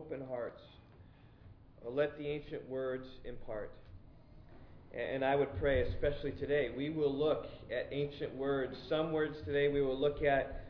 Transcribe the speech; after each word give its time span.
open 0.00 0.26
hearts. 0.30 0.62
Let 1.86 2.16
the 2.16 2.26
ancient 2.26 2.66
words 2.70 3.06
impart. 3.26 3.70
And 4.94 5.22
I 5.22 5.36
would 5.36 5.54
pray, 5.60 5.82
especially 5.82 6.32
today, 6.32 6.70
we 6.74 6.88
will 6.88 7.14
look 7.14 7.46
at 7.70 7.88
ancient 7.92 8.34
words. 8.34 8.74
Some 8.88 9.12
words 9.12 9.36
today 9.44 9.68
we 9.68 9.82
will 9.82 9.98
look 9.98 10.22
at 10.22 10.64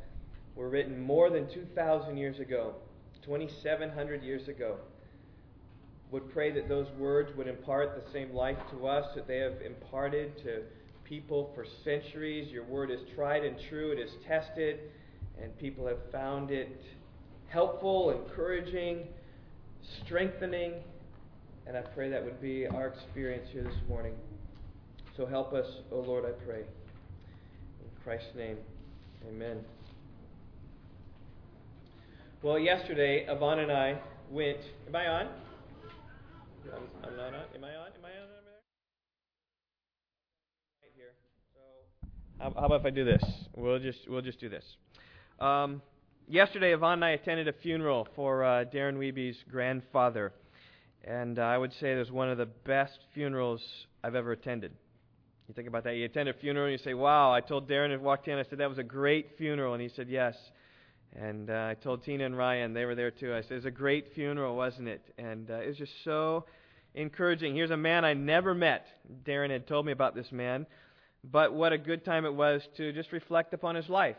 were 0.56 0.69
written 0.69 1.01
more 1.01 1.30
than 1.30 1.48
2,000 1.48 2.16
years 2.16 2.40
ago, 2.40 2.74
2,700 3.24 4.24
years 4.24 4.48
ago. 4.48 4.79
Would 6.10 6.33
pray 6.33 6.51
that 6.51 6.69
those 6.69 6.88
words 6.99 7.31
would 7.37 7.47
impart 7.47 8.04
the 8.04 8.12
same 8.12 8.35
life 8.35 8.58
to 8.72 8.88
us 8.88 9.15
that 9.15 9.28
they 9.28 9.38
have 9.38 9.62
imparted 9.65 10.37
to 10.38 10.62
people 11.04 11.53
for 11.54 11.65
centuries. 11.85 12.51
Your 12.51 12.65
word 12.65 12.90
is 12.90 12.99
tried 13.15 13.44
and 13.44 13.56
true, 13.69 13.92
it 13.92 14.01
is 14.01 14.10
tested, 14.26 14.81
and 15.40 15.56
people 15.56 15.87
have 15.87 16.10
found 16.10 16.51
it 16.51 16.83
helpful, 17.48 18.10
encouraging, 18.10 19.06
strengthening, 20.05 20.75
and 21.66 21.77
I 21.77 21.83
pray 21.83 22.10
that 22.10 22.24
would 22.24 22.41
be 22.41 22.66
our 22.66 22.88
experience 22.88 23.48
here 23.52 23.62
this 23.62 23.88
morning. 23.88 24.14
So 25.16 25.27
help 25.27 25.52
us, 25.52 25.66
O 25.92 25.97
oh 25.97 26.01
Lord, 26.01 26.24
I 26.24 26.33
pray. 26.45 26.60
In 26.60 28.02
Christ's 28.02 28.34
name, 28.37 28.56
amen. 29.28 29.59
Well, 32.42 32.59
yesterday, 32.59 33.27
Yvonne 33.28 33.59
and 33.59 33.70
I 33.70 33.98
went. 34.30 34.59
Am 34.88 34.97
I 34.97 35.09
on? 35.09 35.27
I'm, 36.75 36.83
I'm 37.05 37.16
not 37.16 37.34
on. 37.34 37.45
Am 37.55 37.64
I 37.64 37.75
on? 37.75 37.88
Am 37.88 38.05
I 38.05 38.16
on 38.16 38.28
there? 38.47 38.61
Right 40.83 40.92
here. 40.97 41.12
So, 41.55 41.61
how, 42.38 42.52
how 42.59 42.66
about 42.66 42.80
if 42.80 42.86
I 42.86 42.91
do 42.91 43.05
this? 43.05 43.22
We'll 43.55 43.78
just 43.78 44.09
we'll 44.09 44.22
just 44.22 44.41
do 44.41 44.48
this. 44.48 44.64
Um, 45.38 45.83
yesterday, 46.30 46.73
Yvonne 46.73 46.95
and 46.95 47.05
I 47.05 47.11
attended 47.11 47.48
a 47.48 47.52
funeral 47.52 48.07
for 48.15 48.45
uh, 48.45 48.65
Darren 48.65 48.97
Weeby's 48.97 49.37
grandfather. 49.51 50.33
And 51.05 51.39
uh, 51.39 51.43
I 51.43 51.59
would 51.59 51.73
say 51.80 51.93
it 51.93 51.98
was 51.98 52.12
one 52.12 52.29
of 52.30 52.39
the 52.39 52.47
best 52.47 52.98
funerals 53.14 53.61
I've 54.05 54.14
ever 54.14 54.33
attended. 54.33 54.72
You 55.48 55.55
think 55.55 55.67
about 55.67 55.84
that. 55.84 55.97
You 55.97 56.05
attend 56.05 56.28
a 56.28 56.34
funeral 56.34 56.67
and 56.67 56.72
you 56.72 56.78
say, 56.78 56.95
Wow, 56.95 57.33
I 57.33 57.41
told 57.41 57.69
Darren 57.69 57.92
and 57.92 58.03
walked 58.03 58.28
in, 58.28 58.39
I 58.39 58.45
said, 58.45 58.59
That 58.59 58.69
was 58.69 58.78
a 58.78 58.84
great 58.84 59.37
funeral. 59.37 59.75
And 59.75 59.83
he 59.83 59.89
said, 59.89 60.09
Yes. 60.09 60.37
And 61.17 61.50
uh, 61.50 61.70
I 61.70 61.75
told 61.83 62.05
Tina 62.05 62.25
and 62.25 62.37
Ryan, 62.37 62.72
they 62.72 62.84
were 62.84 62.94
there 62.94 63.11
too. 63.11 63.34
I 63.34 63.42
said, 63.42 63.53
It 63.53 63.56
was 63.56 63.65
a 63.65 63.70
great 63.72 64.15
funeral, 64.15 64.55
wasn't 64.55 64.89
it? 64.89 65.03
And 65.19 65.50
uh, 65.50 65.55
it 65.55 65.67
was 65.67 65.77
just 65.77 65.92
so 66.05 66.44
encouraging. 66.94 67.55
Here's 67.55 67.72
a 67.72 67.77
man 67.77 68.05
I 68.05 68.15
never 68.15 68.55
met. 68.55 68.87
Darren 69.25 69.50
had 69.50 69.67
told 69.67 69.87
me 69.87 69.92
about 69.92 70.15
this 70.15 70.31
man. 70.31 70.67
But 71.25 71.53
what 71.53 71.72
a 71.72 71.78
good 71.78 72.05
time 72.05 72.25
it 72.25 72.34
was 72.34 72.62
to 72.77 72.92
just 72.92 73.11
reflect 73.11 73.53
upon 73.53 73.75
his 73.75 73.89
life. 73.89 74.17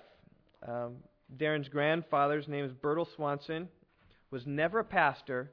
Um, 0.68 0.98
Darren's 1.38 1.70
grandfather's 1.70 2.48
name 2.48 2.66
is 2.66 2.74
Bertel 2.74 3.08
Swanson, 3.16 3.70
was 4.32 4.46
never 4.46 4.80
a 4.80 4.86
pastor 4.86 5.52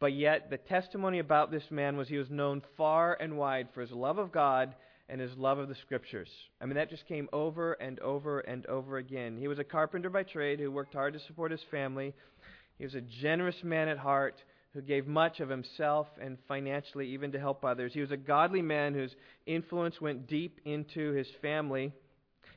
but 0.00 0.12
yet, 0.12 0.48
the 0.48 0.58
testimony 0.58 1.18
about 1.18 1.50
this 1.50 1.70
man 1.70 1.96
was 1.96 2.08
he 2.08 2.18
was 2.18 2.30
known 2.30 2.62
far 2.76 3.16
and 3.20 3.36
wide 3.36 3.68
for 3.74 3.80
his 3.80 3.90
love 3.90 4.18
of 4.18 4.30
God 4.30 4.74
and 5.08 5.20
his 5.20 5.36
love 5.36 5.58
of 5.58 5.68
the 5.68 5.74
Scriptures. 5.74 6.28
I 6.60 6.66
mean, 6.66 6.76
that 6.76 6.90
just 6.90 7.06
came 7.08 7.28
over 7.32 7.72
and 7.74 7.98
over 8.00 8.40
and 8.40 8.64
over 8.66 8.98
again. 8.98 9.36
He 9.36 9.48
was 9.48 9.58
a 9.58 9.64
carpenter 9.64 10.10
by 10.10 10.22
trade 10.22 10.60
who 10.60 10.70
worked 10.70 10.94
hard 10.94 11.14
to 11.14 11.20
support 11.20 11.50
his 11.50 11.62
family. 11.70 12.14
He 12.78 12.84
was 12.84 12.94
a 12.94 13.00
generous 13.00 13.64
man 13.64 13.88
at 13.88 13.98
heart 13.98 14.40
who 14.72 14.82
gave 14.82 15.08
much 15.08 15.40
of 15.40 15.48
himself 15.48 16.06
and 16.20 16.38
financially 16.46 17.08
even 17.08 17.32
to 17.32 17.40
help 17.40 17.64
others. 17.64 17.92
He 17.92 18.00
was 18.00 18.12
a 18.12 18.16
godly 18.16 18.62
man 18.62 18.94
whose 18.94 19.16
influence 19.46 20.00
went 20.00 20.28
deep 20.28 20.60
into 20.64 21.12
his 21.12 21.28
family. 21.42 21.92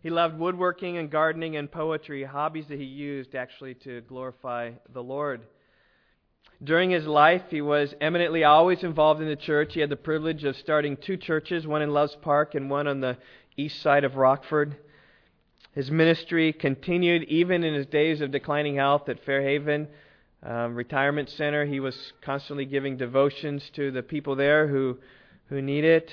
He 0.02 0.10
loved 0.10 0.40
woodworking 0.40 0.98
and 0.98 1.12
gardening 1.12 1.56
and 1.56 1.72
poetry, 1.72 2.24
hobbies 2.24 2.68
that 2.68 2.80
he 2.80 2.86
used 2.86 3.36
actually 3.36 3.76
to 3.76 4.02
glorify 4.02 4.72
the 4.92 5.04
Lord. 5.04 5.42
During 6.64 6.90
his 6.90 7.06
life, 7.06 7.44
he 7.50 7.62
was 7.62 7.94
eminently 8.02 8.44
always 8.44 8.84
involved 8.84 9.22
in 9.22 9.28
the 9.28 9.36
church. 9.36 9.74
He 9.74 9.80
had 9.80 9.90
the 9.90 9.96
privilege 9.96 10.44
of 10.44 10.56
starting 10.56 10.98
two 10.98 11.18
churches, 11.18 11.68
one 11.68 11.84
in 11.84 11.92
Loves 11.92 12.16
Park 12.22 12.56
and 12.56 12.70
one 12.70 12.88
on 12.88 13.00
the 13.00 13.18
east 13.58 13.82
side 13.82 14.04
of 14.04 14.16
Rockford. 14.16 14.76
His 15.74 15.92
ministry 15.92 16.52
continued 16.52 17.24
even 17.24 17.64
in 17.64 17.76
his 17.76 17.86
days 17.86 18.22
of 18.22 18.32
declining 18.32 18.76
health 18.76 19.08
at 19.08 19.24
Fairhaven 19.24 19.88
um, 20.44 20.76
Retirement 20.76 21.30
Center. 21.30 21.66
He 21.66 21.80
was 21.80 22.14
constantly 22.22 22.66
giving 22.66 22.98
devotions 22.98 23.70
to 23.76 23.92
the 23.92 24.04
people 24.04 24.36
there 24.36 24.68
who, 24.68 24.98
who 25.50 25.62
need 25.62 25.84
it. 25.84 26.12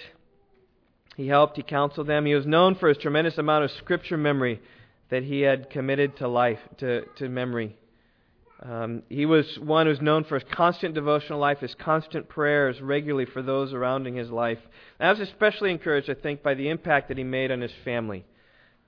He 1.19 1.27
helped, 1.27 1.57
he 1.57 1.65
counseled 1.65 2.07
them. 2.07 2.27
He 2.27 2.35
was 2.37 2.47
known 2.47 2.77
for 2.77 2.89
his 2.89 2.97
tremendous 2.97 3.39
amount 3.39 3.65
of 3.65 3.73
scripture 3.73 4.17
memory 4.17 4.63
that 5.11 5.25
he 5.25 5.41
had 5.41 5.69
committed 5.69 6.17
to 6.19 6.29
life, 6.29 6.61
to, 6.79 7.07
to 7.17 7.29
memory. 7.29 7.77
Um, 8.63 9.03
he 9.09 9.27
was 9.27 9.59
one 9.59 9.87
who's 9.87 10.01
known 10.01 10.23
for 10.23 10.39
his 10.39 10.49
constant 10.53 10.95
devotional 10.95 11.41
life, 11.41 11.59
his 11.59 11.75
constant 11.75 12.29
prayers 12.29 12.81
regularly 12.81 13.25
for 13.25 13.43
those 13.43 13.73
around 13.73 14.03
surrounding 14.03 14.15
his 14.15 14.31
life. 14.31 14.61
And 15.01 15.09
I 15.09 15.11
was 15.11 15.19
especially 15.19 15.73
encouraged, 15.73 16.09
I 16.09 16.15
think, 16.15 16.45
by 16.45 16.55
the 16.55 16.69
impact 16.69 17.09
that 17.09 17.19
he 17.19 17.25
made 17.25 17.51
on 17.51 17.63
his 17.63 17.73
family, 17.85 18.25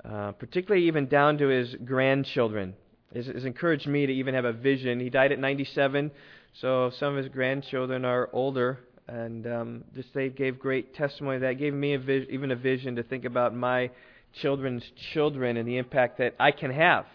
uh, 0.04 0.30
particularly 0.30 0.86
even 0.86 1.08
down 1.08 1.36
to 1.38 1.48
his 1.48 1.74
grandchildren. 1.84 2.74
It 3.12 3.26
has 3.26 3.44
encouraged 3.44 3.88
me 3.88 4.06
to 4.06 4.12
even 4.12 4.34
have 4.34 4.44
a 4.44 4.52
vision. 4.52 5.00
He 5.00 5.10
died 5.10 5.32
at 5.32 5.41
97, 5.41 6.12
so 6.52 6.91
some 6.91 7.16
of 7.16 7.24
his 7.24 7.32
grandchildren 7.32 8.04
are 8.04 8.30
older, 8.32 8.78
and 9.10 9.47
um, 9.47 9.84
just 9.94 10.15
they 10.15 10.28
gave 10.28 10.59
great 10.59 10.94
testimony. 10.94 11.38
That 11.38 11.54
gave 11.54 11.75
me 11.75 11.94
a 11.94 11.98
vis- 11.98 12.26
even 12.31 12.53
a 12.53 12.56
vision 12.56 12.97
to 12.97 13.03
think 13.03 13.25
about 13.25 13.54
my 13.54 13.91
children's 14.32 14.84
children 15.12 15.56
and 15.56 15.66
the 15.66 15.78
impact 15.78 16.19
that 16.19 16.37
I 16.38 16.53
can 16.53 16.71
have 16.72 17.06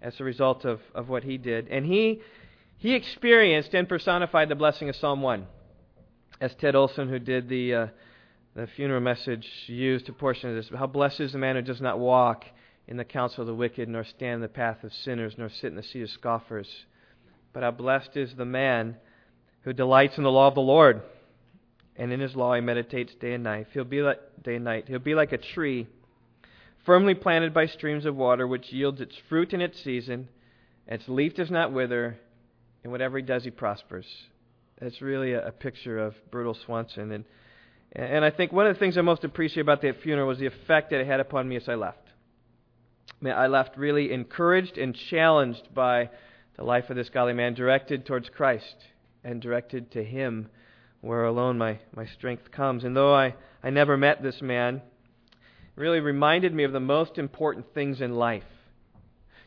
as 0.00 0.18
a 0.20 0.24
result 0.24 0.64
of, 0.64 0.80
of 0.94 1.08
what 1.08 1.24
he 1.24 1.36
did. 1.36 1.68
And 1.68 1.84
he, 1.84 2.22
he 2.78 2.94
experienced 2.94 3.74
and 3.74 3.88
personified 3.88 4.48
the 4.48 4.54
blessing 4.54 4.88
of 4.88 4.96
Psalm 4.96 5.20
1. 5.20 5.46
As 6.40 6.54
Ted 6.54 6.74
Olson, 6.74 7.08
who 7.08 7.18
did 7.18 7.48
the, 7.48 7.74
uh, 7.74 7.86
the 8.54 8.66
funeral 8.76 9.00
message, 9.00 9.46
used 9.66 10.08
a 10.08 10.12
portion 10.12 10.48
of 10.48 10.56
this. 10.56 10.70
How 10.74 10.86
blessed 10.86 11.20
is 11.20 11.32
the 11.32 11.38
man 11.38 11.56
who 11.56 11.62
does 11.62 11.80
not 11.80 11.98
walk 11.98 12.44
in 12.86 12.96
the 12.96 13.04
counsel 13.04 13.42
of 13.42 13.48
the 13.48 13.54
wicked, 13.54 13.88
nor 13.88 14.04
stand 14.04 14.36
in 14.36 14.40
the 14.40 14.48
path 14.48 14.82
of 14.82 14.94
sinners, 14.94 15.34
nor 15.36 15.50
sit 15.50 15.66
in 15.66 15.76
the 15.76 15.82
seat 15.82 16.02
of 16.02 16.10
scoffers. 16.10 16.86
But 17.52 17.62
how 17.62 17.72
blessed 17.72 18.16
is 18.16 18.34
the 18.34 18.46
man 18.46 18.96
who 19.62 19.74
delights 19.74 20.16
in 20.16 20.24
the 20.24 20.30
law 20.30 20.48
of 20.48 20.54
the 20.54 20.60
Lord, 20.60 21.02
and 21.98 22.12
in 22.12 22.20
his 22.20 22.34
law 22.34 22.54
he 22.54 22.60
meditates 22.60 23.14
day 23.16 23.34
and 23.34 23.44
night. 23.44 23.66
He'll 23.72 23.84
be 23.84 24.00
like 24.00 24.20
day 24.42 24.54
and 24.54 24.64
night. 24.64 24.84
He'll 24.88 24.98
be 24.98 25.14
like 25.14 25.32
a 25.32 25.38
tree 25.38 25.86
firmly 26.88 27.14
planted 27.14 27.52
by 27.52 27.66
streams 27.66 28.06
of 28.06 28.16
water, 28.16 28.46
which 28.46 28.72
yields 28.72 28.98
its 29.02 29.14
fruit 29.28 29.52
in 29.52 29.60
its 29.60 29.82
season, 29.84 30.26
its 30.86 31.06
leaf 31.06 31.34
does 31.34 31.50
not 31.50 31.70
wither, 31.70 32.18
and 32.82 32.90
whatever 32.90 33.18
he 33.18 33.22
does, 33.22 33.44
he 33.44 33.50
prospers. 33.50 34.06
That's 34.80 35.02
really 35.02 35.32
a, 35.32 35.48
a 35.48 35.52
picture 35.52 35.98
of 35.98 36.14
Bertel 36.30 36.56
Swanson. 36.64 37.12
And, 37.12 37.24
and 37.92 38.24
I 38.24 38.30
think 38.30 38.52
one 38.52 38.66
of 38.66 38.74
the 38.74 38.78
things 38.78 38.96
I 38.96 39.02
most 39.02 39.22
appreciate 39.22 39.60
about 39.60 39.82
that 39.82 40.00
funeral 40.00 40.26
was 40.26 40.38
the 40.38 40.46
effect 40.46 40.88
that 40.90 41.00
it 41.00 41.06
had 41.06 41.20
upon 41.20 41.46
me 41.46 41.56
as 41.56 41.68
I 41.68 41.74
left. 41.74 42.08
I, 43.10 43.24
mean, 43.24 43.34
I 43.34 43.48
left 43.48 43.76
really 43.76 44.10
encouraged 44.10 44.78
and 44.78 44.94
challenged 44.94 45.74
by 45.74 46.08
the 46.56 46.64
life 46.64 46.88
of 46.88 46.96
this 46.96 47.10
godly 47.10 47.34
man, 47.34 47.52
directed 47.52 48.06
towards 48.06 48.30
Christ 48.30 48.76
and 49.22 49.42
directed 49.42 49.90
to 49.92 50.02
Him, 50.02 50.48
where 51.00 51.24
alone 51.24 51.58
my, 51.58 51.78
my 51.94 52.06
strength 52.06 52.50
comes. 52.50 52.84
And 52.84 52.96
though 52.96 53.14
I, 53.14 53.34
I 53.62 53.70
never 53.70 53.96
met 53.96 54.22
this 54.22 54.42
man, 54.42 54.82
really 55.76 56.00
reminded 56.00 56.52
me 56.52 56.64
of 56.64 56.72
the 56.72 56.80
most 56.80 57.18
important 57.18 57.72
things 57.74 58.00
in 58.00 58.14
life. 58.14 58.44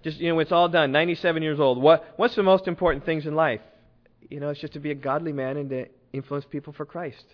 Just, 0.03 0.17
you 0.17 0.29
know, 0.29 0.39
it's 0.39 0.51
all 0.51 0.69
done, 0.69 0.91
97 0.91 1.44
years 1.44 1.59
old, 1.59 1.79
what, 1.79 2.13
what's 2.16 2.35
the 2.35 2.44
most 2.44 2.67
important 2.67 3.06
things 3.06 3.25
in 3.25 3.35
life? 3.35 3.62
You 4.29 4.39
know, 4.39 4.50
it's 4.50 4.62
just 4.62 4.73
to 4.73 4.79
be 4.79 4.91
a 4.91 4.95
godly 4.95 5.34
man 5.34 5.57
and 5.57 5.69
to 5.69 5.85
influence 6.13 6.45
people 6.50 6.73
for 6.73 6.85
Christ. 6.85 7.25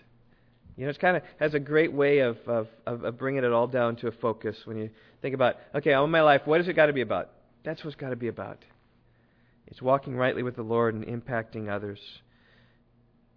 You 0.76 0.84
know, 0.84 0.90
it's 0.90 0.98
kind 0.98 1.18
of 1.18 1.24
has 1.40 1.54
a 1.54 1.60
great 1.60 1.94
way 1.94 2.20
of, 2.20 2.38
of, 2.46 2.68
of 2.86 3.18
bringing 3.18 3.44
it 3.44 3.52
all 3.52 3.68
down 3.68 3.96
to 3.98 4.08
a 4.08 4.12
focus 4.12 4.58
when 4.66 4.78
you 4.78 4.90
think 5.22 5.34
about, 5.34 5.56
okay, 5.74 5.94
all 5.94 6.08
my 6.08 6.22
life, 6.22 6.42
what 6.46 6.60
has 6.60 6.68
it 6.68 6.74
got 6.74 6.88
to 6.88 6.94
be 6.94 7.02
about? 7.02 7.30
That's 7.64 7.84
what 7.84 7.94
it's 7.94 8.00
got 8.00 8.10
to 8.10 8.16
be 8.16 8.28
about. 8.28 8.64
It's 9.68 9.82
walking 9.82 10.16
rightly 10.16 10.44
with 10.44 10.56
the 10.56 10.62
Lord 10.62 10.94
and 10.94 11.06
impacting 11.06 11.70
others. 11.70 12.00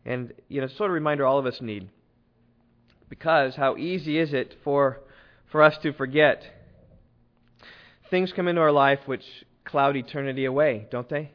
And, 0.05 0.33
you 0.49 0.61
know, 0.61 0.69
sort 0.69 0.91
of 0.91 0.95
reminder 0.95 1.27
all 1.27 1.39
of 1.39 1.47
us 1.47 1.61
need. 1.61 1.89
Because 3.09 3.57
how 3.57 3.77
easy 3.77 4.19
is 4.19 4.33
it 4.33 4.55
for 4.65 5.01
for 5.51 5.63
us 5.63 5.77
to 5.83 5.93
forget. 5.93 6.43
Things 8.09 8.33
come 8.35 8.49
into 8.49 8.61
our 8.61 8.73
life 8.73 9.01
which 9.07 9.25
cloud 9.65 9.97
eternity 9.97 10.45
away, 10.45 10.87
don't 10.91 11.09
they? 11.09 11.31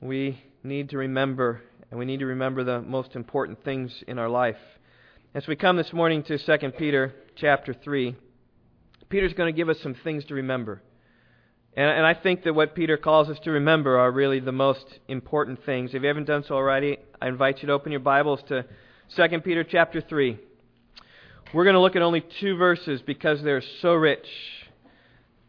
We 0.00 0.40
need 0.62 0.90
to 0.90 0.98
remember, 0.98 1.62
and 1.90 1.98
we 1.98 2.04
need 2.04 2.20
to 2.20 2.26
remember 2.26 2.64
the 2.64 2.80
most 2.80 3.14
important 3.16 3.64
things 3.64 3.92
in 4.06 4.18
our 4.18 4.28
life. 4.28 4.56
As 5.34 5.46
we 5.46 5.56
come 5.56 5.76
this 5.76 5.92
morning 5.92 6.22
to 6.24 6.38
2 6.38 6.70
Peter 6.72 7.14
chapter 7.36 7.74
3, 7.74 8.16
Peter's 9.08 9.34
going 9.34 9.52
to 9.52 9.56
give 9.56 9.68
us 9.68 9.78
some 9.82 9.94
things 10.04 10.24
to 10.26 10.34
remember. 10.34 10.82
And, 11.76 11.90
and 11.90 12.06
I 12.06 12.14
think 12.14 12.44
that 12.44 12.54
what 12.54 12.74
Peter 12.74 12.96
calls 12.96 13.28
us 13.28 13.38
to 13.44 13.50
remember 13.50 13.98
are 13.98 14.10
really 14.10 14.40
the 14.40 14.52
most 14.52 14.86
important 15.08 15.64
things. 15.66 15.90
If 15.92 16.02
you 16.02 16.08
haven't 16.08 16.24
done 16.24 16.42
so 16.48 16.54
already, 16.54 16.98
I 17.20 17.28
invite 17.28 17.60
you 17.60 17.66
to 17.66 17.74
open 17.74 17.92
your 17.92 18.00
Bibles 18.00 18.40
to 18.48 18.64
2 19.14 19.40
Peter 19.40 19.62
chapter 19.62 20.00
3. 20.00 20.38
We're 21.52 21.64
going 21.64 21.74
to 21.74 21.80
look 21.80 21.94
at 21.94 22.02
only 22.02 22.24
two 22.40 22.56
verses 22.56 23.02
because 23.02 23.42
they're 23.42 23.62
so 23.82 23.92
rich. 23.92 24.26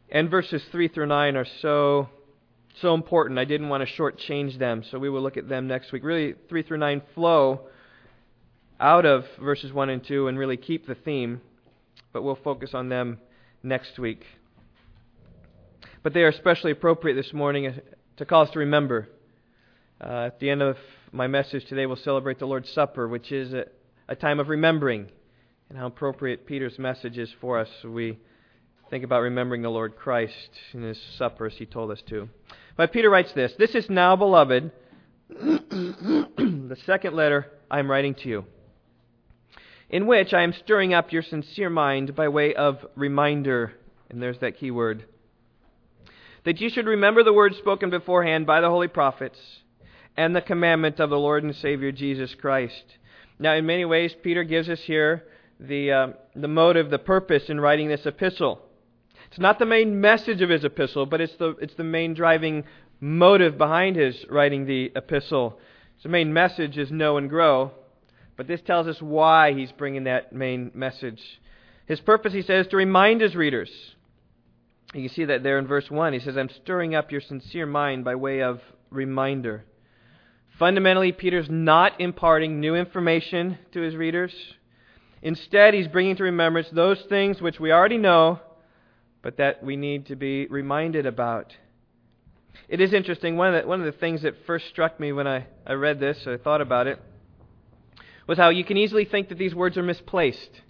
And 0.09 0.29
verses 0.29 0.61
3 0.71 0.89
through 0.89 1.07
9 1.07 1.35
are 1.37 1.47
so 1.61 2.09
so 2.81 2.93
important. 2.93 3.39
I 3.39 3.45
didn't 3.45 3.69
want 3.69 3.87
to 3.87 3.95
shortchange 3.95 4.59
them, 4.59 4.83
so 4.91 4.99
we 4.99 5.09
will 5.09 5.21
look 5.21 5.37
at 5.37 5.49
them 5.49 5.67
next 5.67 5.91
week. 5.91 6.03
Really, 6.03 6.35
3 6.47 6.61
through 6.61 6.77
9 6.77 7.01
flow 7.15 7.61
out 8.79 9.05
of 9.05 9.25
verses 9.41 9.73
1 9.73 9.89
and 9.89 10.05
2 10.05 10.27
and 10.27 10.37
really 10.37 10.57
keep 10.57 10.85
the 10.85 10.93
theme, 10.93 11.41
but 12.13 12.21
we'll 12.21 12.35
focus 12.35 12.71
on 12.73 12.89
them 12.89 13.17
next 13.63 13.97
week. 13.97 14.23
But 16.03 16.13
they 16.13 16.23
are 16.23 16.29
especially 16.29 16.71
appropriate 16.71 17.15
this 17.15 17.33
morning 17.33 17.79
to 18.17 18.25
call 18.25 18.43
us 18.43 18.51
to 18.51 18.59
remember. 18.59 19.09
Uh, 19.99 20.27
at 20.27 20.39
the 20.39 20.49
end 20.49 20.61
of 20.61 20.77
my 21.11 21.27
message 21.27 21.65
today, 21.65 21.85
we'll 21.85 21.95
celebrate 21.95 22.39
the 22.39 22.45
Lord's 22.45 22.71
Supper, 22.71 23.07
which 23.07 23.31
is 23.31 23.53
a, 23.53 23.65
a 24.07 24.15
time 24.15 24.39
of 24.39 24.49
remembering, 24.49 25.09
and 25.69 25.77
how 25.77 25.87
appropriate 25.87 26.45
Peter's 26.45 26.77
message 26.77 27.17
is 27.17 27.33
for 27.41 27.59
us. 27.59 27.69
We 27.83 28.19
think 28.89 29.03
about 29.03 29.21
remembering 29.21 29.63
the 29.63 29.69
Lord 29.69 29.95
Christ 29.95 30.49
in 30.73 30.83
his 30.83 31.01
supper 31.17 31.47
as 31.47 31.53
he 31.53 31.65
told 31.65 31.91
us 31.91 32.01
to. 32.09 32.29
But 32.75 32.93
Peter 32.93 33.09
writes 33.09 33.33
this 33.33 33.53
This 33.57 33.75
is 33.75 33.89
now, 33.89 34.15
beloved, 34.15 34.71
the 35.29 36.77
second 36.85 37.15
letter 37.15 37.47
I 37.69 37.79
am 37.79 37.89
writing 37.89 38.13
to 38.15 38.29
you, 38.29 38.45
in 39.89 40.05
which 40.05 40.33
I 40.33 40.43
am 40.43 40.53
stirring 40.53 40.93
up 40.93 41.11
your 41.11 41.23
sincere 41.23 41.69
mind 41.69 42.15
by 42.15 42.27
way 42.27 42.53
of 42.53 42.85
reminder. 42.95 43.73
And 44.09 44.21
there's 44.21 44.39
that 44.39 44.57
key 44.57 44.71
word. 44.71 45.03
That 46.47 46.61
you 46.61 46.69
should 46.69 46.85
remember 46.85 47.23
the 47.23 47.33
words 47.33 47.57
spoken 47.57 47.89
beforehand 47.89 48.45
by 48.45 48.61
the 48.61 48.69
holy 48.69 48.87
prophets 48.87 49.37
and 50.15 50.33
the 50.33 50.39
commandment 50.39 50.97
of 50.97 51.09
the 51.09 51.19
Lord 51.19 51.43
and 51.43 51.53
Savior 51.53 51.91
Jesus 51.91 52.33
Christ. 52.35 52.85
Now, 53.37 53.55
in 53.55 53.65
many 53.65 53.83
ways, 53.83 54.15
Peter 54.23 54.45
gives 54.45 54.69
us 54.69 54.79
here 54.79 55.25
the, 55.59 55.91
uh, 55.91 56.07
the 56.37 56.47
motive, 56.47 56.89
the 56.89 56.99
purpose 56.99 57.49
in 57.49 57.59
writing 57.59 57.89
this 57.89 58.05
epistle. 58.05 58.61
It's 59.29 59.41
not 59.41 59.59
the 59.59 59.65
main 59.65 59.99
message 59.99 60.41
of 60.41 60.49
his 60.49 60.63
epistle, 60.63 61.05
but 61.05 61.19
it's 61.19 61.35
the, 61.35 61.49
it's 61.59 61.75
the 61.75 61.83
main 61.83 62.13
driving 62.13 62.63
motive 63.01 63.57
behind 63.57 63.97
his 63.97 64.15
writing 64.29 64.65
the 64.65 64.93
epistle. 64.95 65.59
The 66.01 66.07
main 66.07 66.31
message 66.31 66.77
is 66.77 66.89
know 66.89 67.17
and 67.17 67.29
grow, 67.29 67.71
but 68.37 68.47
this 68.47 68.61
tells 68.61 68.87
us 68.87 69.01
why 69.01 69.51
he's 69.51 69.73
bringing 69.73 70.05
that 70.05 70.31
main 70.31 70.71
message. 70.73 71.41
His 71.87 71.99
purpose, 71.99 72.31
he 72.31 72.41
says, 72.41 72.67
is 72.67 72.71
to 72.71 72.77
remind 72.77 73.19
his 73.19 73.35
readers. 73.35 73.69
You 74.93 75.07
can 75.07 75.09
see 75.09 75.25
that 75.25 75.43
there 75.43 75.59
in 75.59 75.67
verse 75.67 75.89
1. 75.91 76.13
He 76.13 76.19
says, 76.19 76.37
I'm 76.37 76.49
stirring 76.49 76.95
up 76.95 77.11
your 77.11 77.21
sincere 77.21 77.65
mind 77.65 78.05
by 78.05 78.15
way 78.15 78.41
of 78.41 78.61
reminder. 78.89 79.65
Fundamentally, 80.57 81.11
Peter's 81.11 81.49
not 81.49 81.99
imparting 81.99 82.59
new 82.59 82.75
information 82.75 83.57
to 83.73 83.81
his 83.81 83.95
readers. 83.95 84.33
Instead, 85.21 85.73
he's 85.73 85.87
bringing 85.87 86.15
to 86.15 86.23
remembrance 86.23 86.69
those 86.71 87.01
things 87.09 87.41
which 87.41 87.59
we 87.59 87.71
already 87.71 87.97
know 87.97 88.39
but 89.27 89.35
that 89.35 89.61
we 89.61 89.75
need 89.75 90.05
to 90.05 90.15
be 90.15 90.47
reminded 90.47 91.05
about. 91.05 91.53
It 92.69 92.79
is 92.79 92.93
interesting. 92.93 93.35
One 93.35 93.53
of 93.53 93.61
the, 93.61 93.67
one 93.67 93.79
of 93.79 93.85
the 93.85 93.99
things 93.99 94.21
that 94.21 94.45
first 94.45 94.67
struck 94.69 95.01
me 95.01 95.11
when 95.11 95.27
I, 95.27 95.47
I 95.65 95.73
read 95.73 95.99
this, 95.99 96.25
or 96.25 96.37
thought 96.37 96.61
about 96.61 96.87
it, 96.87 96.97
was 98.25 98.37
how 98.37 98.49
you 98.49 98.63
can 98.63 98.77
easily 98.77 99.03
think 99.03 99.27
that 99.27 99.37
these 99.37 99.53
words 99.53 99.77
are 99.77 99.83
misplaced. 99.83 100.61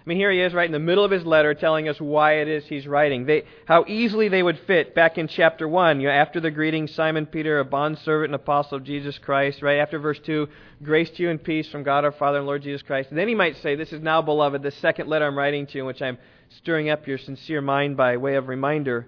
I 0.00 0.08
mean, 0.08 0.16
here 0.16 0.30
he 0.30 0.40
is 0.40 0.54
right 0.54 0.64
in 0.64 0.72
the 0.72 0.78
middle 0.78 1.04
of 1.04 1.10
his 1.10 1.26
letter 1.26 1.52
telling 1.52 1.86
us 1.86 2.00
why 2.00 2.36
it 2.40 2.48
is 2.48 2.64
he's 2.64 2.86
writing. 2.86 3.26
They, 3.26 3.44
how 3.66 3.84
easily 3.86 4.30
they 4.30 4.42
would 4.42 4.58
fit 4.60 4.94
back 4.94 5.18
in 5.18 5.28
chapter 5.28 5.68
1. 5.68 6.00
You 6.00 6.08
know, 6.08 6.14
after 6.14 6.40
the 6.40 6.50
greeting, 6.50 6.86
Simon 6.86 7.26
Peter, 7.26 7.58
a 7.58 7.66
bondservant 7.66 8.28
and 8.28 8.34
apostle 8.34 8.78
of 8.78 8.84
Jesus 8.84 9.18
Christ, 9.18 9.60
right? 9.60 9.78
After 9.78 9.98
verse 9.98 10.18
2, 10.20 10.48
grace 10.82 11.10
to 11.10 11.22
you 11.22 11.28
and 11.28 11.42
peace 11.42 11.68
from 11.68 11.82
God 11.82 12.06
our 12.06 12.12
Father 12.12 12.38
and 12.38 12.46
Lord 12.46 12.62
Jesus 12.62 12.80
Christ. 12.80 13.10
And 13.10 13.18
then 13.18 13.28
he 13.28 13.34
might 13.34 13.58
say, 13.58 13.76
This 13.76 13.92
is 13.92 14.00
now, 14.00 14.22
beloved, 14.22 14.62
the 14.62 14.70
second 14.70 15.06
letter 15.06 15.26
I'm 15.26 15.36
writing 15.36 15.66
to 15.66 15.74
you, 15.74 15.80
in 15.82 15.86
which 15.86 16.00
I'm 16.00 16.16
stirring 16.48 16.88
up 16.88 17.06
your 17.06 17.18
sincere 17.18 17.60
mind 17.60 17.98
by 17.98 18.16
way 18.16 18.36
of 18.36 18.48
reminder. 18.48 19.06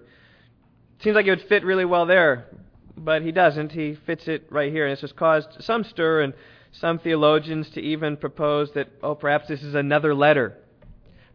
Seems 0.99 1.15
like 1.15 1.25
it 1.25 1.31
would 1.31 1.49
fit 1.49 1.65
really 1.65 1.85
well 1.85 2.05
there, 2.05 2.45
but 2.95 3.23
he 3.23 3.31
doesn't. 3.31 3.71
He 3.71 3.97
fits 4.05 4.27
it 4.27 4.45
right 4.51 4.71
here. 4.71 4.85
And 4.85 4.93
this 4.93 5.01
has 5.01 5.11
caused 5.11 5.63
some 5.63 5.83
stir 5.85 6.21
and 6.21 6.35
some 6.71 6.99
theologians 6.99 7.71
to 7.71 7.81
even 7.81 8.15
propose 8.15 8.71
that, 8.73 8.89
oh, 9.01 9.15
perhaps 9.15 9.47
this 9.47 9.63
is 9.63 9.73
another 9.73 10.13
letter 10.13 10.55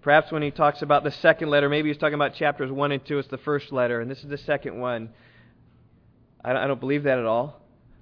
Perhaps 0.02 0.30
when 0.30 0.42
he 0.42 0.50
talks 0.50 0.82
about 0.82 1.02
the 1.02 1.10
second 1.10 1.50
letter, 1.50 1.68
maybe 1.68 1.88
he's 1.88 1.98
talking 1.98 2.14
about 2.14 2.34
chapters 2.34 2.70
1 2.70 2.92
and 2.92 3.04
2. 3.04 3.18
It's 3.18 3.28
the 3.28 3.38
first 3.38 3.72
letter, 3.72 4.00
and 4.00 4.10
this 4.10 4.22
is 4.22 4.28
the 4.28 4.38
second 4.38 4.78
one. 4.78 5.10
I 6.44 6.66
don't, 6.66 6.78
believe 6.78 7.02
that 7.02 7.18
at 7.18 7.26
all. 7.26 7.60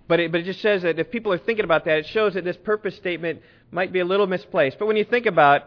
But 0.08 0.20
it, 0.20 0.30
but 0.30 0.42
it 0.42 0.44
just 0.44 0.60
says 0.60 0.82
that 0.82 0.98
if 0.98 1.10
people 1.10 1.32
are 1.32 1.38
thinking 1.38 1.64
about 1.64 1.86
that, 1.86 1.98
it 1.98 2.06
shows 2.06 2.34
that 2.34 2.44
this 2.44 2.56
purpose 2.56 2.94
statement 2.96 3.40
might 3.70 3.92
be 3.92 4.00
a 4.00 4.04
little 4.04 4.26
misplaced. 4.26 4.78
But 4.78 4.86
when 4.86 4.96
you 4.96 5.04
think 5.04 5.26
about 5.26 5.64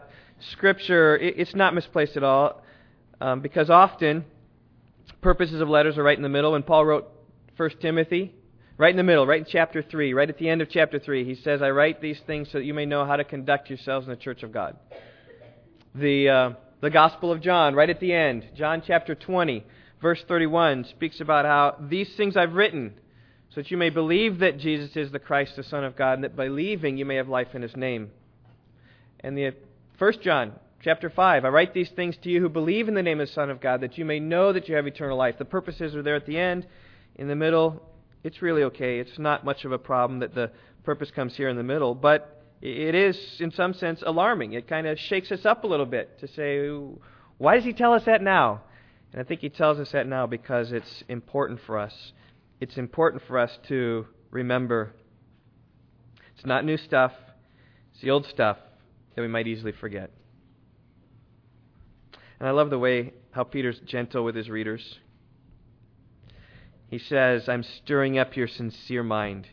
Scripture, 0.52 1.16
it, 1.16 1.34
it's 1.36 1.54
not 1.54 1.74
misplaced 1.74 2.16
at 2.16 2.22
all, 2.22 2.62
um, 3.20 3.40
because 3.40 3.68
often 3.68 4.24
purposes 5.20 5.60
of 5.60 5.68
letters 5.68 5.98
are 5.98 6.02
right 6.02 6.16
in 6.16 6.22
the 6.22 6.28
middle. 6.28 6.52
When 6.52 6.62
Paul 6.62 6.86
wrote 6.86 7.10
1 7.56 7.70
Timothy, 7.80 8.32
right 8.78 8.90
in 8.90 8.96
the 8.96 9.02
middle, 9.02 9.26
right 9.26 9.40
in 9.40 9.46
chapter 9.50 9.82
3, 9.82 10.14
right 10.14 10.30
at 10.30 10.38
the 10.38 10.48
end 10.48 10.62
of 10.62 10.70
chapter 10.70 11.00
3, 11.00 11.24
he 11.24 11.34
says, 11.34 11.60
I 11.60 11.70
write 11.70 12.00
these 12.00 12.20
things 12.20 12.50
so 12.50 12.58
that 12.58 12.64
you 12.64 12.72
may 12.72 12.86
know 12.86 13.04
how 13.04 13.16
to 13.16 13.24
conduct 13.24 13.68
yourselves 13.68 14.06
in 14.06 14.10
the 14.10 14.16
church 14.16 14.44
of 14.44 14.52
God 14.52 14.76
the, 15.94 16.28
uh, 16.28 16.50
the 16.80 16.90
Gospel 16.90 17.32
of 17.32 17.40
John, 17.40 17.74
right 17.74 17.90
at 17.90 18.00
the 18.00 18.12
end, 18.12 18.46
John 18.56 18.82
chapter 18.86 19.14
20, 19.14 19.64
verse 20.00 20.22
31, 20.28 20.84
speaks 20.84 21.20
about 21.20 21.44
how 21.44 21.76
these 21.88 22.08
things 22.16 22.36
I've 22.36 22.54
written 22.54 22.94
so 23.50 23.60
that 23.60 23.70
you 23.70 23.76
may 23.76 23.90
believe 23.90 24.38
that 24.38 24.58
Jesus 24.58 24.96
is 24.96 25.10
the 25.10 25.18
Christ, 25.18 25.56
the 25.56 25.64
Son 25.64 25.84
of 25.84 25.96
God, 25.96 26.14
and 26.14 26.24
that 26.24 26.36
by 26.36 26.46
believing 26.46 26.96
you 26.96 27.04
may 27.04 27.16
have 27.16 27.28
life 27.28 27.54
in 27.54 27.62
his 27.62 27.76
name. 27.76 28.10
And 29.20 29.36
the 29.36 29.52
First 29.98 30.22
John 30.22 30.52
chapter 30.82 31.10
5, 31.10 31.44
I 31.44 31.48
write 31.48 31.74
these 31.74 31.90
things 31.90 32.16
to 32.22 32.30
you 32.30 32.40
who 32.40 32.48
believe 32.48 32.86
in 32.86 32.94
the 32.94 33.02
name 33.02 33.20
of 33.20 33.26
the 33.26 33.34
Son 33.34 33.50
of 33.50 33.60
God, 33.60 33.80
that 33.80 33.98
you 33.98 34.04
may 34.04 34.20
know 34.20 34.52
that 34.52 34.68
you 34.68 34.76
have 34.76 34.86
eternal 34.86 35.18
life. 35.18 35.36
The 35.38 35.44
purposes 35.44 35.96
are 35.96 36.02
there 36.02 36.14
at 36.14 36.26
the 36.26 36.38
end. 36.38 36.66
In 37.16 37.26
the 37.26 37.34
middle, 37.34 37.82
it's 38.22 38.40
really 38.40 38.62
okay. 38.64 39.00
It's 39.00 39.18
not 39.18 39.44
much 39.44 39.64
of 39.64 39.72
a 39.72 39.78
problem 39.78 40.20
that 40.20 40.34
the 40.34 40.52
purpose 40.84 41.10
comes 41.10 41.34
here 41.36 41.48
in 41.48 41.56
the 41.56 41.62
middle, 41.64 41.94
but 41.94 42.39
it 42.62 42.94
is, 42.94 43.18
in 43.40 43.50
some 43.52 43.72
sense, 43.72 44.02
alarming. 44.04 44.52
It 44.52 44.68
kind 44.68 44.86
of 44.86 44.98
shakes 44.98 45.32
us 45.32 45.46
up 45.46 45.64
a 45.64 45.66
little 45.66 45.86
bit 45.86 46.20
to 46.20 46.28
say, 46.28 46.68
why 47.38 47.54
does 47.54 47.64
he 47.64 47.72
tell 47.72 47.94
us 47.94 48.04
that 48.04 48.22
now? 48.22 48.62
And 49.12 49.20
I 49.20 49.24
think 49.24 49.40
he 49.40 49.48
tells 49.48 49.78
us 49.78 49.92
that 49.92 50.06
now 50.06 50.26
because 50.26 50.72
it's 50.72 51.02
important 51.08 51.60
for 51.66 51.78
us. 51.78 52.12
It's 52.60 52.76
important 52.76 53.22
for 53.26 53.38
us 53.38 53.58
to 53.68 54.06
remember. 54.30 54.92
It's 56.36 56.46
not 56.46 56.64
new 56.64 56.76
stuff, 56.76 57.12
it's 57.92 58.02
the 58.02 58.10
old 58.10 58.26
stuff 58.26 58.58
that 59.14 59.22
we 59.22 59.28
might 59.28 59.46
easily 59.46 59.72
forget. 59.72 60.10
And 62.38 62.48
I 62.48 62.52
love 62.52 62.70
the 62.70 62.78
way 62.78 63.12
how 63.32 63.44
Peter's 63.44 63.78
gentle 63.80 64.24
with 64.24 64.34
his 64.34 64.48
readers. 64.48 64.98
He 66.88 66.98
says, 66.98 67.48
I'm 67.48 67.62
stirring 67.62 68.18
up 68.18 68.36
your 68.36 68.48
sincere 68.48 69.02
mind. 69.02 69.46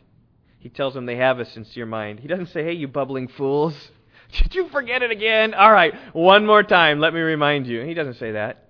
He 0.58 0.68
tells 0.68 0.94
them 0.94 1.06
they 1.06 1.16
have 1.16 1.38
a 1.38 1.44
sincere 1.44 1.86
mind. 1.86 2.20
He 2.20 2.28
doesn't 2.28 2.46
say, 2.46 2.64
hey, 2.64 2.72
you 2.72 2.88
bubbling 2.88 3.28
fools. 3.28 3.74
Did 4.32 4.54
you 4.54 4.68
forget 4.68 5.02
it 5.02 5.10
again? 5.10 5.54
All 5.54 5.72
right, 5.72 5.94
one 6.12 6.44
more 6.44 6.62
time. 6.62 7.00
Let 7.00 7.14
me 7.14 7.20
remind 7.20 7.66
you. 7.66 7.82
He 7.82 7.94
doesn't 7.94 8.18
say 8.18 8.32
that. 8.32 8.68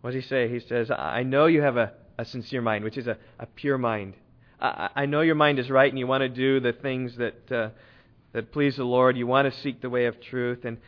What 0.00 0.12
does 0.12 0.24
he 0.24 0.28
say? 0.28 0.48
He 0.48 0.60
says, 0.60 0.90
I 0.90 1.22
know 1.22 1.46
you 1.46 1.62
have 1.62 1.76
a, 1.76 1.92
a 2.18 2.24
sincere 2.24 2.60
mind, 2.60 2.84
which 2.84 2.98
is 2.98 3.06
a, 3.06 3.16
a 3.38 3.46
pure 3.46 3.78
mind. 3.78 4.14
I, 4.60 4.90
I 4.94 5.06
know 5.06 5.20
your 5.20 5.36
mind 5.36 5.58
is 5.60 5.70
right 5.70 5.90
and 5.90 5.98
you 5.98 6.06
want 6.06 6.22
to 6.22 6.28
do 6.28 6.60
the 6.60 6.72
things 6.72 7.16
that, 7.16 7.52
uh, 7.52 7.70
that 8.32 8.52
please 8.52 8.76
the 8.76 8.84
Lord. 8.84 9.16
You 9.16 9.26
want 9.26 9.52
to 9.52 9.60
seek 9.60 9.80
the 9.80 9.88
way 9.88 10.06
of 10.06 10.20
truth. 10.20 10.64
And, 10.64 10.78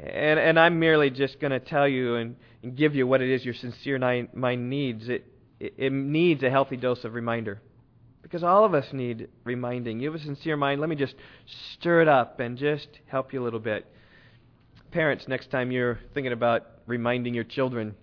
and, 0.00 0.40
and 0.40 0.58
I'm 0.58 0.78
merely 0.78 1.10
just 1.10 1.38
going 1.38 1.50
to 1.50 1.60
tell 1.60 1.86
you 1.86 2.16
and, 2.16 2.36
and 2.62 2.74
give 2.74 2.94
you 2.94 3.06
what 3.06 3.20
it 3.20 3.28
is 3.28 3.44
your 3.44 3.54
sincere 3.54 3.98
mind 3.98 4.70
needs. 4.70 5.08
It, 5.08 5.26
it, 5.60 5.74
it 5.76 5.92
needs 5.92 6.42
a 6.42 6.50
healthy 6.50 6.78
dose 6.78 7.04
of 7.04 7.14
reminder. 7.14 7.60
Because 8.22 8.42
all 8.42 8.64
of 8.64 8.74
us 8.74 8.86
need 8.92 9.28
reminding. 9.44 10.00
You 10.00 10.12
have 10.12 10.20
a 10.20 10.24
sincere 10.24 10.56
mind. 10.56 10.80
Let 10.80 10.88
me 10.88 10.96
just 10.96 11.14
stir 11.74 12.02
it 12.02 12.08
up 12.08 12.40
and 12.40 12.56
just 12.56 12.88
help 13.06 13.32
you 13.32 13.42
a 13.42 13.44
little 13.44 13.60
bit. 13.60 13.86
Parents, 14.90 15.26
next 15.26 15.50
time 15.50 15.70
you're 15.70 15.98
thinking 16.14 16.32
about 16.32 16.66
reminding 16.86 17.34
your 17.34 17.44
children, 17.44 17.94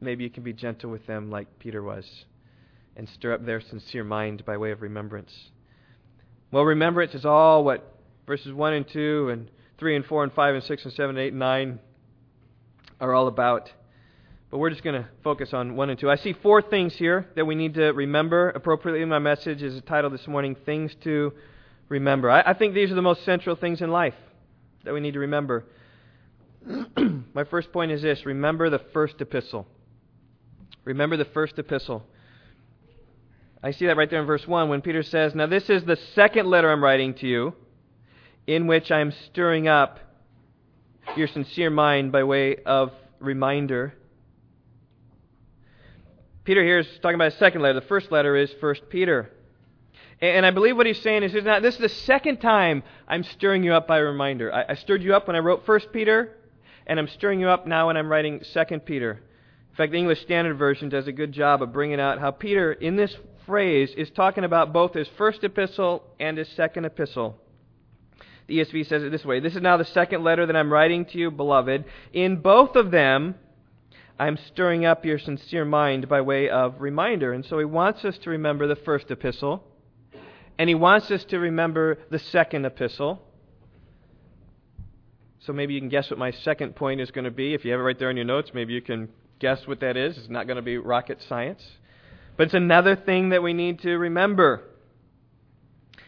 maybe 0.00 0.24
you 0.24 0.30
can 0.30 0.42
be 0.42 0.52
gentle 0.52 0.90
with 0.90 1.06
them 1.06 1.30
like 1.30 1.58
Peter 1.58 1.82
was 1.82 2.04
and 2.96 3.08
stir 3.08 3.34
up 3.34 3.44
their 3.44 3.60
sincere 3.60 4.04
mind 4.04 4.44
by 4.44 4.56
way 4.56 4.70
of 4.70 4.82
remembrance. 4.82 5.50
Well, 6.50 6.64
remembrance 6.64 7.14
is 7.14 7.26
all 7.26 7.64
what 7.64 7.94
verses 8.26 8.52
1 8.52 8.72
and 8.72 8.88
2 8.88 9.28
and 9.30 9.50
3 9.78 9.96
and 9.96 10.04
4 10.06 10.24
and 10.24 10.32
5 10.32 10.54
and 10.54 10.64
6 10.64 10.84
and 10.84 10.92
7 10.92 11.10
and 11.10 11.18
8 11.18 11.28
and 11.28 11.38
9 11.38 11.78
are 13.00 13.14
all 13.14 13.28
about. 13.28 13.70
But 14.50 14.58
we're 14.58 14.70
just 14.70 14.84
going 14.84 15.02
to 15.02 15.08
focus 15.24 15.52
on 15.52 15.74
one 15.74 15.90
and 15.90 15.98
two. 15.98 16.10
I 16.10 16.16
see 16.16 16.32
four 16.32 16.62
things 16.62 16.94
here 16.94 17.26
that 17.34 17.44
we 17.44 17.54
need 17.56 17.74
to 17.74 17.92
remember 17.92 18.50
appropriately. 18.50 19.04
My 19.04 19.18
message 19.18 19.62
is 19.62 19.80
titled 19.86 20.12
this 20.12 20.26
morning, 20.28 20.56
Things 20.64 20.94
to 21.02 21.32
Remember. 21.88 22.30
I, 22.30 22.42
I 22.42 22.54
think 22.54 22.74
these 22.74 22.90
are 22.92 22.94
the 22.94 23.02
most 23.02 23.24
central 23.24 23.56
things 23.56 23.80
in 23.80 23.90
life 23.90 24.14
that 24.84 24.94
we 24.94 25.00
need 25.00 25.14
to 25.14 25.20
remember. 25.20 25.64
My 27.34 27.44
first 27.44 27.72
point 27.72 27.90
is 27.90 28.02
this 28.02 28.24
remember 28.24 28.70
the 28.70 28.80
first 28.92 29.20
epistle. 29.20 29.66
Remember 30.84 31.16
the 31.16 31.24
first 31.24 31.58
epistle. 31.58 32.04
I 33.62 33.72
see 33.72 33.86
that 33.86 33.96
right 33.96 34.08
there 34.08 34.20
in 34.20 34.26
verse 34.26 34.46
1 34.46 34.68
when 34.68 34.80
Peter 34.80 35.02
says, 35.02 35.34
Now 35.34 35.46
this 35.46 35.68
is 35.68 35.82
the 35.84 35.96
second 36.14 36.48
letter 36.48 36.70
I'm 36.70 36.82
writing 36.82 37.14
to 37.14 37.26
you, 37.26 37.54
in 38.46 38.68
which 38.68 38.92
I 38.92 39.00
am 39.00 39.12
stirring 39.26 39.66
up 39.66 39.98
your 41.16 41.26
sincere 41.26 41.70
mind 41.70 42.12
by 42.12 42.22
way 42.22 42.56
of 42.64 42.92
reminder 43.18 43.94
Peter 46.46 46.62
here 46.62 46.78
is 46.78 46.86
talking 47.02 47.16
about 47.16 47.32
a 47.32 47.36
second 47.38 47.60
letter. 47.60 47.80
The 47.80 47.86
first 47.88 48.12
letter 48.12 48.36
is 48.36 48.48
First 48.60 48.88
Peter. 48.88 49.32
And 50.20 50.46
I 50.46 50.52
believe 50.52 50.76
what 50.76 50.86
he's 50.86 51.02
saying 51.02 51.24
is, 51.24 51.34
not, 51.44 51.60
this 51.60 51.74
is 51.74 51.80
the 51.80 51.88
second 51.88 52.40
time 52.40 52.84
I'm 53.08 53.24
stirring 53.24 53.64
you 53.64 53.74
up 53.74 53.88
by 53.88 53.98
reminder. 53.98 54.54
I, 54.54 54.64
I 54.68 54.74
stirred 54.74 55.02
you 55.02 55.16
up 55.16 55.26
when 55.26 55.34
I 55.34 55.40
wrote 55.40 55.66
First 55.66 55.92
Peter, 55.92 56.36
and 56.86 57.00
I'm 57.00 57.08
stirring 57.08 57.40
you 57.40 57.48
up 57.48 57.66
now 57.66 57.88
when 57.88 57.96
I'm 57.96 58.08
writing 58.08 58.44
Second 58.44 58.86
Peter. 58.86 59.14
In 59.70 59.76
fact, 59.76 59.90
the 59.90 59.98
English 59.98 60.22
Standard 60.22 60.56
Version 60.56 60.88
does 60.88 61.08
a 61.08 61.12
good 61.12 61.32
job 61.32 61.62
of 61.62 61.72
bringing 61.72 61.98
out 61.98 62.20
how 62.20 62.30
Peter, 62.30 62.72
in 62.72 62.94
this 62.94 63.14
phrase, 63.44 63.90
is 63.96 64.08
talking 64.12 64.44
about 64.44 64.72
both 64.72 64.94
his 64.94 65.08
first 65.18 65.42
epistle 65.42 66.04
and 66.20 66.38
his 66.38 66.48
second 66.50 66.84
epistle. 66.84 67.36
The 68.46 68.60
ESV 68.60 68.86
says 68.86 69.02
it 69.02 69.10
this 69.10 69.24
way 69.24 69.40
This 69.40 69.56
is 69.56 69.62
now 69.62 69.78
the 69.78 69.84
second 69.84 70.22
letter 70.22 70.46
that 70.46 70.54
I'm 70.54 70.72
writing 70.72 71.06
to 71.06 71.18
you, 71.18 71.32
beloved. 71.32 71.84
In 72.12 72.36
both 72.36 72.76
of 72.76 72.92
them, 72.92 73.34
I'm 74.18 74.38
stirring 74.38 74.86
up 74.86 75.04
your 75.04 75.18
sincere 75.18 75.64
mind 75.64 76.08
by 76.08 76.22
way 76.22 76.48
of 76.48 76.80
reminder. 76.80 77.32
And 77.32 77.44
so 77.44 77.58
he 77.58 77.64
wants 77.64 78.04
us 78.04 78.16
to 78.18 78.30
remember 78.30 78.66
the 78.66 78.76
first 78.76 79.10
epistle, 79.10 79.62
and 80.58 80.68
he 80.68 80.74
wants 80.74 81.10
us 81.10 81.24
to 81.24 81.38
remember 81.38 81.98
the 82.10 82.18
second 82.18 82.64
epistle. 82.64 83.22
So 85.40 85.52
maybe 85.52 85.74
you 85.74 85.80
can 85.80 85.90
guess 85.90 86.10
what 86.10 86.18
my 86.18 86.30
second 86.30 86.74
point 86.74 87.00
is 87.00 87.10
going 87.10 87.26
to 87.26 87.30
be. 87.30 87.54
If 87.54 87.64
you 87.64 87.72
have 87.72 87.80
it 87.80 87.84
right 87.84 87.98
there 87.98 88.10
in 88.10 88.16
your 88.16 88.24
notes, 88.24 88.52
maybe 88.54 88.72
you 88.72 88.80
can 88.80 89.10
guess 89.38 89.66
what 89.66 89.80
that 89.80 89.96
is. 89.96 90.16
It's 90.16 90.30
not 90.30 90.46
going 90.46 90.56
to 90.56 90.62
be 90.62 90.78
rocket 90.78 91.22
science. 91.28 91.62
But 92.36 92.44
it's 92.44 92.54
another 92.54 92.96
thing 92.96 93.28
that 93.28 93.42
we 93.42 93.52
need 93.52 93.80
to 93.80 93.96
remember. 93.96 94.62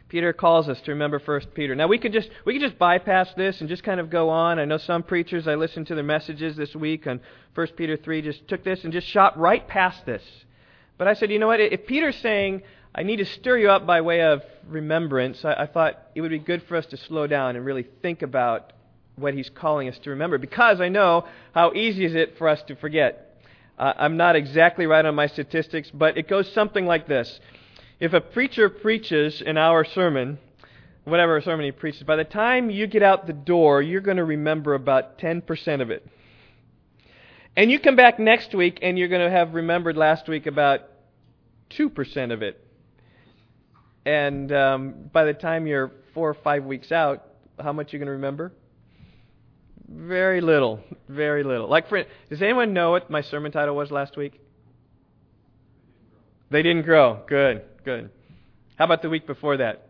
Peter 0.09 0.33
calls 0.33 0.69
us 0.69 0.81
to 0.83 0.93
remember 0.93 1.19
First 1.19 1.53
Peter. 1.55 1.75
Now 1.75 1.87
we 1.87 1.99
could 1.99 2.13
just 2.13 2.31
we 2.45 2.55
could 2.55 2.63
just 2.63 2.79
bypass 2.79 3.33
this 3.35 3.61
and 3.61 3.69
just 3.69 3.83
kind 3.83 4.01
of 4.01 4.09
go 4.09 4.31
on. 4.31 4.59
I 4.59 4.65
know 4.65 4.79
some 4.79 5.03
preachers 5.03 5.47
I 5.47 5.55
listened 5.55 5.87
to 5.89 5.95
their 5.95 6.05
messages 6.05 6.57
this 6.57 6.75
week 6.75 7.07
on 7.07 7.21
First 7.55 7.77
Peter 7.77 7.97
three 7.97 8.23
just 8.23 8.49
took 8.49 8.65
this 8.65 8.85
and 8.85 8.93
just 8.93 9.07
shot 9.07 9.39
right 9.39 9.67
past 9.69 10.07
this. 10.07 10.23
But 10.97 11.09
I 11.09 11.15
said, 11.15 11.31
you 11.31 11.39
know 11.39 11.47
what? 11.49 11.61
If 11.61 11.87
Peter's 11.87 12.17
saying 12.17 12.63
I 12.95 13.03
need 13.03 13.17
to 13.17 13.27
stir 13.27 13.59
you 13.59 13.71
up 13.71 13.87
by 13.87 14.01
way 14.01 14.23
of 14.23 14.43
remembrance, 14.67 15.45
I, 15.45 15.53
I 15.55 15.67
thought 15.67 15.99
it 16.15 16.23
would 16.23 16.31
be 16.31 16.39
good 16.39 16.63
for 16.65 16.77
us 16.77 16.87
to 16.87 16.97
slow 16.97 17.27
down 17.27 17.57
and 17.57 17.65
really 17.65 17.87
think 18.03 18.23
about 18.23 18.73
what 19.17 19.35
he's 19.35 19.51
calling 19.51 19.89
us 19.89 19.99
to 19.99 20.11
remember 20.11 20.39
because 20.39 20.81
I 20.81 20.89
know 20.89 21.27
how 21.53 21.73
easy 21.75 22.05
is 22.05 22.15
it 22.15 22.39
for 22.39 22.49
us 22.49 22.63
to 22.69 22.77
forget. 22.77 23.43
Uh, 23.79 23.93
I'm 23.97 24.17
not 24.17 24.37
exactly 24.37 24.87
right 24.87 25.05
on 25.05 25.15
my 25.15 25.27
statistics, 25.27 25.91
but 25.93 26.17
it 26.17 26.29
goes 26.29 26.51
something 26.53 26.87
like 26.87 27.07
this. 27.07 27.41
If 28.01 28.13
a 28.13 28.21
preacher 28.21 28.69
preaches 28.69 29.43
an 29.45 29.57
hour 29.57 29.85
sermon, 29.85 30.39
whatever 31.05 31.41
sermon 31.41 31.65
he 31.65 31.73
preaches, 31.73 32.05
by 32.05 32.15
the 32.15 32.25
time 32.25 32.71
you 32.71 32.87
get 32.87 33.03
out 33.03 33.27
the 33.27 33.33
door, 33.33 33.83
you're 33.83 34.01
going 34.01 34.19
to 34.19 34.25
remember 34.25 34.75
about 34.75 35.19
10% 35.19 35.81
of 35.81 35.91
it. 35.91 36.07
And 37.57 37.73
you 37.73 37.81
come 37.81 37.97
back 37.97 38.21
next 38.21 38.55
week 38.55 38.79
and 38.83 38.97
you're 38.97 39.09
going 39.09 39.25
to 39.25 39.31
have 39.31 39.53
remembered 39.55 39.97
last 39.97 40.29
week 40.29 40.47
about 40.47 40.83
2% 41.71 42.33
of 42.33 42.43
it. 42.43 42.65
And 44.07 44.53
um, 44.53 45.11
by 45.13 45.25
the 45.25 45.35
time 45.35 45.67
you're 45.67 45.91
four 46.15 46.31
or 46.31 46.35
five 46.35 46.65
weeks 46.65 46.93
out, 46.93 47.27
how 47.61 47.73
much 47.73 47.93
are 47.93 47.97
you 47.97 47.99
going 47.99 48.07
to 48.07 48.13
remember? 48.13 48.53
Very 49.89 50.41
little. 50.41 50.81
Very 51.09 51.43
little. 51.43 51.69
Like, 51.69 51.89
for, 51.89 52.05
does 52.31 52.43
anyone 52.43 52.73
know 52.73 52.93
what 52.93 53.11
my 53.11 53.23
sermon 53.23 53.51
title 53.51 53.75
was 53.75 53.91
last 53.91 54.17
week? 54.17 54.41
They 56.51 56.63
didn't 56.63 56.83
grow. 56.83 57.23
Good, 57.27 57.63
good. 57.89 58.11
How 58.77 58.85
about 58.85 59.01
the 59.01 59.09
week 59.09 59.27
before 59.27 59.57
that? 59.57 59.89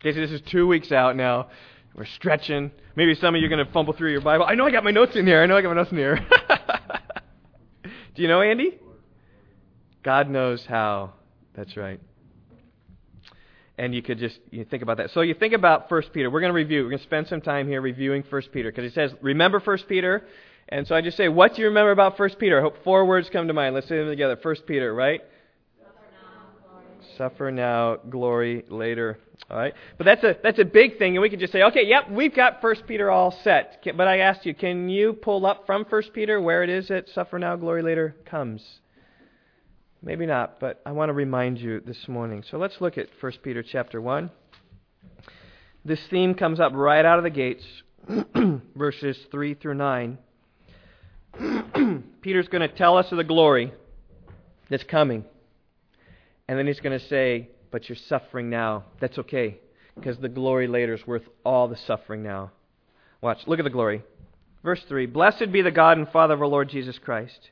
Okay, 0.00 0.12
so 0.12 0.20
this 0.20 0.32
is 0.32 0.40
two 0.50 0.66
weeks 0.66 0.90
out 0.90 1.14
now. 1.14 1.46
We're 1.94 2.06
stretching. 2.06 2.72
Maybe 2.96 3.14
some 3.14 3.36
of 3.36 3.40
you 3.40 3.46
are 3.46 3.48
going 3.48 3.64
to 3.64 3.72
fumble 3.72 3.92
through 3.92 4.10
your 4.10 4.20
Bible. 4.20 4.44
I 4.48 4.56
know 4.56 4.66
I 4.66 4.72
got 4.72 4.82
my 4.82 4.90
notes 4.90 5.14
in 5.14 5.28
here. 5.28 5.40
I 5.40 5.46
know 5.46 5.56
I 5.56 5.62
got 5.62 5.68
my 5.68 5.76
notes 5.76 5.92
in 5.92 5.98
here. 5.98 6.16
Do 7.84 8.22
you 8.22 8.26
know 8.26 8.40
Andy? 8.40 8.80
God 10.02 10.28
knows 10.28 10.66
how. 10.66 11.12
That's 11.54 11.76
right 11.76 12.00
and 13.78 13.94
you 13.94 14.02
could 14.02 14.18
just 14.18 14.38
you 14.50 14.64
think 14.64 14.82
about 14.82 14.98
that. 14.98 15.10
So 15.12 15.20
you 15.22 15.34
think 15.34 15.54
about 15.54 15.88
First 15.88 16.12
Peter. 16.12 16.30
We're 16.30 16.40
going 16.40 16.50
to 16.50 16.54
review. 16.54 16.82
We're 16.82 16.90
going 16.90 16.98
to 16.98 17.04
spend 17.04 17.28
some 17.28 17.40
time 17.40 17.66
here 17.66 17.80
reviewing 17.80 18.24
First 18.24 18.52
Peter 18.52 18.70
because 18.70 18.84
it 18.84 18.92
says 18.92 19.10
remember 19.22 19.58
First 19.58 19.88
Peter, 19.88 20.26
and 20.68 20.86
so 20.86 20.94
I 20.94 21.00
just 21.00 21.16
say 21.16 21.28
what 21.28 21.54
do 21.54 21.62
you 21.62 21.68
remember 21.68 21.90
about 21.90 22.18
First 22.18 22.38
Peter? 22.38 22.58
I 22.58 22.62
hope 22.62 22.84
four 22.84 23.06
words 23.06 23.30
come 23.32 23.46
to 23.46 23.54
mind. 23.54 23.74
Let's 23.74 23.88
say 23.88 23.96
them 23.96 24.08
together. 24.08 24.36
First 24.36 24.66
Peter, 24.66 24.92
right? 24.92 25.22
Suffer 27.20 27.50
now, 27.50 27.96
glory 27.96 28.64
later. 28.70 29.18
All 29.50 29.58
right, 29.58 29.74
but 29.98 30.06
that's 30.06 30.24
a 30.24 30.36
that's 30.42 30.58
a 30.58 30.64
big 30.64 30.96
thing, 30.96 31.16
and 31.16 31.20
we 31.20 31.28
can 31.28 31.38
just 31.38 31.52
say, 31.52 31.62
okay, 31.64 31.84
yep, 31.84 32.10
we've 32.10 32.34
got 32.34 32.62
First 32.62 32.86
Peter 32.86 33.10
all 33.10 33.30
set. 33.44 33.84
But 33.94 34.08
I 34.08 34.20
asked 34.20 34.46
you, 34.46 34.54
can 34.54 34.88
you 34.88 35.12
pull 35.12 35.44
up 35.44 35.66
from 35.66 35.84
First 35.84 36.14
Peter 36.14 36.40
where 36.40 36.62
it 36.62 36.70
is 36.70 36.88
that 36.88 37.10
suffer 37.10 37.38
now, 37.38 37.56
glory 37.56 37.82
later 37.82 38.16
comes? 38.24 38.64
Maybe 40.02 40.24
not, 40.24 40.60
but 40.60 40.80
I 40.86 40.92
want 40.92 41.10
to 41.10 41.12
remind 41.12 41.58
you 41.58 41.80
this 41.80 42.08
morning. 42.08 42.42
So 42.50 42.56
let's 42.56 42.80
look 42.80 42.96
at 42.96 43.08
1 43.20 43.32
Peter 43.42 43.62
chapter 43.62 44.00
1. 44.00 44.30
This 45.84 46.00
theme 46.08 46.34
comes 46.34 46.58
up 46.58 46.72
right 46.74 47.04
out 47.04 47.18
of 47.18 47.24
the 47.24 47.28
gates, 47.28 47.64
verses 48.74 49.18
3 49.30 49.54
through 49.56 49.74
9. 49.74 50.18
Peter's 52.22 52.48
going 52.48 52.66
to 52.66 52.74
tell 52.74 52.96
us 52.96 53.12
of 53.12 53.18
the 53.18 53.24
glory 53.24 53.74
that's 54.70 54.84
coming. 54.84 55.26
And 56.50 56.58
then 56.58 56.66
he's 56.66 56.80
going 56.80 56.98
to 56.98 57.06
say, 57.06 57.48
But 57.70 57.88
you're 57.88 57.94
suffering 58.08 58.50
now. 58.50 58.84
That's 59.00 59.18
okay, 59.18 59.60
because 59.94 60.18
the 60.18 60.28
glory 60.28 60.66
later 60.66 60.94
is 60.94 61.06
worth 61.06 61.22
all 61.44 61.68
the 61.68 61.76
suffering 61.76 62.24
now. 62.24 62.50
Watch, 63.20 63.46
look 63.46 63.60
at 63.60 63.64
the 63.64 63.70
glory. 63.70 64.02
Verse 64.64 64.82
3 64.88 65.06
Blessed 65.06 65.52
be 65.52 65.62
the 65.62 65.70
God 65.70 65.96
and 65.96 66.08
Father 66.08 66.34
of 66.34 66.42
our 66.42 66.48
Lord 66.48 66.68
Jesus 66.68 66.98
Christ 66.98 67.50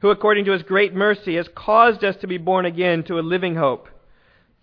who 0.00 0.10
according 0.10 0.44
to 0.44 0.52
his 0.52 0.62
great 0.62 0.94
mercy 0.94 1.34
has 1.36 1.48
caused 1.54 2.04
us 2.04 2.16
to 2.16 2.26
be 2.26 2.38
born 2.38 2.64
again 2.64 3.02
to 3.04 3.18
a 3.18 3.20
living 3.20 3.56
hope 3.56 3.88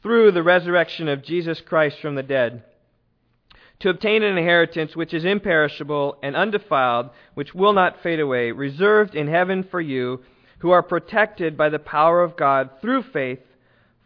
through 0.01 0.31
the 0.31 0.43
resurrection 0.43 1.07
of 1.07 1.23
Jesus 1.23 1.59
Christ 1.61 1.99
from 1.99 2.15
the 2.15 2.23
dead, 2.23 2.63
to 3.79 3.89
obtain 3.89 4.23
an 4.23 4.37
inheritance 4.37 4.95
which 4.95 5.13
is 5.13 5.25
imperishable 5.25 6.17
and 6.23 6.35
undefiled, 6.35 7.09
which 7.33 7.53
will 7.53 7.73
not 7.73 8.01
fade 8.01 8.19
away, 8.19 8.51
reserved 8.51 9.15
in 9.15 9.27
heaven 9.27 9.63
for 9.69 9.81
you, 9.81 10.21
who 10.59 10.71
are 10.71 10.83
protected 10.83 11.57
by 11.57 11.69
the 11.69 11.79
power 11.79 12.23
of 12.23 12.37
God 12.37 12.69
through 12.81 13.03
faith 13.03 13.39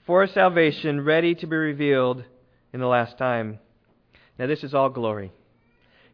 for 0.09 0.25
salvation 0.25 1.05
ready 1.05 1.35
to 1.35 1.45
be 1.45 1.55
revealed 1.55 2.23
in 2.73 2.79
the 2.79 2.87
last 2.87 3.15
time. 3.19 3.59
Now, 4.39 4.47
this 4.47 4.63
is 4.63 4.73
all 4.73 4.89
glory. 4.89 5.31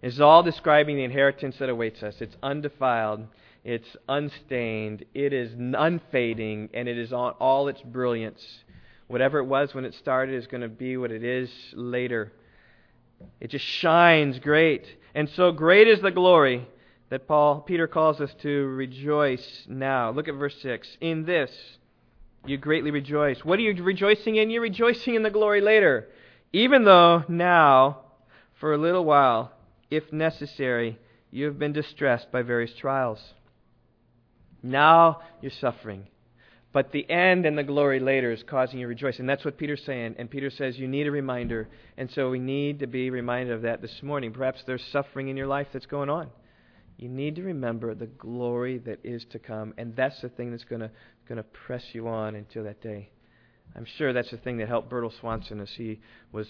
It's 0.01 0.19
all 0.19 0.43
describing 0.43 0.97
the 0.97 1.05
inheritance 1.05 1.55
that 1.59 1.69
awaits 1.69 2.03
us. 2.03 2.15
It's 2.19 2.35
undefiled. 2.43 3.25
It's 3.63 3.87
unstained, 4.09 5.05
it 5.13 5.31
is 5.31 5.53
unfading, 5.57 6.71
and 6.73 6.89
it 6.89 6.97
is 6.97 7.13
on 7.13 7.35
all 7.39 7.69
its 7.69 7.81
brilliance. 7.83 8.45
Whatever 9.07 9.39
it 9.39 9.45
was 9.45 9.73
when 9.73 9.85
it 9.85 9.93
started 9.93 10.35
is 10.35 10.47
going 10.47 10.59
to 10.59 10.67
be 10.67 10.97
what 10.97 11.11
it 11.11 11.23
is 11.23 11.49
later. 11.71 12.33
It 13.39 13.49
just 13.49 13.63
shines 13.63 14.39
great. 14.39 14.85
And 15.13 15.29
so 15.29 15.53
great 15.53 15.87
is 15.87 16.01
the 16.01 16.11
glory 16.11 16.67
that 17.07 17.29
Paul 17.29 17.61
Peter 17.61 17.87
calls 17.87 18.19
us 18.19 18.33
to 18.41 18.49
rejoice 18.49 19.65
now. 19.69 20.11
Look 20.11 20.27
at 20.27 20.35
verse 20.35 20.57
6. 20.61 20.97
In 20.99 21.23
this 21.23 21.49
you 22.47 22.57
greatly 22.57 22.91
rejoice. 22.91 23.43
What 23.43 23.59
are 23.59 23.63
you 23.63 23.83
rejoicing 23.83 24.35
in? 24.35 24.49
You're 24.49 24.61
rejoicing 24.61 25.15
in 25.15 25.23
the 25.23 25.29
glory 25.29 25.61
later. 25.61 26.07
Even 26.53 26.85
though 26.85 27.23
now, 27.27 28.01
for 28.59 28.73
a 28.73 28.77
little 28.77 29.03
while, 29.03 29.51
if 29.89 30.11
necessary, 30.13 30.97
you 31.31 31.45
have 31.45 31.59
been 31.59 31.73
distressed 31.73 32.31
by 32.31 32.41
various 32.41 32.73
trials 32.73 33.19
now 34.65 35.21
you're 35.41 35.51
suffering. 35.51 36.07
But 36.73 36.91
the 36.91 37.09
end 37.09 37.45
and 37.45 37.57
the 37.57 37.63
glory 37.63 38.01
later 38.01 38.31
is 38.31 38.43
causing 38.43 38.79
you 38.79 38.85
to 38.85 38.89
rejoice. 38.89 39.19
And 39.19 39.29
that's 39.29 39.45
what 39.45 39.57
Peter's 39.57 39.83
saying. 39.85 40.15
And 40.17 40.29
Peter 40.29 40.49
says 40.49 40.77
you 40.77 40.89
need 40.89 41.07
a 41.07 41.11
reminder. 41.11 41.69
And 41.97 42.11
so 42.11 42.29
we 42.29 42.39
need 42.39 42.79
to 42.79 42.87
be 42.87 43.09
reminded 43.09 43.53
of 43.53 43.61
that 43.61 43.81
this 43.81 44.03
morning. 44.03 44.33
Perhaps 44.33 44.63
there's 44.67 44.83
suffering 44.91 45.29
in 45.29 45.37
your 45.37 45.47
life 45.47 45.67
that's 45.71 45.85
going 45.85 46.09
on. 46.09 46.29
You 46.97 47.09
need 47.09 47.35
to 47.35 47.43
remember 47.43 47.93
the 47.93 48.07
glory 48.07 48.77
that 48.79 48.99
is 49.03 49.25
to 49.31 49.39
come. 49.39 49.73
And 49.77 49.95
that's 49.95 50.21
the 50.21 50.29
thing 50.29 50.51
that's 50.51 50.63
going 50.63 50.81
to, 50.81 50.91
going 51.27 51.37
to 51.37 51.43
press 51.43 51.83
you 51.93 52.07
on 52.07 52.35
until 52.35 52.63
that 52.63 52.81
day. 52.81 53.09
I'm 53.75 53.85
sure 53.97 54.13
that's 54.13 54.31
the 54.31 54.37
thing 54.37 54.57
that 54.57 54.67
helped 54.67 54.89
Bertel 54.89 55.11
Swanson 55.19 55.59
as 55.59 55.69
he 55.75 55.99
was 56.31 56.47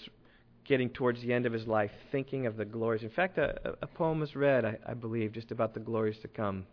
getting 0.64 0.90
towards 0.90 1.20
the 1.22 1.32
end 1.32 1.46
of 1.46 1.52
his 1.52 1.66
life, 1.66 1.90
thinking 2.12 2.46
of 2.46 2.56
the 2.56 2.64
glories. 2.64 3.02
In 3.02 3.10
fact, 3.10 3.38
a, 3.38 3.74
a 3.82 3.86
poem 3.86 4.20
was 4.20 4.36
read, 4.36 4.64
I, 4.64 4.78
I 4.86 4.94
believe, 4.94 5.32
just 5.32 5.50
about 5.50 5.74
the 5.74 5.80
glories 5.80 6.18
to 6.22 6.28
come 6.28 6.66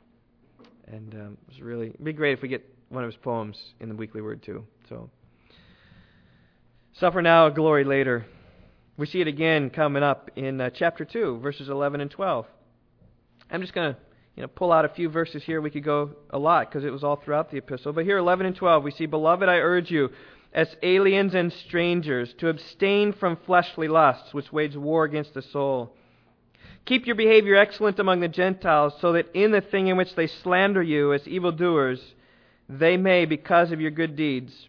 and 0.88 1.13
um, 1.13 1.38
it 1.48 1.53
was 1.53 1.62
really 1.62 1.88
it'd 1.88 2.03
be 2.03 2.13
great 2.13 2.34
if 2.34 2.42
we 2.42 2.48
get 2.48 2.63
one 2.89 3.03
of 3.03 3.10
his 3.10 3.20
poems 3.22 3.58
in 3.80 3.89
the 3.89 3.96
weekly 3.96 4.22
word 4.22 4.44
too. 4.44 4.65
So, 4.89 5.10
suffer 7.00 7.22
now, 7.22 7.48
a 7.48 7.51
glory 7.51 7.84
later. 7.84 8.25
We 8.98 9.08
see 9.08 9.22
it 9.22 9.27
again 9.27 9.72
coming 9.72 10.03
up 10.03 10.30
in 10.36 10.62
uh, 10.62 10.70
chapter 10.70 11.06
two, 11.06 11.39
verses 11.39 11.70
11 11.70 12.01
and 12.01 12.12
12. 12.12 12.46
I'm 13.52 13.62
just 13.62 13.74
going 13.74 13.94
to 13.94 14.00
you 14.36 14.42
know 14.42 14.48
pull 14.48 14.72
out 14.72 14.86
a 14.86 14.90
few 14.90 15.10
verses 15.10 15.44
here. 15.44 15.62
We 15.62 15.70
could 15.70 15.84
go 15.84 16.12
a 16.30 16.40
lot 16.40 16.70
because 16.70 16.84
it 16.84 16.92
was 16.92 17.04
all 17.04 17.18
throughout 17.18 17.52
the 17.52 17.58
epistle. 17.58 17.94
But 17.94 18.06
here, 18.06 18.18
11 18.18 18.46
and 18.46 18.56
12, 18.56 18.84
we 18.84 18.92
see, 18.92 19.06
"Beloved, 19.06 19.48
I 19.48 19.58
urge 19.58 19.92
you." 19.92 20.10
As 20.54 20.76
aliens 20.84 21.34
and 21.34 21.52
strangers, 21.52 22.32
to 22.36 22.48
abstain 22.48 23.12
from 23.14 23.38
fleshly 23.38 23.88
lusts, 23.88 24.36
which 24.36 24.54
wage 24.54 24.76
war 24.76 25.04
against 25.04 25.34
the 25.34 25.42
soul 25.42 25.96
Keep 26.86 27.06
your 27.06 27.16
behavior 27.16 27.56
excellent 27.56 27.98
among 28.00 28.20
the 28.20 28.28
Gentiles, 28.28 28.94
so 29.00 29.14
that 29.14 29.30
in 29.34 29.52
the 29.52 29.62
thing 29.62 29.88
in 29.88 29.96
which 29.96 30.16
they 30.16 30.28
slander 30.28 30.84
you 30.84 31.14
as 31.14 31.26
evildoers, 31.28 32.02
they 32.68 32.98
may, 32.98 33.26
because 33.26 33.72
of 33.72 33.80
your 33.80 33.92
good 33.92 34.18
deeds, 34.18 34.68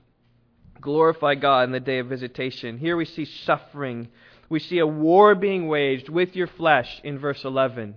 glorify 0.81 1.35
God 1.35 1.65
in 1.65 1.73
the 1.73 1.81
day 1.81 1.99
of 1.99 2.07
visitation. 2.07 2.79
Here 2.79 2.97
we 2.97 3.05
see 3.05 3.25
suffering. 3.25 4.09
We 4.49 4.61
see 4.61 4.79
a 4.79 4.87
war 4.87 5.35
being 5.35 5.67
waged 5.67 6.09
with 6.09 6.37
your 6.37 6.47
flesh 6.47 7.01
in 7.03 7.19
verse 7.19 7.45
11. 7.45 7.97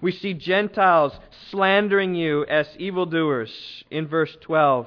We 0.00 0.12
see 0.12 0.34
Gentiles 0.34 1.12
slandering 1.50 2.14
you 2.14 2.44
as 2.44 2.66
evildoers 2.78 3.50
in 3.90 4.06
verse 4.08 4.36
12. 4.42 4.86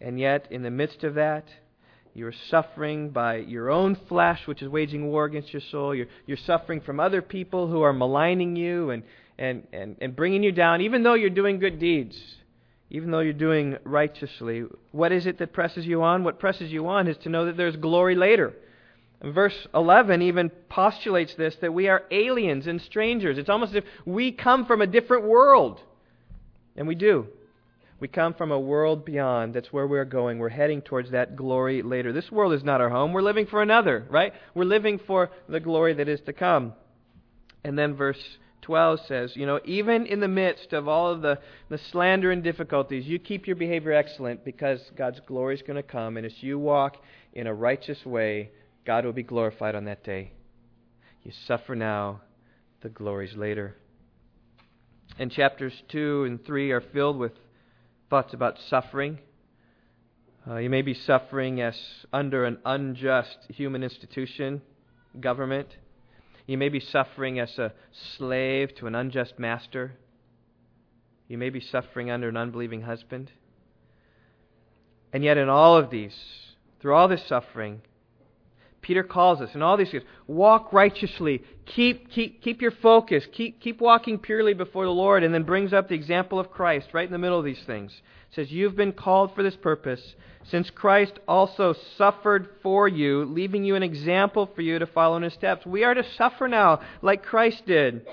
And 0.00 0.18
yet, 0.18 0.48
in 0.50 0.62
the 0.62 0.70
midst 0.70 1.04
of 1.04 1.14
that, 1.14 1.44
you're 2.14 2.34
suffering 2.50 3.10
by 3.10 3.36
your 3.36 3.70
own 3.70 3.94
flesh, 4.08 4.46
which 4.46 4.62
is 4.62 4.68
waging 4.68 5.06
war 5.06 5.24
against 5.24 5.52
your 5.52 5.62
soul. 5.70 5.94
You're, 5.94 6.08
you're 6.26 6.36
suffering 6.36 6.80
from 6.80 6.98
other 6.98 7.22
people 7.22 7.68
who 7.68 7.82
are 7.82 7.92
maligning 7.92 8.56
you 8.56 8.90
and, 8.90 9.02
and, 9.38 9.66
and, 9.72 9.96
and 10.00 10.16
bringing 10.16 10.42
you 10.42 10.52
down, 10.52 10.80
even 10.80 11.02
though 11.02 11.14
you're 11.14 11.30
doing 11.30 11.58
good 11.58 11.78
deeds, 11.78 12.18
even 12.90 13.10
though 13.10 13.20
you're 13.20 13.32
doing 13.32 13.76
righteously. 13.84 14.64
What 14.90 15.12
is 15.12 15.26
it 15.26 15.38
that 15.38 15.52
presses 15.52 15.86
you 15.86 16.02
on? 16.02 16.24
What 16.24 16.40
presses 16.40 16.72
you 16.72 16.88
on 16.88 17.06
is 17.06 17.16
to 17.18 17.28
know 17.28 17.46
that 17.46 17.56
there's 17.56 17.76
glory 17.76 18.16
later. 18.16 18.54
Verse 19.22 19.66
11 19.74 20.22
even 20.22 20.50
postulates 20.68 21.34
this 21.34 21.54
that 21.60 21.74
we 21.74 21.88
are 21.88 22.04
aliens 22.10 22.66
and 22.66 22.80
strangers. 22.80 23.36
It's 23.36 23.50
almost 23.50 23.72
as 23.72 23.76
if 23.76 23.84
we 24.06 24.32
come 24.32 24.64
from 24.64 24.80
a 24.80 24.86
different 24.86 25.24
world. 25.24 25.80
And 26.76 26.88
we 26.88 26.94
do. 26.94 27.26
We 28.00 28.08
come 28.08 28.32
from 28.32 28.50
a 28.50 28.58
world 28.58 29.04
beyond. 29.04 29.52
That's 29.52 29.70
where 29.70 29.86
we're 29.86 30.06
going. 30.06 30.38
We're 30.38 30.48
heading 30.48 30.80
towards 30.80 31.10
that 31.10 31.36
glory 31.36 31.82
later. 31.82 32.14
This 32.14 32.32
world 32.32 32.54
is 32.54 32.64
not 32.64 32.80
our 32.80 32.88
home. 32.88 33.12
We're 33.12 33.20
living 33.20 33.46
for 33.46 33.60
another, 33.60 34.06
right? 34.08 34.32
We're 34.54 34.64
living 34.64 34.98
for 35.06 35.30
the 35.50 35.60
glory 35.60 35.92
that 35.94 36.08
is 36.08 36.22
to 36.22 36.32
come. 36.32 36.72
And 37.62 37.78
then 37.78 37.94
verse 37.94 38.38
12 38.62 39.00
says, 39.06 39.36
you 39.36 39.44
know, 39.44 39.60
even 39.66 40.06
in 40.06 40.20
the 40.20 40.28
midst 40.28 40.72
of 40.72 40.88
all 40.88 41.10
of 41.10 41.20
the, 41.20 41.38
the 41.68 41.76
slander 41.76 42.30
and 42.30 42.42
difficulties, 42.42 43.06
you 43.06 43.18
keep 43.18 43.46
your 43.46 43.56
behavior 43.56 43.92
excellent 43.92 44.46
because 44.46 44.80
God's 44.96 45.20
glory 45.26 45.56
is 45.56 45.62
going 45.62 45.76
to 45.76 45.82
come. 45.82 46.16
And 46.16 46.24
as 46.24 46.42
you 46.42 46.58
walk 46.58 46.96
in 47.34 47.46
a 47.46 47.52
righteous 47.52 48.06
way, 48.06 48.50
God 48.84 49.04
will 49.04 49.12
be 49.12 49.22
glorified 49.22 49.74
on 49.74 49.84
that 49.84 50.04
day. 50.04 50.32
You 51.22 51.32
suffer 51.46 51.74
now, 51.74 52.22
the 52.82 52.88
glories 52.88 53.36
later. 53.36 53.76
And 55.18 55.30
chapters 55.30 55.74
2 55.88 56.24
and 56.24 56.44
3 56.44 56.70
are 56.70 56.80
filled 56.80 57.18
with 57.18 57.32
thoughts 58.08 58.32
about 58.32 58.58
suffering. 58.68 59.18
Uh, 60.48 60.56
you 60.56 60.70
may 60.70 60.82
be 60.82 60.94
suffering 60.94 61.60
as 61.60 61.78
under 62.12 62.44
an 62.44 62.58
unjust 62.64 63.36
human 63.48 63.82
institution, 63.82 64.62
government. 65.20 65.68
You 66.46 66.56
may 66.56 66.70
be 66.70 66.80
suffering 66.80 67.38
as 67.38 67.58
a 67.58 67.72
slave 68.16 68.74
to 68.76 68.86
an 68.86 68.94
unjust 68.94 69.38
master. 69.38 69.92
You 71.28 71.36
may 71.36 71.50
be 71.50 71.60
suffering 71.60 72.10
under 72.10 72.28
an 72.28 72.36
unbelieving 72.36 72.82
husband. 72.82 73.30
And 75.12 75.22
yet, 75.22 75.36
in 75.36 75.48
all 75.48 75.76
of 75.76 75.90
these, 75.90 76.14
through 76.80 76.94
all 76.94 77.08
this 77.08 77.24
suffering, 77.28 77.82
Peter 78.82 79.02
calls 79.02 79.40
us 79.40 79.54
in 79.54 79.62
all 79.62 79.76
these 79.76 79.90
things 79.90 80.04
walk 80.26 80.72
righteously, 80.72 81.42
keep, 81.66 82.10
keep, 82.10 82.42
keep 82.42 82.62
your 82.62 82.70
focus, 82.70 83.24
keep, 83.32 83.60
keep 83.60 83.80
walking 83.80 84.18
purely 84.18 84.54
before 84.54 84.84
the 84.84 84.90
Lord, 84.90 85.22
and 85.22 85.34
then 85.34 85.42
brings 85.42 85.72
up 85.72 85.88
the 85.88 85.94
example 85.94 86.38
of 86.38 86.50
Christ 86.50 86.88
right 86.92 87.06
in 87.06 87.12
the 87.12 87.18
middle 87.18 87.38
of 87.38 87.44
these 87.44 87.62
things. 87.66 87.92
says, 88.34 88.50
You've 88.50 88.76
been 88.76 88.92
called 88.92 89.34
for 89.34 89.42
this 89.42 89.56
purpose, 89.56 90.14
since 90.44 90.70
Christ 90.70 91.18
also 91.28 91.74
suffered 91.98 92.48
for 92.62 92.88
you, 92.88 93.24
leaving 93.24 93.64
you 93.64 93.74
an 93.74 93.82
example 93.82 94.50
for 94.54 94.62
you 94.62 94.78
to 94.78 94.86
follow 94.86 95.16
in 95.16 95.24
his 95.24 95.34
steps. 95.34 95.66
We 95.66 95.84
are 95.84 95.94
to 95.94 96.04
suffer 96.16 96.48
now 96.48 96.80
like 97.02 97.22
Christ 97.22 97.66
did. 97.66 98.06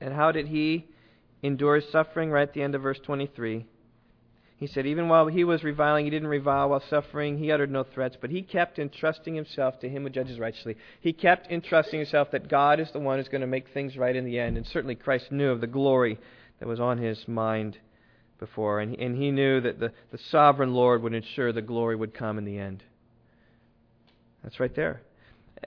And 0.00 0.14
how 0.14 0.30
did 0.30 0.46
he 0.46 0.86
endure 1.42 1.76
his 1.76 1.90
suffering? 1.90 2.30
Right 2.30 2.42
at 2.42 2.54
the 2.54 2.62
end 2.62 2.76
of 2.76 2.82
verse 2.82 3.00
23. 3.02 3.66
He 4.58 4.66
said, 4.66 4.86
even 4.86 5.08
while 5.08 5.28
he 5.28 5.44
was 5.44 5.62
reviling, 5.62 6.04
he 6.04 6.10
didn't 6.10 6.28
revile 6.28 6.70
while 6.70 6.82
suffering. 6.90 7.38
He 7.38 7.52
uttered 7.52 7.70
no 7.70 7.84
threats, 7.84 8.16
but 8.20 8.30
he 8.30 8.42
kept 8.42 8.80
entrusting 8.80 9.36
himself 9.36 9.78
to 9.80 9.88
him 9.88 10.02
who 10.02 10.10
judges 10.10 10.40
righteously. 10.40 10.76
He 11.00 11.12
kept 11.12 11.50
entrusting 11.52 12.00
himself 12.00 12.32
that 12.32 12.48
God 12.48 12.80
is 12.80 12.90
the 12.90 12.98
one 12.98 13.18
who's 13.18 13.28
going 13.28 13.42
to 13.42 13.46
make 13.46 13.68
things 13.68 13.96
right 13.96 14.16
in 14.16 14.24
the 14.24 14.40
end. 14.40 14.56
And 14.56 14.66
certainly 14.66 14.96
Christ 14.96 15.30
knew 15.30 15.50
of 15.50 15.60
the 15.60 15.68
glory 15.68 16.18
that 16.58 16.66
was 16.66 16.80
on 16.80 16.98
his 16.98 17.28
mind 17.28 17.78
before. 18.40 18.80
And, 18.80 18.96
and 18.96 19.16
he 19.16 19.30
knew 19.30 19.60
that 19.60 19.78
the, 19.78 19.92
the 20.10 20.18
sovereign 20.30 20.74
Lord 20.74 21.02
would 21.04 21.14
ensure 21.14 21.52
the 21.52 21.62
glory 21.62 21.94
would 21.94 22.12
come 22.12 22.36
in 22.36 22.44
the 22.44 22.58
end. 22.58 22.82
That's 24.42 24.58
right 24.58 24.74
there. 24.74 25.02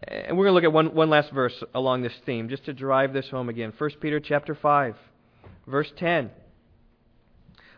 And 0.05 0.37
we're 0.37 0.45
going 0.45 0.51
to 0.51 0.55
look 0.55 0.63
at 0.65 0.73
one, 0.73 0.93
one 0.93 1.09
last 1.09 1.31
verse 1.31 1.63
along 1.73 2.01
this 2.01 2.13
theme, 2.25 2.49
just 2.49 2.65
to 2.65 2.73
drive 2.73 3.13
this 3.13 3.29
home 3.29 3.47
again. 3.47 3.71
1 3.77 3.89
Peter 4.01 4.19
chapter 4.19 4.53
5, 4.53 4.95
verse 5.65 5.91
10. 5.95 6.29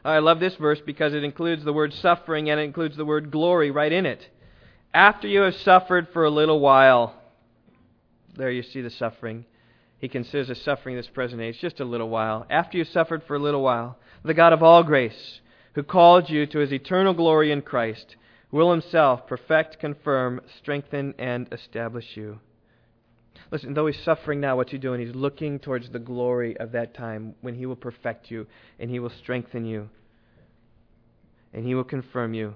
I 0.05 0.19
love 0.19 0.39
this 0.39 0.55
verse 0.55 0.81
because 0.85 1.13
it 1.13 1.23
includes 1.23 1.63
the 1.63 1.73
word 1.73 1.93
suffering 1.93 2.49
and 2.49 2.59
it 2.59 2.63
includes 2.63 2.97
the 2.97 3.05
word 3.05 3.31
glory 3.31 3.71
right 3.71 3.91
in 3.91 4.05
it. 4.05 4.27
After 4.93 5.27
you 5.27 5.41
have 5.41 5.55
suffered 5.55 6.09
for 6.11 6.25
a 6.25 6.29
little 6.29 6.59
while, 6.59 7.15
there 8.35 8.51
you 8.51 8.63
see 8.63 8.81
the 8.81 8.89
suffering. 8.89 9.45
He 9.99 10.09
considers 10.09 10.49
the 10.49 10.55
suffering 10.55 10.97
this 10.97 11.07
present 11.07 11.41
age 11.41 11.59
just 11.59 11.79
a 11.79 11.85
little 11.85 12.09
while. 12.09 12.45
After 12.49 12.77
you 12.77 12.83
suffered 12.83 13.23
for 13.23 13.35
a 13.35 13.39
little 13.39 13.63
while, 13.63 13.97
the 14.23 14.33
God 14.33 14.51
of 14.51 14.61
all 14.61 14.83
grace, 14.83 15.39
who 15.75 15.83
called 15.83 16.29
you 16.29 16.45
to 16.47 16.59
his 16.59 16.73
eternal 16.73 17.13
glory 17.13 17.51
in 17.51 17.61
Christ, 17.61 18.17
will 18.51 18.71
himself 18.71 19.25
perfect, 19.25 19.79
confirm, 19.79 20.41
strengthen, 20.57 21.15
and 21.17 21.47
establish 21.51 22.17
you. 22.17 22.39
Listen, 23.51 23.73
though 23.73 23.88
he's 23.88 24.03
suffering 24.03 24.39
now, 24.39 24.58
what's 24.58 24.71
he 24.71 24.77
doing? 24.77 24.99
He's 24.99 25.15
looking 25.15 25.60
towards 25.60 25.89
the 25.89 25.99
glory 25.99 26.58
of 26.58 26.71
that 26.71 26.93
time 26.93 27.36
when 27.41 27.56
he 27.56 27.65
will 27.65 27.75
perfect 27.75 28.32
you 28.32 28.47
and 28.79 28.89
he 28.89 28.99
will 28.99 29.12
strengthen 29.21 29.65
you 29.65 29.89
and 31.53 31.65
he 31.65 31.75
will 31.75 31.84
confirm 31.84 32.34
you 32.34 32.56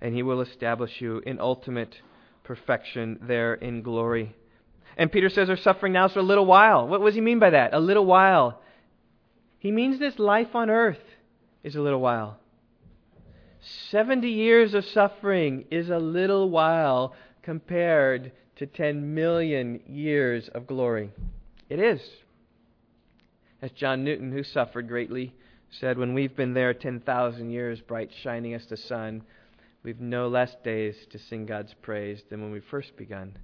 and 0.00 0.14
he 0.14 0.22
will 0.22 0.40
establish 0.40 1.00
you 1.00 1.20
in 1.26 1.40
ultimate 1.40 1.94
perfection 2.44 3.18
there 3.22 3.54
in 3.54 3.82
glory. 3.82 4.34
And 4.96 5.12
Peter 5.12 5.28
says 5.28 5.48
they're 5.48 5.56
suffering 5.56 5.92
now 5.92 6.08
for 6.08 6.20
a 6.20 6.22
little 6.22 6.46
while. 6.46 6.88
What 6.88 7.04
does 7.04 7.14
he 7.14 7.20
mean 7.20 7.38
by 7.38 7.50
that? 7.50 7.74
A 7.74 7.80
little 7.80 8.06
while. 8.06 8.60
He 9.58 9.70
means 9.70 9.98
this 9.98 10.18
life 10.18 10.54
on 10.54 10.70
earth 10.70 10.98
is 11.62 11.76
a 11.76 11.80
little 11.80 12.00
while. 12.00 12.38
70 13.90 14.28
years 14.28 14.74
of 14.74 14.84
suffering 14.86 15.66
is 15.70 15.90
a 15.90 15.98
little 15.98 16.48
while 16.48 17.14
compared 17.42 18.32
to 18.58 18.66
10 18.66 19.14
million 19.14 19.80
years 19.86 20.48
of 20.54 20.66
glory. 20.66 21.10
It 21.68 21.78
is. 21.78 22.00
As 23.62 23.70
John 23.72 24.04
Newton, 24.04 24.32
who 24.32 24.42
suffered 24.42 24.88
greatly, 24.88 25.34
said, 25.70 25.98
When 25.98 26.14
we've 26.14 26.34
been 26.34 26.54
there 26.54 26.74
10,000 26.74 27.50
years, 27.50 27.80
bright 27.80 28.10
shining 28.22 28.54
as 28.54 28.66
the 28.66 28.76
sun, 28.76 29.22
we've 29.82 30.00
no 30.00 30.28
less 30.28 30.54
days 30.64 30.96
to 31.10 31.18
sing 31.18 31.46
God's 31.46 31.74
praise 31.82 32.22
than 32.30 32.40
when 32.42 32.52
we 32.52 32.60
first 32.60 32.96
begun. 32.96 33.36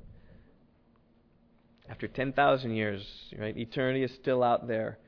After 1.88 2.09
10,000 2.09 2.70
years, 2.70 3.07
right, 3.38 3.57
eternity 3.57 4.03
is 4.03 4.14
still 4.14 4.42
out 4.42 4.66
there. 4.66 4.98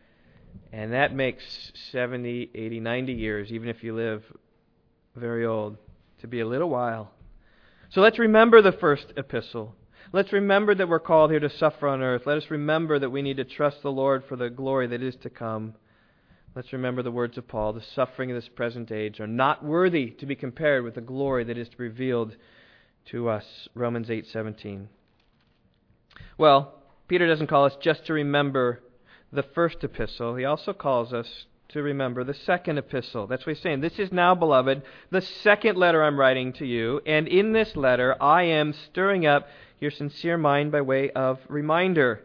And 0.72 0.92
that 0.92 1.14
makes 1.14 1.72
70, 1.92 2.50
80, 2.54 2.80
90 2.80 3.12
years, 3.12 3.50
even 3.50 3.68
if 3.68 3.82
you 3.82 3.94
live 3.94 4.22
very 5.14 5.46
old, 5.46 5.78
to 6.20 6.26
be 6.26 6.40
a 6.40 6.46
little 6.46 6.68
while. 6.68 7.12
So 7.90 8.00
let's 8.00 8.18
remember 8.18 8.62
the 8.62 8.72
first 8.72 9.12
epistle. 9.16 9.74
Let's 10.16 10.32
remember 10.32 10.74
that 10.74 10.88
we're 10.88 10.98
called 10.98 11.30
here 11.30 11.40
to 11.40 11.50
suffer 11.50 11.86
on 11.86 12.00
earth. 12.00 12.22
Let 12.24 12.38
us 12.38 12.50
remember 12.50 12.98
that 12.98 13.10
we 13.10 13.20
need 13.20 13.36
to 13.36 13.44
trust 13.44 13.82
the 13.82 13.92
Lord 13.92 14.24
for 14.24 14.34
the 14.34 14.48
glory 14.48 14.86
that 14.86 15.02
is 15.02 15.14
to 15.16 15.28
come. 15.28 15.74
Let's 16.54 16.72
remember 16.72 17.02
the 17.02 17.10
words 17.10 17.36
of 17.36 17.46
Paul 17.46 17.74
the 17.74 17.82
suffering 17.82 18.30
of 18.30 18.34
this 18.34 18.48
present 18.48 18.90
age 18.90 19.20
are 19.20 19.26
not 19.26 19.62
worthy 19.62 20.08
to 20.12 20.24
be 20.24 20.34
compared 20.34 20.84
with 20.84 20.94
the 20.94 21.02
glory 21.02 21.44
that 21.44 21.58
is 21.58 21.68
to 21.68 21.76
be 21.76 21.84
revealed 21.84 22.34
to 23.10 23.28
us. 23.28 23.68
Romans 23.74 24.08
8:17. 24.08 24.88
Well, 26.38 26.82
Peter 27.08 27.26
doesn't 27.26 27.48
call 27.48 27.66
us 27.66 27.76
just 27.82 28.06
to 28.06 28.14
remember 28.14 28.80
the 29.30 29.42
first 29.42 29.84
epistle. 29.84 30.36
He 30.36 30.46
also 30.46 30.72
calls 30.72 31.12
us 31.12 31.44
to 31.68 31.82
remember 31.82 32.24
the 32.24 32.32
second 32.32 32.78
epistle. 32.78 33.26
That's 33.26 33.44
what 33.44 33.54
he's 33.54 33.62
saying. 33.62 33.82
This 33.82 33.98
is 33.98 34.12
now, 34.12 34.34
beloved, 34.34 34.80
the 35.10 35.20
second 35.20 35.76
letter 35.76 36.02
I'm 36.02 36.18
writing 36.18 36.54
to 36.54 36.64
you, 36.64 37.02
and 37.04 37.28
in 37.28 37.52
this 37.52 37.76
letter 37.76 38.16
I 38.18 38.44
am 38.44 38.72
stirring 38.72 39.26
up 39.26 39.46
your 39.80 39.90
sincere 39.90 40.38
mind 40.38 40.72
by 40.72 40.80
way 40.80 41.10
of 41.10 41.38
reminder. 41.48 42.22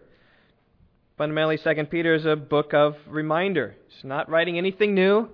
Fundamentally, 1.18 1.58
2 1.58 1.86
Peter 1.86 2.14
is 2.16 2.26
a 2.26 2.36
book 2.36 2.74
of 2.74 2.96
reminder. 3.08 3.76
It's 3.88 4.04
not 4.04 4.30
writing 4.30 4.58
anything 4.58 4.96
new, 4.96 5.30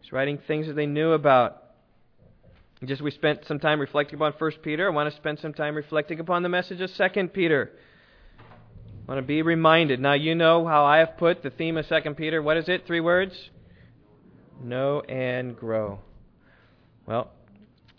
it's 0.00 0.12
writing 0.12 0.38
things 0.46 0.66
that 0.66 0.74
they 0.74 0.86
knew 0.86 1.12
about. 1.12 1.58
Just 2.84 3.00
we 3.00 3.12
spent 3.12 3.46
some 3.46 3.60
time 3.60 3.80
reflecting 3.80 4.16
upon 4.16 4.32
1 4.32 4.50
Peter. 4.62 4.88
I 4.88 4.90
want 4.90 5.08
to 5.08 5.16
spend 5.16 5.38
some 5.38 5.54
time 5.54 5.76
reflecting 5.76 6.18
upon 6.18 6.42
the 6.42 6.48
message 6.48 6.80
of 6.80 6.90
2 6.92 7.28
Peter. 7.28 7.70
I 8.40 9.12
want 9.12 9.18
to 9.18 9.26
be 9.26 9.42
reminded. 9.42 10.00
Now, 10.00 10.14
you 10.14 10.34
know 10.34 10.66
how 10.66 10.84
I 10.84 10.98
have 10.98 11.16
put 11.16 11.44
the 11.44 11.50
theme 11.50 11.76
of 11.76 11.86
2 11.88 12.14
Peter. 12.14 12.42
What 12.42 12.56
is 12.56 12.68
it? 12.68 12.84
Three 12.86 13.00
words? 13.00 13.50
Know 14.60 15.00
and 15.00 15.56
grow. 15.56 16.00
Well, 17.06 17.30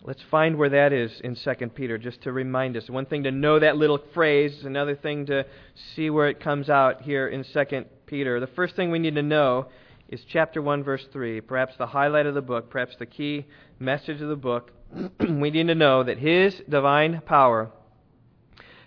Let's 0.06 0.20
find 0.30 0.58
where 0.58 0.68
that 0.68 0.92
is 0.92 1.18
in 1.22 1.34
2 1.34 1.68
Peter, 1.70 1.96
just 1.96 2.20
to 2.24 2.32
remind 2.32 2.76
us. 2.76 2.90
One 2.90 3.06
thing 3.06 3.22
to 3.22 3.30
know 3.30 3.58
that 3.58 3.78
little 3.78 3.98
phrase, 4.12 4.66
another 4.66 4.94
thing 4.94 5.24
to 5.26 5.46
see 5.94 6.10
where 6.10 6.28
it 6.28 6.40
comes 6.40 6.68
out 6.68 7.00
here 7.00 7.26
in 7.26 7.42
2 7.42 7.84
Peter. 8.04 8.38
The 8.38 8.46
first 8.48 8.76
thing 8.76 8.90
we 8.90 8.98
need 8.98 9.14
to 9.14 9.22
know 9.22 9.68
is 10.10 10.22
chapter 10.28 10.60
1, 10.60 10.84
verse 10.84 11.06
3, 11.10 11.40
perhaps 11.40 11.78
the 11.78 11.86
highlight 11.86 12.26
of 12.26 12.34
the 12.34 12.42
book, 12.42 12.68
perhaps 12.68 12.96
the 12.98 13.06
key 13.06 13.46
message 13.78 14.20
of 14.20 14.28
the 14.28 14.36
book. 14.36 14.72
we 15.20 15.50
need 15.50 15.68
to 15.68 15.74
know 15.74 16.02
that 16.02 16.18
His 16.18 16.60
divine 16.68 17.22
power 17.22 17.70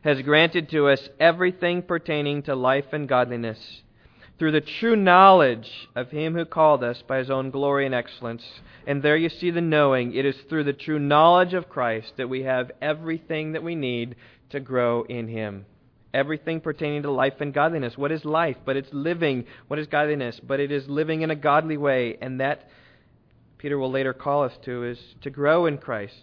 has 0.04 0.22
granted 0.22 0.70
to 0.70 0.88
us 0.88 1.10
everything 1.20 1.82
pertaining 1.82 2.44
to 2.44 2.56
life 2.56 2.94
and 2.94 3.10
godliness 3.10 3.82
through 4.38 4.52
the 4.52 4.62
true 4.62 4.96
knowledge 4.96 5.70
of 5.96 6.12
Him 6.12 6.36
who 6.36 6.46
called 6.46 6.84
us 6.84 7.02
by 7.08 7.18
His 7.18 7.30
own 7.30 7.50
glory 7.50 7.86
and 7.86 7.96
excellence. 7.96 8.44
And 8.86 9.02
there 9.02 9.18
you 9.18 9.30
see 9.30 9.52
the 9.52 9.62
knowing. 9.62 10.14
It 10.14 10.26
is 10.26 10.36
through 10.48 10.66
the 10.66 10.74
true 10.74 11.00
knowledge 11.00 11.54
of 11.54 11.70
Christ 11.70 12.14
that 12.18 12.30
we 12.30 12.44
have 12.44 12.72
everything 12.82 13.54
that 13.54 13.64
we 13.64 13.76
need 13.76 14.16
to 14.52 14.60
grow 14.60 15.04
in 15.04 15.28
Him. 15.28 15.66
Everything 16.14 16.62
pertaining 16.62 17.04
to 17.04 17.12
life 17.12 17.34
and 17.42 17.54
godliness. 17.54 17.98
What 17.98 18.12
is 18.12 18.24
life? 18.24 18.58
But 18.66 18.78
it's 18.78 18.94
living. 18.94 19.46
What 19.68 19.80
is 19.80 19.88
godliness? 19.88 20.40
But 20.40 20.60
it 20.60 20.72
is 20.72 20.88
living 20.88 21.22
in 21.22 21.32
a 21.32 21.36
godly 21.36 21.78
way. 21.78 22.18
And 22.22 22.40
that, 22.40 22.70
Peter 23.58 23.78
will 23.78 23.92
later 23.92 24.14
call 24.14 24.44
us 24.44 24.54
to, 24.66 24.84
is 24.86 25.00
to 25.22 25.30
grow 25.30 25.66
in 25.66 25.78
Christ. 25.78 26.22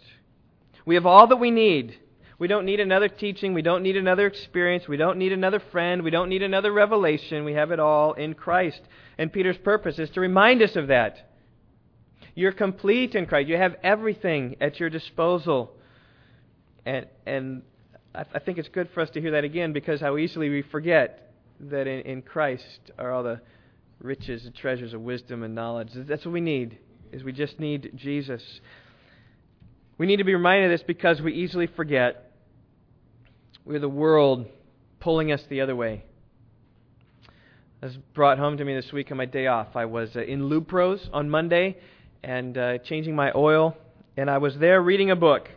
We 0.87 0.94
have 0.94 1.07
all 1.07 1.27
that 1.27 1.37
we 1.37 1.50
need 1.50 1.98
we 2.38 2.49
don't 2.49 2.66
need 2.66 2.81
another 2.81 3.09
teaching. 3.09 3.55
We 3.55 3.62
don't 3.62 3.83
need 3.83 3.97
another 3.97 4.27
experience. 4.27 4.88
We 4.88 4.97
don't 4.97 5.18
need 5.18 5.33
another 5.33 5.61
friend. 5.73 6.03
We 6.03 6.11
don't 6.11 6.29
need 6.29 6.42
another 6.42 6.73
revelation. 6.73 7.44
We 7.44 7.55
have 7.55 7.70
it 7.70 7.79
all 7.79 8.14
in 8.14 8.35
Christ. 8.35 8.81
And 9.18 9.33
Peter's 9.33 9.59
purpose 9.59 9.99
is 9.99 10.11
to 10.11 10.20
remind 10.20 10.61
us 10.62 10.75
of 10.77 10.88
that. 10.88 11.31
You're 12.35 12.53
complete 12.53 13.14
in 13.14 13.27
Christ. 13.27 13.49
You 13.49 13.57
have 13.57 13.77
everything 13.83 14.57
at 14.61 14.81
your 14.81 14.90
disposal. 14.90 15.73
And, 16.85 17.07
and 17.25 17.62
I, 18.14 18.25
I 18.35 18.38
think 18.40 18.59
it's 18.59 18.68
good 18.68 18.88
for 18.92 19.01
us 19.01 19.11
to 19.11 19.20
hear 19.20 19.33
that 19.33 19.44
again 19.44 19.73
because 19.73 20.01
how 20.01 20.16
easily 20.16 20.49
we 20.49 20.62
forget 20.62 21.33
that 21.61 21.87
in, 21.87 22.01
in 22.01 22.23
Christ 22.23 22.90
are 22.99 23.12
all 23.12 23.23
the 23.23 23.40
riches 24.01 24.44
and 24.44 24.55
treasures 24.55 24.92
of 24.92 25.01
wisdom 25.01 25.44
and 25.44 25.55
knowledge. 25.55 25.90
That's 25.94 26.25
what 26.25 26.33
we 26.33 26.40
need, 26.40 26.79
is 27.12 27.23
we 27.23 27.33
just 27.33 27.61
need 27.61 27.92
Jesus. 27.94 28.42
We 29.96 30.07
need 30.07 30.16
to 30.16 30.24
be 30.24 30.35
reminded 30.35 30.72
of 30.72 30.78
this 30.78 30.85
because 30.85 31.20
we 31.20 31.33
easily 31.33 31.68
forget. 31.68 32.33
We're 33.64 33.78
the 33.78 33.88
world 33.88 34.46
pulling 34.98 35.30
us 35.30 35.40
the 35.48 35.61
other 35.61 35.76
way. 35.76 36.04
This 37.80 37.96
brought 38.12 38.38
home 38.38 38.57
to 38.57 38.64
me 38.64 38.74
this 38.74 38.92
week 38.92 39.11
on 39.12 39.18
my 39.18 39.26
day 39.26 39.46
off. 39.46 39.76
I 39.76 39.85
was 39.85 40.11
uh, 40.16 40.22
in 40.22 40.48
Lupros 40.48 41.09
on 41.12 41.30
Monday 41.30 41.76
and 42.24 42.59
uh, 42.59 42.78
changing 42.78 43.14
my 43.14 43.30
oil, 43.37 43.76
and 44.16 44.28
I 44.28 44.38
was 44.38 44.57
there 44.59 44.83
reading 44.83 45.11
a 45.11 45.16
book. 45.16 45.48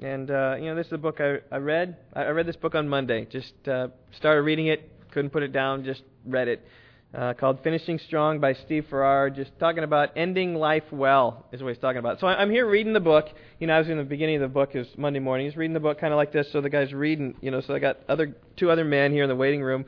And, 0.00 0.30
uh, 0.30 0.56
you 0.58 0.64
know, 0.64 0.74
this 0.74 0.86
is 0.86 0.94
a 0.94 0.98
book 0.98 1.20
I, 1.20 1.36
I 1.52 1.58
read. 1.58 1.96
I 2.14 2.28
read 2.28 2.46
this 2.46 2.56
book 2.56 2.74
on 2.74 2.88
Monday. 2.88 3.26
Just 3.30 3.52
uh, 3.68 3.88
started 4.16 4.42
reading 4.42 4.66
it, 4.66 4.90
couldn't 5.12 5.30
put 5.30 5.44
it 5.44 5.52
down, 5.52 5.84
just 5.84 6.02
read 6.26 6.48
it 6.48 6.66
uh, 7.14 7.34
called 7.34 7.58
Finishing 7.62 7.98
Strong 7.98 8.40
by 8.40 8.54
Steve 8.54 8.86
Farrar, 8.88 9.30
just 9.30 9.50
talking 9.58 9.84
about 9.84 10.10
ending 10.16 10.54
life 10.54 10.84
well, 10.90 11.46
is 11.52 11.62
what 11.62 11.68
he's 11.68 11.78
talking 11.78 11.98
about. 11.98 12.20
So 12.20 12.26
I'm 12.26 12.50
here 12.50 12.68
reading 12.68 12.92
the 12.92 13.00
book. 13.00 13.26
You 13.58 13.66
know, 13.66 13.74
I 13.74 13.78
was 13.78 13.88
in 13.88 13.98
the 13.98 14.04
beginning 14.04 14.36
of 14.36 14.42
the 14.42 14.48
book, 14.48 14.74
is 14.74 14.86
Monday 14.96 15.18
morning. 15.18 15.46
He's 15.46 15.56
reading 15.56 15.74
the 15.74 15.80
book 15.80 16.00
kind 16.00 16.12
of 16.12 16.16
like 16.16 16.32
this, 16.32 16.50
so 16.52 16.60
the 16.60 16.70
guy's 16.70 16.92
reading, 16.92 17.34
you 17.40 17.50
know, 17.50 17.60
so 17.60 17.74
I 17.74 17.78
got 17.78 17.98
other 18.08 18.34
two 18.56 18.70
other 18.70 18.84
men 18.84 19.12
here 19.12 19.22
in 19.24 19.28
the 19.28 19.36
waiting 19.36 19.62
room 19.62 19.84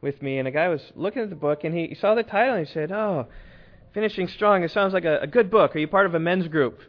with 0.00 0.22
me, 0.22 0.38
and 0.38 0.46
a 0.46 0.52
guy 0.52 0.68
was 0.68 0.82
looking 0.94 1.22
at 1.22 1.30
the 1.30 1.36
book, 1.36 1.64
and 1.64 1.74
he, 1.74 1.88
he 1.88 1.94
saw 1.96 2.14
the 2.14 2.22
title, 2.22 2.54
and 2.54 2.66
he 2.66 2.72
said, 2.72 2.92
Oh, 2.92 3.26
Finishing 3.94 4.28
Strong, 4.28 4.62
it 4.62 4.70
sounds 4.70 4.94
like 4.94 5.04
a, 5.04 5.20
a 5.20 5.26
good 5.26 5.50
book. 5.50 5.74
Are 5.74 5.78
you 5.78 5.88
part 5.88 6.06
of 6.06 6.14
a 6.14 6.20
men's 6.20 6.46
group? 6.46 6.80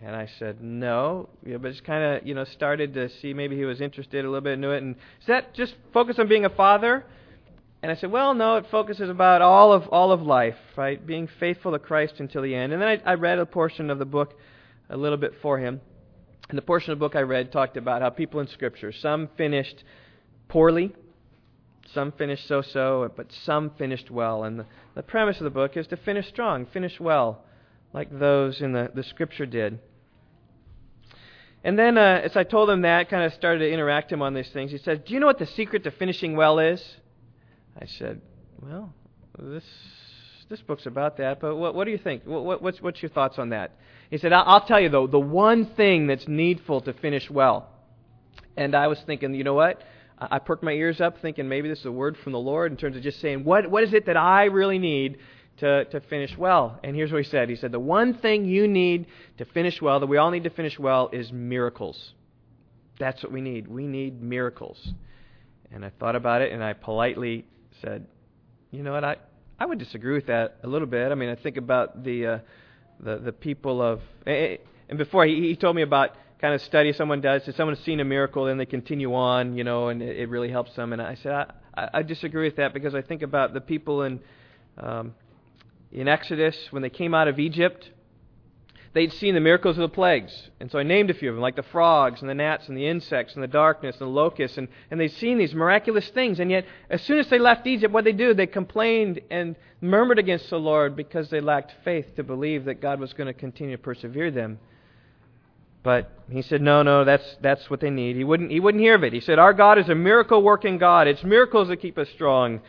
And 0.00 0.14
I 0.14 0.28
said, 0.38 0.62
no. 0.62 1.30
Yeah, 1.46 1.56
but 1.56 1.70
just 1.70 1.84
kind 1.84 2.04
of, 2.04 2.26
you 2.26 2.34
know, 2.34 2.44
started 2.44 2.92
to 2.94 3.08
see 3.20 3.32
maybe 3.32 3.56
he 3.56 3.64
was 3.64 3.80
interested 3.80 4.24
a 4.24 4.28
little 4.28 4.42
bit 4.42 4.52
into 4.52 4.70
it. 4.70 4.82
And 4.82 4.96
is 5.20 5.26
that 5.28 5.54
just 5.54 5.74
focus 5.94 6.18
on 6.18 6.28
being 6.28 6.44
a 6.44 6.50
father? 6.50 7.06
And 7.84 7.90
I 7.90 7.96
said, 7.96 8.10
well, 8.10 8.32
no, 8.32 8.56
it 8.56 8.64
focuses 8.70 9.10
about 9.10 9.42
all 9.42 9.70
of 9.70 9.88
all 9.88 10.10
of 10.10 10.22
life, 10.22 10.56
right? 10.74 11.06
Being 11.06 11.28
faithful 11.38 11.72
to 11.72 11.78
Christ 11.78 12.14
until 12.16 12.40
the 12.40 12.54
end. 12.54 12.72
And 12.72 12.80
then 12.80 12.88
I, 12.88 13.10
I 13.10 13.14
read 13.16 13.38
a 13.38 13.44
portion 13.44 13.90
of 13.90 13.98
the 13.98 14.06
book 14.06 14.38
a 14.88 14.96
little 14.96 15.18
bit 15.18 15.34
for 15.42 15.58
him. 15.58 15.82
And 16.48 16.56
the 16.56 16.62
portion 16.62 16.92
of 16.92 16.98
the 16.98 17.04
book 17.04 17.14
I 17.14 17.20
read 17.20 17.52
talked 17.52 17.76
about 17.76 18.00
how 18.00 18.08
people 18.08 18.40
in 18.40 18.46
Scripture, 18.46 18.90
some 18.90 19.28
finished 19.36 19.84
poorly, 20.48 20.94
some 21.92 22.10
finished 22.12 22.48
so-so, 22.48 23.12
but 23.14 23.30
some 23.44 23.68
finished 23.76 24.10
well. 24.10 24.44
And 24.44 24.60
the, 24.60 24.66
the 24.94 25.02
premise 25.02 25.36
of 25.36 25.44
the 25.44 25.50
book 25.50 25.76
is 25.76 25.86
to 25.88 25.98
finish 25.98 26.26
strong, 26.28 26.64
finish 26.64 26.98
well, 26.98 27.44
like 27.92 28.08
those 28.18 28.62
in 28.62 28.72
the, 28.72 28.92
the 28.94 29.02
Scripture 29.02 29.44
did. 29.44 29.78
And 31.62 31.78
then, 31.78 31.98
uh, 31.98 32.22
as 32.24 32.34
I 32.34 32.44
told 32.44 32.70
him 32.70 32.80
that, 32.80 33.10
kind 33.10 33.24
of 33.24 33.34
started 33.34 33.58
to 33.58 33.70
interact 33.70 34.10
him 34.10 34.22
on 34.22 34.32
these 34.32 34.48
things. 34.48 34.70
He 34.70 34.78
said, 34.78 35.04
"Do 35.04 35.12
you 35.12 35.20
know 35.20 35.26
what 35.26 35.38
the 35.38 35.44
secret 35.44 35.84
to 35.84 35.90
finishing 35.90 36.34
well 36.34 36.58
is?" 36.58 36.82
I 37.80 37.86
said, 37.86 38.20
Well, 38.60 38.94
this 39.38 39.64
this 40.48 40.60
book's 40.60 40.86
about 40.86 41.16
that, 41.18 41.40
but 41.40 41.56
what, 41.56 41.74
what 41.74 41.84
do 41.84 41.90
you 41.90 41.98
think? 41.98 42.24
What, 42.24 42.62
what's, 42.62 42.80
what's 42.80 43.02
your 43.02 43.10
thoughts 43.10 43.38
on 43.38 43.50
that? 43.50 43.76
He 44.10 44.18
said, 44.18 44.32
I'll, 44.32 44.44
I'll 44.46 44.66
tell 44.66 44.80
you, 44.80 44.88
though, 44.88 45.06
the 45.06 45.18
one 45.18 45.66
thing 45.74 46.06
that's 46.06 46.28
needful 46.28 46.82
to 46.82 46.92
finish 46.92 47.30
well. 47.30 47.68
And 48.56 48.74
I 48.74 48.86
was 48.88 49.00
thinking, 49.06 49.34
you 49.34 49.44
know 49.44 49.54
what? 49.54 49.82
I 50.18 50.38
perked 50.38 50.62
my 50.62 50.72
ears 50.72 51.00
up 51.00 51.20
thinking 51.20 51.48
maybe 51.48 51.68
this 51.68 51.80
is 51.80 51.86
a 51.86 51.92
word 51.92 52.16
from 52.18 52.32
the 52.32 52.38
Lord 52.38 52.70
in 52.70 52.78
terms 52.78 52.96
of 52.96 53.02
just 53.02 53.20
saying, 53.20 53.44
what, 53.44 53.68
what 53.68 53.82
is 53.82 53.92
it 53.92 54.06
that 54.06 54.16
I 54.16 54.44
really 54.44 54.78
need 54.78 55.18
to, 55.56 55.86
to 55.86 56.00
finish 56.02 56.36
well? 56.38 56.78
And 56.84 56.94
here's 56.94 57.10
what 57.10 57.24
he 57.24 57.28
said. 57.28 57.48
He 57.48 57.56
said, 57.56 57.72
the 57.72 57.80
one 57.80 58.14
thing 58.14 58.44
you 58.44 58.68
need 58.68 59.06
to 59.38 59.44
finish 59.46 59.82
well, 59.82 59.98
that 60.00 60.06
we 60.06 60.16
all 60.16 60.30
need 60.30 60.44
to 60.44 60.50
finish 60.50 60.78
well, 60.78 61.10
is 61.12 61.32
miracles. 61.32 62.12
That's 63.00 63.22
what 63.24 63.32
we 63.32 63.40
need. 63.40 63.66
We 63.66 63.88
need 63.88 64.22
miracles. 64.22 64.92
And 65.72 65.84
I 65.84 65.90
thought 65.98 66.14
about 66.14 66.42
it 66.42 66.52
and 66.52 66.62
I 66.62 66.74
politely 66.74 67.44
said, 67.84 68.06
you 68.70 68.82
know 68.82 68.92
what, 68.92 69.04
I, 69.04 69.16
I 69.58 69.66
would 69.66 69.78
disagree 69.78 70.14
with 70.14 70.26
that 70.26 70.58
a 70.62 70.66
little 70.66 70.86
bit. 70.86 71.12
I 71.12 71.14
mean, 71.14 71.28
I 71.28 71.36
think 71.36 71.56
about 71.56 72.02
the, 72.02 72.26
uh, 72.26 72.38
the, 73.00 73.18
the 73.18 73.32
people 73.32 73.82
of, 73.82 74.00
and 74.26 74.98
before 74.98 75.26
he, 75.26 75.48
he 75.48 75.56
told 75.56 75.76
me 75.76 75.82
about 75.82 76.10
kind 76.40 76.54
of 76.54 76.62
study 76.62 76.92
someone 76.92 77.20
does. 77.20 77.46
If 77.46 77.56
someone's 77.56 77.80
seen 77.80 78.00
a 78.00 78.04
miracle, 78.04 78.46
then 78.46 78.58
they 78.58 78.66
continue 78.66 79.14
on, 79.14 79.56
you 79.56 79.64
know, 79.64 79.88
and 79.88 80.02
it, 80.02 80.18
it 80.18 80.28
really 80.28 80.50
helps 80.50 80.74
them. 80.74 80.92
And 80.92 81.00
I 81.00 81.14
said, 81.16 81.32
I, 81.32 81.88
I, 81.94 82.02
disagree 82.02 82.46
with 82.46 82.56
that 82.56 82.74
because 82.74 82.94
I 82.94 83.02
think 83.02 83.22
about 83.22 83.54
the 83.54 83.60
people 83.60 84.02
in, 84.02 84.20
um, 84.78 85.14
in 85.92 86.08
Exodus 86.08 86.56
when 86.70 86.82
they 86.82 86.90
came 86.90 87.14
out 87.14 87.28
of 87.28 87.38
Egypt 87.38 87.88
they'd 88.94 89.12
seen 89.12 89.34
the 89.34 89.40
miracles 89.40 89.76
of 89.76 89.82
the 89.82 89.88
plagues. 89.88 90.50
And 90.60 90.70
so 90.70 90.78
I 90.78 90.84
named 90.84 91.10
a 91.10 91.14
few 91.14 91.28
of 91.28 91.34
them, 91.34 91.42
like 91.42 91.56
the 91.56 91.64
frogs 91.64 92.20
and 92.20 92.30
the 92.30 92.34
gnats 92.34 92.68
and 92.68 92.76
the 92.76 92.86
insects 92.86 93.34
and 93.34 93.42
the 93.42 93.48
darkness 93.48 93.96
and 93.96 94.08
the 94.08 94.12
locusts. 94.12 94.56
And, 94.56 94.68
and 94.90 94.98
they'd 94.98 95.08
seen 95.08 95.36
these 95.36 95.54
miraculous 95.54 96.08
things. 96.10 96.40
And 96.40 96.50
yet, 96.50 96.64
as 96.88 97.02
soon 97.02 97.18
as 97.18 97.28
they 97.28 97.38
left 97.38 97.66
Egypt, 97.66 97.92
what 97.92 98.04
they 98.04 98.12
do? 98.12 98.32
They 98.32 98.46
complained 98.46 99.20
and 99.30 99.56
murmured 99.80 100.20
against 100.20 100.48
the 100.48 100.58
Lord 100.58 100.96
because 100.96 101.28
they 101.28 101.40
lacked 101.40 101.74
faith 101.84 102.14
to 102.16 102.22
believe 102.22 102.64
that 102.66 102.80
God 102.80 103.00
was 103.00 103.12
going 103.12 103.26
to 103.26 103.34
continue 103.34 103.76
to 103.76 103.82
persevere 103.82 104.30
them. 104.30 104.60
But 105.82 106.10
he 106.30 106.40
said, 106.40 106.62
no, 106.62 106.82
no, 106.82 107.04
that's, 107.04 107.36
that's 107.42 107.68
what 107.68 107.80
they 107.80 107.90
need. 107.90 108.16
He 108.16 108.24
wouldn't, 108.24 108.50
he 108.50 108.58
wouldn't 108.58 108.82
hear 108.82 108.94
of 108.94 109.04
it. 109.04 109.12
He 109.12 109.20
said, 109.20 109.38
our 109.38 109.52
God 109.52 109.78
is 109.78 109.88
a 109.90 109.94
miracle 109.94 110.42
working 110.42 110.78
God. 110.78 111.08
It's 111.08 111.22
miracles 111.22 111.68
that 111.68 111.76
keep 111.76 111.98
us 111.98 112.08
strong. 112.08 112.62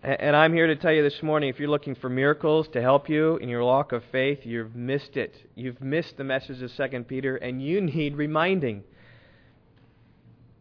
And 0.00 0.36
I'm 0.36 0.52
here 0.52 0.68
to 0.68 0.76
tell 0.76 0.92
you 0.92 1.02
this 1.02 1.24
morning 1.24 1.48
if 1.48 1.58
you're 1.58 1.68
looking 1.68 1.96
for 1.96 2.08
miracles 2.08 2.68
to 2.68 2.80
help 2.80 3.08
you 3.08 3.36
in 3.38 3.48
your 3.48 3.64
walk 3.64 3.90
of 3.90 4.04
faith, 4.12 4.40
you've 4.44 4.76
missed 4.76 5.16
it. 5.16 5.34
You've 5.56 5.80
missed 5.80 6.16
the 6.16 6.22
message 6.22 6.62
of 6.62 6.72
2 6.72 7.02
Peter, 7.02 7.34
and 7.34 7.60
you 7.60 7.80
need 7.80 8.16
reminding. 8.16 8.84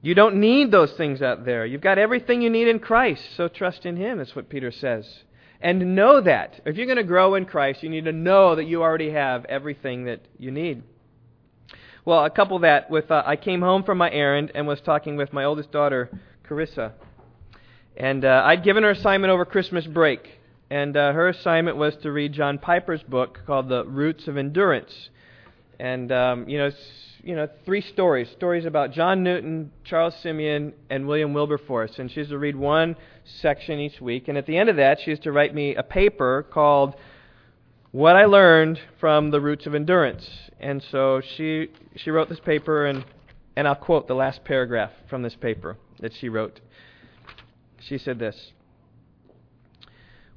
You 0.02 0.15
don't 0.15 0.38
need 0.38 0.71
those 0.71 0.91
things 0.93 1.21
out 1.21 1.45
there. 1.45 1.67
You've 1.67 1.82
got 1.82 2.00
everything 2.00 2.41
you 2.41 2.50
need 2.50 2.67
in 2.67 2.80
Christ, 2.80 3.23
so 3.36 3.47
trust 3.47 3.86
in 3.86 3.95
Him. 3.95 4.17
That's 4.17 4.36
what 4.36 4.50
Peter 4.50 4.71
says. 4.71 5.08
And 5.62 5.95
know 5.95 6.19
that. 6.19 6.60
If 6.65 6.76
you're 6.76 6.88
going 6.88 6.97
to 6.97 7.04
grow 7.04 7.36
in 7.36 7.45
Christ, 7.45 7.84
you 7.84 7.89
need 7.89 8.06
to 8.06 8.12
know 8.12 8.56
that 8.56 8.65
you 8.65 8.82
already 8.82 9.12
have 9.12 9.45
everything 9.45 10.06
that 10.06 10.21
you 10.39 10.50
need. 10.50 10.82
Well, 12.06 12.26
a 12.26 12.30
couple 12.32 12.58
that 12.60 12.89
with 12.89 13.12
uh, 13.12 13.21
I 13.23 13.36
came 13.36 13.62
home 13.62 13.84
from 13.84 14.00
my 14.00 14.10
errand 14.10 14.52
and 14.56 14.65
was 14.65 14.82
talking 14.82 15.15
with 15.15 15.32
my 15.32 15.43
oldest 15.43 15.71
daughter, 15.71 16.10
Carissa. 16.47 16.93
And 17.97 18.23
uh, 18.23 18.43
I'd 18.45 18.63
given 18.63 18.83
her 18.83 18.91
assignment 18.91 19.31
over 19.31 19.43
Christmas 19.43 19.88
break. 19.88 20.39
And 20.69 20.95
uh, 20.95 21.13
her 21.13 21.29
assignment 21.29 21.77
was 21.77 21.95
to 22.03 22.12
read 22.12 22.31
John 22.33 22.60
Piper's 22.60 23.01
book 23.01 23.39
called 23.47 23.69
The 23.69 23.86
Roots 23.86 24.27
of 24.27 24.38
Endurance. 24.38 25.10
And, 25.79 26.12
um, 26.12 26.47
you 26.47 26.60
know, 26.60 26.69
you 27.23 27.36
know, 27.36 27.49
three 27.65 27.81
stories 27.81 28.29
stories 28.29 28.65
about 28.65 28.91
John 28.91 29.23
Newton, 29.23 29.71
Charles 29.83 30.13
Simeon, 30.21 30.73
and 30.91 31.07
William 31.07 31.33
Wilberforce. 31.33 31.97
And 31.97 32.12
she's 32.12 32.27
to 32.27 32.38
read 32.38 32.55
one 32.55 32.95
section 33.23 33.79
each 33.79 33.99
week. 33.99 34.27
And 34.27 34.38
at 34.38 34.45
the 34.45 34.57
end 34.57 34.69
of 34.69 34.75
that, 34.75 34.99
she's 35.03 35.19
to 35.21 35.31
write 35.31 35.55
me 35.55 35.73
a 35.73 35.83
paper 35.83 36.45
called 36.51 36.93
What 37.91 38.15
I 38.15 38.25
Learned 38.25 38.79
from 38.99 39.31
the 39.31 39.41
Roots 39.41 39.65
of 39.65 39.73
Endurance. 39.73 40.29
And 40.60 40.83
so 40.91 41.21
she, 41.36 41.69
she 41.95 42.12
wrote 42.12 42.29
this 42.29 42.39
paper, 42.39 42.86
and, 42.86 43.03
and 43.55 43.67
I'll 43.67 43.75
quote 43.75 44.07
the 44.07 44.15
last 44.15 44.43
paragraph 44.43 44.91
from 45.10 45.23
this 45.23 45.36
paper 45.36 45.77
that 45.99 46.13
she 46.13 46.29
wrote. 46.29 46.60
She 47.88 47.97
said 47.97 48.19
this 48.19 48.52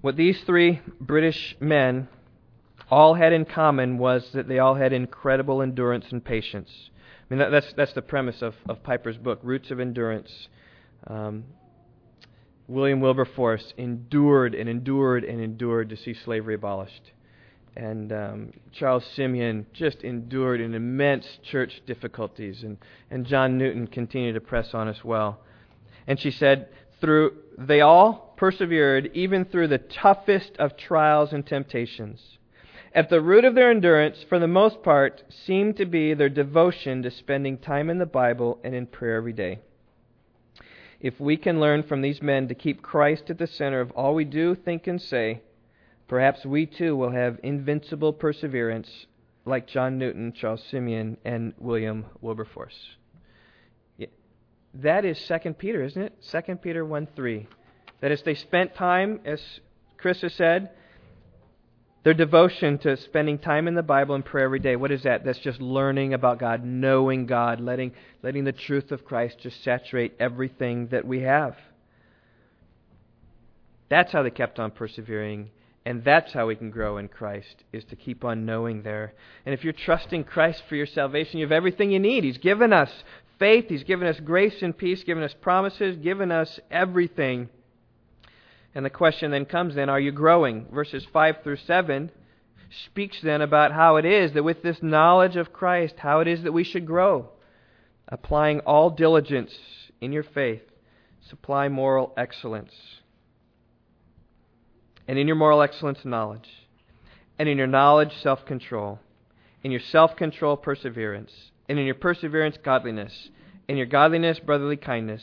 What 0.00 0.16
these 0.16 0.40
three 0.42 0.80
British 1.00 1.56
men 1.60 2.08
all 2.90 3.14
had 3.14 3.32
in 3.32 3.44
common 3.44 3.98
was 3.98 4.30
that 4.32 4.48
they 4.48 4.58
all 4.58 4.74
had 4.74 4.92
incredible 4.92 5.62
endurance 5.62 6.06
and 6.10 6.24
patience. 6.24 6.70
I 7.30 7.34
mean, 7.34 7.38
that, 7.38 7.50
that's, 7.50 7.72
that's 7.74 7.92
the 7.92 8.02
premise 8.02 8.42
of, 8.42 8.54
of 8.68 8.82
Piper's 8.82 9.16
book, 9.16 9.38
Roots 9.42 9.70
of 9.70 9.78
Endurance. 9.78 10.48
Um, 11.06 11.44
William 12.66 13.00
Wilberforce 13.00 13.72
endured 13.76 14.54
and 14.54 14.68
endured 14.68 15.24
and 15.24 15.40
endured 15.40 15.90
to 15.90 15.96
see 15.96 16.14
slavery 16.14 16.54
abolished. 16.54 17.12
And 17.76 18.12
um, 18.12 18.52
Charles 18.72 19.04
Simeon 19.14 19.66
just 19.72 20.02
endured 20.02 20.60
an 20.60 20.74
immense 20.74 21.26
church 21.44 21.82
difficulties. 21.86 22.64
And, 22.64 22.78
and 23.10 23.24
John 23.26 23.58
Newton 23.58 23.86
continued 23.86 24.34
to 24.34 24.40
press 24.40 24.74
on 24.74 24.88
as 24.88 25.04
well. 25.04 25.40
And 26.08 26.18
she 26.18 26.32
said, 26.32 26.68
through 27.00 27.36
they 27.58 27.80
all 27.80 28.34
persevered 28.36 29.10
even 29.12 29.44
through 29.44 29.68
the 29.68 29.78
toughest 29.78 30.52
of 30.58 30.76
trials 30.76 31.32
and 31.32 31.46
temptations. 31.46 32.38
At 32.92 33.08
the 33.08 33.20
root 33.20 33.44
of 33.44 33.54
their 33.54 33.70
endurance, 33.70 34.24
for 34.28 34.38
the 34.38 34.48
most 34.48 34.82
part, 34.82 35.22
seemed 35.28 35.76
to 35.76 35.86
be 35.86 36.14
their 36.14 36.28
devotion 36.28 37.02
to 37.02 37.10
spending 37.10 37.58
time 37.58 37.88
in 37.88 37.98
the 37.98 38.06
Bible 38.06 38.58
and 38.64 38.74
in 38.74 38.86
prayer 38.86 39.16
every 39.16 39.32
day. 39.32 39.60
If 41.00 41.20
we 41.20 41.36
can 41.36 41.60
learn 41.60 41.84
from 41.84 42.02
these 42.02 42.20
men 42.20 42.48
to 42.48 42.54
keep 42.54 42.82
Christ 42.82 43.30
at 43.30 43.38
the 43.38 43.46
center 43.46 43.80
of 43.80 43.90
all 43.92 44.14
we 44.14 44.24
do, 44.24 44.54
think, 44.54 44.86
and 44.86 45.00
say, 45.00 45.42
perhaps 46.08 46.44
we 46.44 46.66
too 46.66 46.96
will 46.96 47.10
have 47.10 47.38
invincible 47.42 48.12
perseverance 48.12 49.06
like 49.44 49.66
John 49.66 49.96
Newton, 49.96 50.32
Charles 50.32 50.64
Simeon, 50.70 51.16
and 51.24 51.54
William 51.58 52.06
Wilberforce. 52.20 52.96
That 54.74 55.04
is 55.04 55.20
2 55.26 55.54
Peter, 55.54 55.82
isn't 55.82 56.00
it? 56.00 56.14
2 56.30 56.56
Peter 56.56 56.84
1 56.84 57.08
3. 57.14 57.46
That 58.00 58.12
is, 58.12 58.22
they 58.22 58.34
spent 58.34 58.74
time, 58.74 59.20
as 59.24 59.40
Carissa 60.02 60.30
said, 60.30 60.70
their 62.02 62.14
devotion 62.14 62.78
to 62.78 62.96
spending 62.96 63.38
time 63.38 63.68
in 63.68 63.74
the 63.74 63.82
Bible 63.82 64.14
and 64.14 64.24
prayer 64.24 64.46
every 64.46 64.58
day. 64.58 64.76
What 64.76 64.90
is 64.90 65.02
that? 65.02 65.24
That's 65.24 65.38
just 65.38 65.60
learning 65.60 66.14
about 66.14 66.38
God, 66.38 66.64
knowing 66.64 67.26
God, 67.26 67.60
letting, 67.60 67.92
letting 68.22 68.44
the 68.44 68.52
truth 68.52 68.90
of 68.90 69.04
Christ 69.04 69.38
just 69.40 69.62
saturate 69.62 70.14
everything 70.18 70.88
that 70.88 71.06
we 71.06 71.20
have. 71.20 71.56
That's 73.90 74.12
how 74.12 74.22
they 74.22 74.30
kept 74.30 74.58
on 74.58 74.70
persevering. 74.70 75.50
And 75.84 76.04
that's 76.04 76.32
how 76.32 76.46
we 76.46 76.56
can 76.56 76.70
grow 76.70 76.98
in 76.98 77.08
Christ, 77.08 77.64
is 77.72 77.84
to 77.86 77.96
keep 77.96 78.24
on 78.24 78.46
knowing 78.46 78.82
there. 78.82 79.14
And 79.44 79.54
if 79.54 79.64
you're 79.64 79.72
trusting 79.72 80.24
Christ 80.24 80.62
for 80.68 80.76
your 80.76 80.86
salvation, 80.86 81.38
you 81.38 81.44
have 81.44 81.52
everything 81.52 81.90
you 81.90 81.98
need. 81.98 82.24
He's 82.24 82.38
given 82.38 82.72
us 82.72 82.90
faith, 83.40 83.64
He's 83.68 83.82
given 83.82 84.06
us 84.06 84.20
grace 84.20 84.62
and 84.62 84.76
peace, 84.76 85.02
given 85.02 85.24
us 85.24 85.34
promises, 85.40 85.96
given 85.96 86.30
us 86.30 86.60
everything 86.70 87.48
and 88.74 88.84
the 88.84 88.90
question 88.90 89.30
then 89.30 89.46
comes 89.46 89.74
then, 89.74 89.88
are 89.88 90.00
you 90.00 90.12
growing? 90.12 90.66
Verses 90.72 91.06
5 91.12 91.42
through 91.42 91.56
7 91.56 92.10
speaks 92.86 93.20
then 93.20 93.40
about 93.40 93.72
how 93.72 93.96
it 93.96 94.04
is 94.04 94.32
that 94.32 94.44
with 94.44 94.62
this 94.62 94.80
knowledge 94.80 95.36
of 95.36 95.52
Christ, 95.52 95.96
how 95.98 96.20
it 96.20 96.28
is 96.28 96.42
that 96.44 96.52
we 96.52 96.62
should 96.62 96.86
grow. 96.86 97.30
Applying 98.06 98.60
all 98.60 98.90
diligence 98.90 99.52
in 100.00 100.12
your 100.12 100.22
faith, 100.22 100.62
supply 101.28 101.68
moral 101.68 102.12
excellence. 102.16 102.72
And 105.08 105.18
in 105.18 105.26
your 105.26 105.36
moral 105.36 105.62
excellence, 105.62 106.04
knowledge. 106.04 106.48
And 107.38 107.48
in 107.48 107.58
your 107.58 107.66
knowledge, 107.66 108.12
self 108.22 108.46
control. 108.46 109.00
In 109.64 109.72
your 109.72 109.80
self 109.80 110.14
control, 110.14 110.56
perseverance. 110.56 111.49
And 111.70 111.78
in 111.78 111.86
your 111.86 111.94
perseverance, 111.94 112.58
godliness. 112.62 113.30
In 113.66 113.78
your 113.78 113.86
godliness, 113.86 114.38
brotherly 114.40 114.76
kindness. 114.76 115.22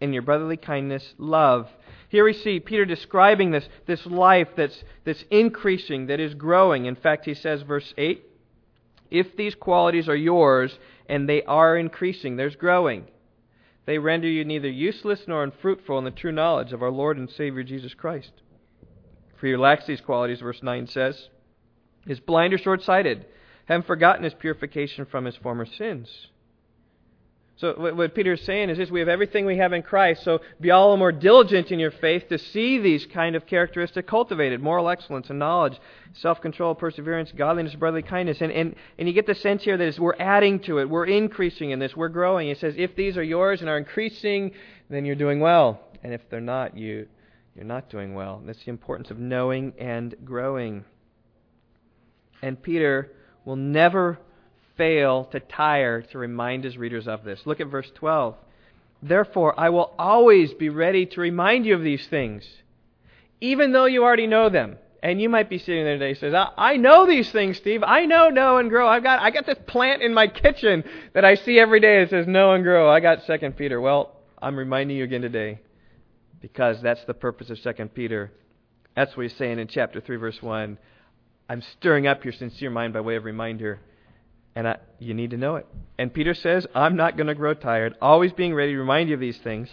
In 0.00 0.14
your 0.14 0.22
brotherly 0.22 0.56
kindness, 0.56 1.14
love 1.18 1.68
here 2.08 2.24
we 2.24 2.32
see 2.32 2.58
Peter 2.58 2.86
describing 2.86 3.50
this, 3.50 3.68
this 3.86 4.06
life 4.06 4.48
that's, 4.56 4.82
that's 5.04 5.24
increasing, 5.30 6.06
that 6.06 6.20
is 6.20 6.34
growing. 6.34 6.86
In 6.86 6.96
fact, 6.96 7.26
he 7.26 7.34
says, 7.34 7.62
verse 7.62 7.92
8, 7.98 8.24
if 9.10 9.36
these 9.36 9.54
qualities 9.54 10.08
are 10.08 10.16
yours 10.16 10.78
and 11.08 11.28
they 11.28 11.42
are 11.44 11.76
increasing, 11.76 12.36
there's 12.36 12.56
growing, 12.56 13.04
they 13.84 13.98
render 13.98 14.28
you 14.28 14.44
neither 14.44 14.70
useless 14.70 15.20
nor 15.26 15.44
unfruitful 15.44 15.98
in 15.98 16.04
the 16.04 16.10
true 16.10 16.32
knowledge 16.32 16.72
of 16.72 16.82
our 16.82 16.90
Lord 16.90 17.18
and 17.18 17.28
Savior 17.28 17.62
Jesus 17.62 17.92
Christ. 17.92 18.32
For 19.38 19.46
you 19.46 19.58
lacks 19.58 19.86
these 19.86 20.00
qualities, 20.00 20.40
verse 20.40 20.62
9 20.62 20.86
says, 20.86 21.28
is 22.06 22.20
blind 22.20 22.54
or 22.54 22.58
short 22.58 22.82
sighted, 22.82 23.26
having 23.68 23.84
forgotten 23.84 24.24
his 24.24 24.34
purification 24.34 25.04
from 25.04 25.26
his 25.26 25.36
former 25.36 25.66
sins. 25.66 26.08
So 27.56 27.74
what 27.92 28.14
Peter 28.14 28.34
is 28.34 28.42
saying 28.42 28.70
is 28.70 28.78
this, 28.78 28.88
we 28.88 29.00
have 29.00 29.08
everything 29.08 29.44
we 29.44 29.58
have 29.58 29.72
in 29.72 29.82
Christ, 29.82 30.22
so 30.22 30.40
be 30.60 30.70
all 30.70 30.92
the 30.92 30.96
more 30.96 31.10
diligent 31.10 31.72
in 31.72 31.80
your 31.80 31.90
faith 31.90 32.28
to 32.28 32.38
see 32.38 32.78
these 32.78 33.04
kind 33.06 33.34
of 33.34 33.46
characteristics 33.46 34.08
cultivated, 34.08 34.62
moral 34.62 34.88
excellence 34.88 35.28
and 35.28 35.40
knowledge, 35.40 35.76
self-control, 36.14 36.76
perseverance, 36.76 37.32
godliness, 37.32 37.74
brotherly 37.74 38.02
kindness. 38.02 38.40
And, 38.40 38.52
and, 38.52 38.76
and 38.96 39.08
you 39.08 39.12
get 39.12 39.26
the 39.26 39.34
sense 39.34 39.64
here 39.64 39.76
that 39.76 39.98
we're 39.98 40.14
adding 40.20 40.60
to 40.60 40.78
it, 40.78 40.88
we're 40.88 41.06
increasing 41.06 41.70
in 41.70 41.80
this, 41.80 41.96
we're 41.96 42.08
growing. 42.08 42.46
He 42.46 42.54
says, 42.54 42.74
if 42.78 42.94
these 42.94 43.16
are 43.16 43.24
yours 43.24 43.60
and 43.60 43.68
are 43.68 43.76
increasing, 43.76 44.52
then 44.88 45.04
you're 45.04 45.16
doing 45.16 45.40
well. 45.40 45.80
And 46.04 46.14
if 46.14 46.20
they're 46.30 46.40
not, 46.40 46.76
you, 46.76 47.08
you're 47.56 47.64
not 47.64 47.90
doing 47.90 48.14
well. 48.14 48.40
That's 48.46 48.64
the 48.64 48.70
importance 48.70 49.10
of 49.10 49.18
knowing 49.18 49.72
and 49.80 50.14
growing. 50.24 50.84
And 52.40 52.62
Peter 52.62 53.10
will 53.48 53.56
never 53.56 54.18
fail 54.76 55.24
to 55.24 55.40
tire 55.40 56.02
to 56.02 56.18
remind 56.18 56.64
his 56.64 56.76
readers 56.76 57.08
of 57.08 57.24
this. 57.24 57.40
Look 57.46 57.60
at 57.60 57.68
verse 57.68 57.90
12. 57.94 58.36
Therefore, 59.02 59.58
I 59.58 59.70
will 59.70 59.94
always 59.98 60.52
be 60.52 60.68
ready 60.68 61.06
to 61.06 61.20
remind 61.22 61.64
you 61.64 61.74
of 61.74 61.82
these 61.82 62.06
things, 62.08 62.46
even 63.40 63.72
though 63.72 63.86
you 63.86 64.04
already 64.04 64.26
know 64.26 64.50
them. 64.50 64.76
And 65.02 65.18
you 65.18 65.30
might 65.30 65.48
be 65.48 65.58
sitting 65.58 65.84
there 65.84 65.96
today 65.96 66.12
says, 66.14 66.34
I 66.58 66.76
know 66.76 67.06
these 67.06 67.30
things, 67.30 67.56
Steve. 67.56 67.82
I 67.84 68.04
know 68.04 68.28
know 68.28 68.58
and 68.58 68.68
grow. 68.68 68.86
I've 68.86 69.04
got 69.04 69.22
I 69.22 69.30
got 69.30 69.46
this 69.46 69.58
plant 69.66 70.02
in 70.02 70.12
my 70.12 70.26
kitchen 70.26 70.84
that 71.14 71.24
I 71.24 71.36
see 71.36 71.58
every 71.58 71.80
day 71.80 72.00
that 72.00 72.10
says 72.10 72.26
know 72.26 72.52
and 72.52 72.64
grow. 72.64 72.90
I 72.90 72.98
got 72.98 73.22
second 73.22 73.56
Peter. 73.56 73.80
Well, 73.80 74.16
I'm 74.42 74.56
reminding 74.56 74.96
you 74.96 75.04
again 75.04 75.22
today. 75.22 75.60
Because 76.40 76.82
that's 76.82 77.04
the 77.04 77.14
purpose 77.14 77.48
of 77.48 77.60
second 77.60 77.94
Peter. 77.94 78.32
That's 78.96 79.16
what 79.16 79.22
he's 79.22 79.36
saying 79.36 79.60
in 79.60 79.68
chapter 79.68 80.00
three, 80.00 80.16
verse 80.16 80.42
one. 80.42 80.78
I'm 81.48 81.62
stirring 81.62 82.06
up 82.06 82.24
your 82.24 82.32
sincere 82.32 82.70
mind 82.70 82.92
by 82.92 83.00
way 83.00 83.16
of 83.16 83.24
reminder 83.24 83.80
and 84.58 84.66
I, 84.66 84.78
you 84.98 85.14
need 85.14 85.30
to 85.30 85.36
know 85.36 85.54
it. 85.54 85.66
And 85.98 86.12
Peter 86.12 86.34
says, 86.34 86.66
I'm 86.74 86.96
not 86.96 87.16
going 87.16 87.28
to 87.28 87.34
grow 87.36 87.54
tired, 87.54 87.94
always 88.02 88.32
being 88.32 88.54
ready 88.54 88.72
to 88.72 88.78
remind 88.78 89.08
you 89.08 89.14
of 89.14 89.20
these 89.20 89.38
things, 89.38 89.68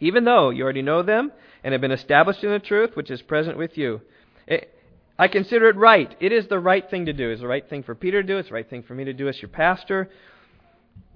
even 0.00 0.24
though 0.24 0.50
you 0.50 0.64
already 0.64 0.82
know 0.82 1.04
them 1.04 1.30
and 1.62 1.72
have 1.72 1.80
been 1.80 1.92
established 1.92 2.42
in 2.42 2.50
the 2.50 2.58
truth 2.58 2.96
which 2.96 3.12
is 3.12 3.22
present 3.22 3.56
with 3.56 3.78
you. 3.78 4.00
It, 4.48 4.74
I 5.16 5.28
consider 5.28 5.68
it 5.68 5.76
right. 5.76 6.14
It 6.18 6.32
is 6.32 6.48
the 6.48 6.58
right 6.58 6.88
thing 6.90 7.06
to 7.06 7.12
do. 7.12 7.30
It's 7.30 7.40
the 7.40 7.46
right 7.46 7.68
thing 7.68 7.84
for 7.84 7.94
Peter 7.94 8.22
to 8.22 8.26
do. 8.26 8.38
It's 8.38 8.48
the 8.48 8.54
right 8.54 8.68
thing 8.68 8.82
for 8.82 8.94
me 8.94 9.04
to 9.04 9.12
do 9.12 9.28
as 9.28 9.40
your 9.40 9.50
pastor. 9.50 10.10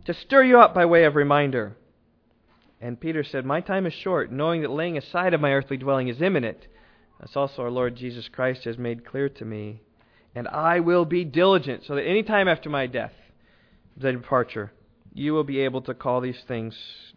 To 0.07 0.14
stir 0.14 0.44
you 0.44 0.61
up 0.61 0.73
by 0.73 0.87
way 0.87 1.05
of 1.05 1.16
reminder. 1.16 1.77
And 2.81 3.01
Peter 3.01 3.25
said, 3.25 3.44
My 3.44 3.61
time 3.61 3.85
is 3.85 3.92
short, 3.92 4.31
knowing 4.31 4.62
that 4.62 4.70
laying 4.70 4.96
aside 4.96 5.35
of 5.35 5.40
my 5.40 5.53
earthly 5.53 5.77
dwelling 5.77 6.07
is 6.07 6.23
imminent. 6.23 6.66
That's 7.20 7.37
also 7.37 7.62
our 7.62 7.70
Lord 7.70 7.94
Jesus 7.94 8.28
Christ 8.28 8.64
has 8.64 8.78
made 8.78 9.06
clear 9.06 9.28
to 9.28 9.44
me 9.44 9.83
and 10.35 10.46
I 10.48 10.80
will 10.80 11.04
be 11.04 11.24
diligent, 11.24 11.85
so 11.85 11.96
that 11.96 12.06
any 12.06 12.22
time 12.22 12.46
after 12.48 12.70
my 12.70 12.87
death, 12.87 13.12
the 13.96 14.12
departure, 14.12 14.72
you 15.12 15.33
will 15.33 15.44
be 15.44 15.61
able 15.61 15.83
to 15.83 15.94
call 15.94 16.20
these 16.20 16.40
things 16.46 16.76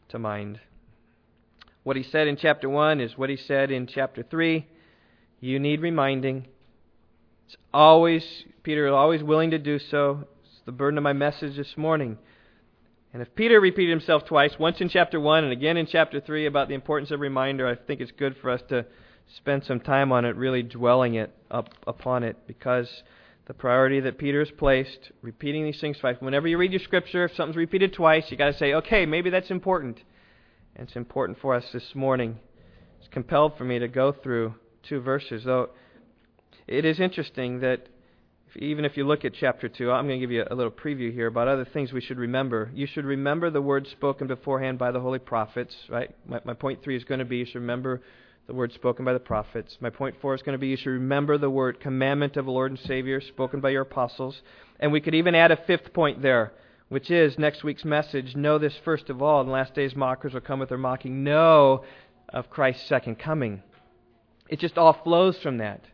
to 0.10 0.18
mind. 0.18 0.60
What 1.84 1.96
he 1.96 2.04
said 2.04 2.28
in 2.28 2.38
chapter 2.38 2.68
1 2.68 3.00
is 3.00 3.18
what 3.18 3.30
he 3.30 3.38
said 3.38 3.70
in 3.70 3.88
chapter 3.88 4.24
3. 4.24 4.66
You 5.42 5.60
need 5.60 5.82
reminding. 5.82 6.48
It's 7.46 7.58
always, 7.74 8.24
Peter 8.64 8.88
is 8.88 8.94
always 8.94 9.22
willing 9.22 9.52
to 9.52 9.60
do 9.60 9.78
so. 9.78 10.26
It's 10.46 10.62
the 10.66 10.72
burden 10.72 10.98
of 10.98 11.04
my 11.04 11.14
message 11.14 11.56
this 11.56 11.78
morning. 11.78 12.18
And 13.12 13.22
if 13.22 13.36
Peter 13.36 13.60
repeated 13.60 13.92
himself 13.92 14.26
twice, 14.26 14.58
once 14.58 14.82
in 14.82 14.90
chapter 14.90 15.20
1 15.20 15.44
and 15.44 15.54
again 15.54 15.78
in 15.78 15.86
chapter 15.86 16.20
3 16.20 16.48
about 16.48 16.68
the 16.68 16.74
importance 16.74 17.12
of 17.12 17.20
reminder, 17.20 17.68
I 17.68 17.76
think 17.76 18.02
it's 18.02 18.12
good 18.12 18.38
for 18.42 18.50
us 18.50 18.62
to 18.70 18.88
spend 19.38 19.64
some 19.66 19.80
time 19.80 20.12
on 20.12 20.26
it, 20.26 20.36
really 20.36 20.64
dwelling 20.64 21.16
it 21.16 21.34
up 21.50 21.70
upon 21.88 22.24
it, 22.24 22.38
because 22.48 22.88
the 23.46 23.54
priority 23.54 24.00
that 24.00 24.18
Peter 24.18 24.40
has 24.40 24.52
placed, 24.52 25.12
repeating 25.22 25.66
these 25.66 25.80
things 25.82 25.98
twice. 26.00 26.16
Whenever 26.20 26.48
you 26.48 26.58
read 26.58 26.72
your 26.72 26.82
scripture, 26.82 27.26
if 27.26 27.36
something's 27.36 27.58
repeated 27.58 27.94
twice, 27.94 28.26
you 28.30 28.38
got 28.38 28.52
to 28.52 28.58
say, 28.58 28.74
okay, 28.74 29.06
maybe 29.06 29.30
that's 29.30 29.52
important. 29.52 30.00
And 30.76 30.88
it's 30.88 30.96
important 30.96 31.40
for 31.40 31.54
us 31.54 31.66
this 31.74 31.94
morning. 31.94 32.40
It's 33.00 33.10
compelled 33.10 33.58
for 33.58 33.66
me 33.66 33.80
to 33.80 33.88
go 33.88 34.14
through 34.14 34.56
two 34.88 35.02
verses, 35.02 35.44
though 35.44 35.70
it 36.68 36.86
is 36.86 37.00
interesting 37.00 37.60
that 37.60 37.88
if, 38.48 38.58
even 38.58 38.86
if 38.86 38.96
you 38.96 39.06
look 39.06 39.26
at 39.26 39.34
chapter 39.34 39.68
2, 39.68 39.92
I'm 39.92 40.08
going 40.08 40.20
to 40.20 40.26
give 40.26 40.32
you 40.32 40.46
a 40.50 40.56
little 40.56 40.72
preview 40.72 41.12
here 41.12 41.28
about 41.28 41.48
other 41.48 41.66
things 41.66 41.92
we 41.92 42.02
should 42.02 42.18
remember. 42.18 42.72
You 42.74 42.88
should 42.88 43.06
remember 43.06 43.50
the 43.50 43.62
words 43.62 43.90
spoken 43.92 44.28
beforehand 44.28 44.78
by 44.78 44.92
the 44.92 45.00
holy 45.00 45.20
prophets, 45.20 45.76
right? 45.90 46.16
My, 46.26 46.40
my 46.46 46.54
point 46.54 46.84
3 46.84 46.96
is 46.96 47.04
going 47.04 47.20
to 47.20 47.26
be 47.26 47.38
you 47.38 47.46
should 47.46 47.56
remember 47.56 48.02
the 48.48 48.54
word 48.54 48.74
spoken 48.74 49.06
by 49.06 49.14
the 49.14 49.20
prophets. 49.20 49.78
My 49.80 49.90
point 49.90 50.16
four 50.22 50.36
is 50.36 50.42
going 50.42 50.54
to 50.54 50.60
be 50.60 50.68
you 50.68 50.78
should 50.78 50.90
remember 50.90 51.38
the 51.38 51.50
word 51.50 51.80
commandment 51.80 52.36
of 52.36 52.46
the 52.46 52.52
Lord 52.52 52.72
and 52.72 52.80
Savior 52.80 53.22
spoken 53.22 53.62
by 53.62 53.70
your 53.70 53.84
apostles. 53.84 54.42
And 54.80 54.92
we 54.92 55.02
could 55.02 55.16
even 55.16 55.36
add 55.36 55.52
a 55.52 55.58
fifth 55.66 55.94
point 55.94 56.22
there, 56.22 56.52
which 56.90 57.10
is 57.10 57.38
next 57.40 57.64
week's 57.64 57.86
message 57.86 58.36
know 58.36 58.58
this 58.58 58.76
first 58.84 59.10
of 59.10 59.22
all, 59.22 59.42
in 59.42 59.48
the 59.48 59.54
last 59.54 59.74
days 59.74 59.96
mockers 59.96 60.34
will 60.34 60.42
come 60.42 60.60
with 60.60 60.70
their 60.70 60.78
mocking. 60.78 61.24
Know 61.24 61.86
of 62.30 62.50
Christ's 62.50 62.88
second 62.88 63.18
coming. 63.18 63.64
It 64.50 64.60
just 64.60 64.78
all 64.78 64.94
flows 65.04 65.38
from 65.42 65.60
that. 65.60 65.86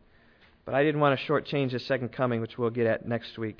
But 0.66 0.74
I 0.74 0.84
didn't 0.84 1.02
want 1.02 1.20
to 1.20 1.26
shortchange 1.26 1.72
the 1.72 1.80
second 1.80 2.10
coming, 2.12 2.42
which 2.42 2.58
we'll 2.58 2.70
get 2.70 2.88
at 2.88 3.08
next 3.08 3.38
week. 3.38 3.60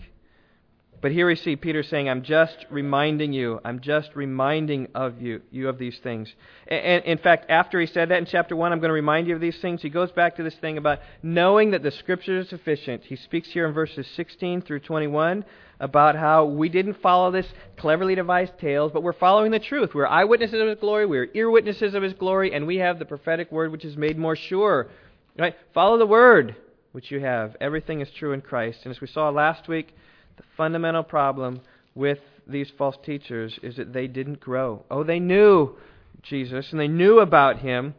But 1.02 1.14
here 1.14 1.28
we 1.28 1.36
see 1.36 1.56
Peter 1.56 1.82
saying, 1.82 2.10
I'm 2.10 2.24
just 2.24 2.66
reminding 2.70 3.32
you, 3.32 3.62
I'm 3.64 3.80
just 3.80 4.16
reminding 4.16 4.90
of 4.94 5.22
you, 5.22 5.42
you 5.50 5.70
of 5.70 5.78
these 5.78 5.98
things. 6.00 6.34
And, 6.68 7.06
in 7.06 7.18
fact, 7.18 7.50
after 7.50 7.80
he 7.80 7.86
said 7.86 8.10
that 8.10 8.18
in 8.18 8.26
chapter 8.26 8.54
1, 8.54 8.74
I'm 8.74 8.80
going 8.80 8.90
to 8.90 8.94
remind 8.94 9.28
you 9.28 9.36
of 9.36 9.40
these 9.40 9.58
things, 9.60 9.82
he 9.82 9.90
goes 9.90 10.12
back 10.12 10.36
to 10.36 10.44
this 10.44 10.56
thing 10.56 10.78
about 10.78 11.00
knowing 11.24 11.72
that 11.72 11.84
the 11.84 11.92
Scripture 11.92 12.40
is 12.40 12.50
sufficient. 12.50 13.04
He 13.06 13.16
speaks 13.16 13.48
here 13.50 13.66
in 13.66 13.74
verses 13.74 14.08
16 14.16 14.64
through 14.64 14.82
21 14.82 15.46
about 15.80 16.16
how 16.16 16.44
we 16.44 16.68
didn't 16.68 17.02
follow 17.02 17.32
this 17.32 17.48
cleverly 17.78 18.16
devised 18.16 18.60
tales, 18.60 18.92
but 18.92 19.02
we're 19.02 19.14
following 19.14 19.52
the 19.52 19.60
truth. 19.60 19.96
We're 19.96 20.06
eyewitnesses 20.06 20.60
of 20.60 20.68
his 20.68 20.80
glory, 20.80 21.06
we're 21.06 21.30
ear 21.34 21.50
witnesses 21.50 21.94
of 21.94 22.04
his 22.04 22.14
glory, 22.14 22.54
and 22.54 22.68
we 22.68 22.78
have 22.78 23.00
the 23.00 23.06
prophetic 23.06 23.50
word 23.54 23.72
which 23.72 23.86
is 23.86 23.96
made 23.96 24.18
more 24.18 24.36
sure. 24.36 24.90
Right? 25.38 25.56
Follow 25.74 25.98
the 25.98 26.06
word 26.06 26.58
which 26.92 27.12
you 27.12 27.22
have. 27.22 27.56
Everything 27.62 28.02
is 28.02 28.10
true 28.12 28.34
in 28.34 28.42
Christ. 28.42 28.80
And 28.84 28.94
as 28.94 29.00
we 29.00 29.08
saw 29.08 29.30
last 29.30 29.70
week, 29.70 29.96
the 30.40 30.46
fundamental 30.56 31.04
problem 31.04 31.60
with 31.96 32.20
these 32.48 32.72
false 32.78 32.96
teachers 33.04 33.60
is 33.62 33.76
that 33.76 33.92
they 33.92 34.08
didn't 34.08 34.40
grow. 34.40 34.86
Oh, 34.90 35.04
they 35.04 35.20
knew 35.20 35.76
Jesus 36.24 36.72
and 36.72 36.80
they 36.80 36.88
knew 36.88 37.20
about 37.20 37.60
him, 37.60 37.94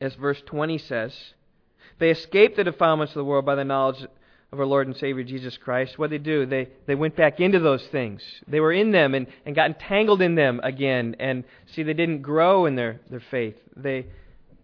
as 0.00 0.14
verse 0.16 0.42
20 0.44 0.78
says. 0.78 1.14
They 2.00 2.10
escaped 2.10 2.56
the 2.56 2.64
defilements 2.64 3.12
of 3.12 3.18
the 3.18 3.24
world 3.24 3.46
by 3.46 3.54
the 3.54 3.64
knowledge 3.64 4.04
of 4.50 4.58
our 4.58 4.66
Lord 4.66 4.88
and 4.88 4.96
Savior 4.96 5.22
Jesus 5.22 5.56
Christ. 5.56 6.00
What 6.00 6.10
did 6.10 6.22
they 6.22 6.24
do? 6.24 6.46
They, 6.46 6.68
they 6.86 6.96
went 6.96 7.14
back 7.14 7.38
into 7.38 7.60
those 7.60 7.86
things. 7.92 8.22
They 8.48 8.58
were 8.58 8.72
in 8.72 8.90
them 8.90 9.14
and, 9.14 9.28
and 9.46 9.54
got 9.54 9.68
entangled 9.68 10.22
in 10.22 10.34
them 10.34 10.60
again. 10.64 11.14
And 11.20 11.44
see, 11.72 11.84
they 11.84 11.94
didn't 11.94 12.22
grow 12.22 12.66
in 12.66 12.74
their, 12.74 13.00
their 13.08 13.22
faith. 13.30 13.54
They, 13.76 14.06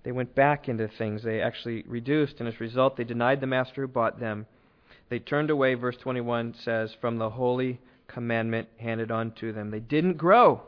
they 0.02 0.10
went 0.10 0.34
back 0.34 0.68
into 0.68 0.88
things. 0.88 1.22
They 1.22 1.40
actually 1.40 1.84
reduced, 1.86 2.40
and 2.40 2.48
as 2.48 2.54
a 2.54 2.58
result, 2.58 2.96
they 2.96 3.04
denied 3.04 3.40
the 3.40 3.46
master 3.46 3.82
who 3.82 3.88
bought 3.88 4.18
them 4.18 4.46
they 5.08 5.18
turned 5.18 5.50
away, 5.50 5.74
verse 5.74 5.96
21 5.96 6.54
says, 6.62 6.94
from 7.00 7.18
the 7.18 7.30
holy 7.30 7.80
commandment 8.08 8.68
handed 8.78 9.10
on 9.10 9.32
to 9.32 9.52
them. 9.52 9.70
They 9.70 9.80
didn't 9.80 10.14
grow. 10.14 10.62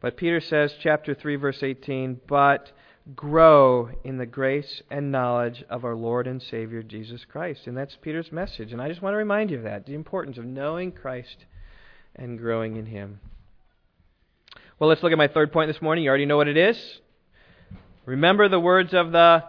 But 0.00 0.16
Peter 0.16 0.40
says, 0.40 0.74
chapter 0.80 1.14
3, 1.14 1.36
verse 1.36 1.62
18, 1.62 2.20
but 2.26 2.72
grow 3.14 3.90
in 4.04 4.18
the 4.18 4.26
grace 4.26 4.82
and 4.90 5.10
knowledge 5.10 5.64
of 5.68 5.84
our 5.84 5.94
Lord 5.94 6.26
and 6.26 6.42
Savior 6.42 6.82
Jesus 6.82 7.24
Christ. 7.24 7.66
And 7.66 7.76
that's 7.76 7.96
Peter's 8.00 8.30
message. 8.30 8.72
And 8.72 8.80
I 8.80 8.88
just 8.88 9.02
want 9.02 9.14
to 9.14 9.18
remind 9.18 9.50
you 9.50 9.58
of 9.58 9.64
that 9.64 9.86
the 9.86 9.94
importance 9.94 10.38
of 10.38 10.44
knowing 10.44 10.92
Christ 10.92 11.44
and 12.14 12.38
growing 12.38 12.76
in 12.76 12.86
Him. 12.86 13.20
Well, 14.78 14.88
let's 14.88 15.02
look 15.02 15.12
at 15.12 15.18
my 15.18 15.28
third 15.28 15.52
point 15.52 15.70
this 15.70 15.82
morning. 15.82 16.04
You 16.04 16.10
already 16.10 16.26
know 16.26 16.36
what 16.36 16.48
it 16.48 16.56
is. 16.56 16.78
Remember 18.06 18.48
the 18.48 18.60
words 18.60 18.94
of 18.94 19.12
the 19.12 19.44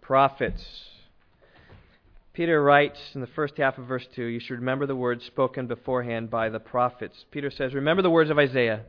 prophets. 0.00 0.64
Peter 2.32 2.62
writes 2.62 2.98
in 3.14 3.20
the 3.20 3.26
first 3.26 3.58
half 3.58 3.76
of 3.76 3.86
verse 3.86 4.06
2 4.14 4.24
You 4.24 4.40
should 4.40 4.58
remember 4.58 4.86
the 4.86 4.96
words 4.96 5.24
spoken 5.24 5.66
beforehand 5.66 6.30
by 6.30 6.48
the 6.48 6.60
prophets. 6.60 7.26
Peter 7.30 7.50
says, 7.50 7.74
Remember 7.74 8.02
the 8.02 8.10
words 8.10 8.30
of 8.30 8.38
Isaiah, 8.38 8.84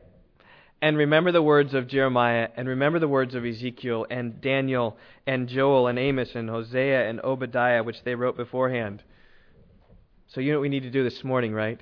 and 0.80 0.96
remember 0.96 1.30
the 1.30 1.42
words 1.42 1.74
of 1.74 1.86
Jeremiah, 1.86 2.48
and 2.56 2.66
remember 2.66 2.98
the 2.98 3.08
words 3.08 3.34
of 3.34 3.44
Ezekiel, 3.44 4.06
and 4.08 4.40
Daniel, 4.40 4.96
and 5.26 5.46
Joel, 5.46 5.88
and 5.88 5.98
Amos, 5.98 6.34
and 6.34 6.48
Hosea, 6.48 7.08
and 7.08 7.20
Obadiah, 7.20 7.82
which 7.82 8.02
they 8.02 8.14
wrote 8.14 8.36
beforehand. 8.36 9.02
So, 10.28 10.40
you 10.40 10.52
know 10.52 10.58
what 10.58 10.62
we 10.62 10.68
need 10.70 10.84
to 10.84 10.90
do 10.90 11.04
this 11.04 11.22
morning, 11.22 11.52
right? 11.52 11.80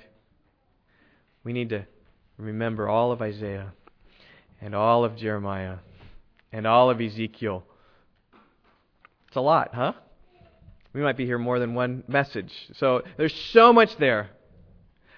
We 1.45 1.53
need 1.53 1.69
to 1.69 1.85
remember 2.37 2.89
all 2.89 3.13
of 3.13 3.21
Isaiah, 3.21 3.71
and 4.59 4.75
all 4.75 5.05
of 5.05 5.15
Jeremiah, 5.15 5.77
and 6.51 6.67
all 6.67 6.89
of 6.89 6.99
Ezekiel. 6.99 7.63
It's 9.27 9.37
a 9.37 9.41
lot, 9.41 9.73
huh? 9.73 9.93
We 10.93 11.01
might 11.01 11.17
be 11.17 11.25
here 11.25 11.39
more 11.39 11.59
than 11.59 11.73
one 11.73 12.03
message. 12.07 12.51
So 12.73 13.03
there's 13.17 13.33
so 13.51 13.73
much 13.73 13.97
there 13.97 14.29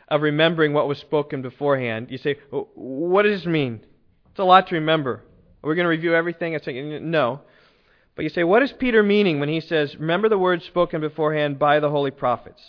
of 0.08 0.22
remembering 0.22 0.74
what 0.74 0.88
was 0.88 0.98
spoken 1.00 1.42
beforehand. 1.42 2.08
You 2.10 2.18
say, 2.18 2.38
what 2.50 3.24
does 3.24 3.42
this 3.42 3.46
mean? 3.46 3.82
It's 4.32 4.40
a 4.40 4.44
lot 4.44 4.68
to 4.68 4.76
remember. 4.76 5.24
Are 5.64 5.70
we 5.70 5.76
going 5.76 5.86
to 5.86 5.90
review 5.90 6.16
everything? 6.16 6.56
I 6.56 6.60
say, 6.60 7.00
no. 7.00 7.42
But 8.16 8.24
you 8.24 8.30
say, 8.30 8.44
what 8.44 8.64
is 8.64 8.72
Peter 8.72 9.04
meaning 9.04 9.40
when 9.40 9.50
he 9.50 9.60
says, 9.60 9.96
remember 9.98 10.30
the 10.30 10.38
words 10.38 10.64
spoken 10.64 11.02
beforehand 11.02 11.60
by 11.60 11.80
the 11.80 11.90
holy 11.90 12.12
prophets? 12.12 12.62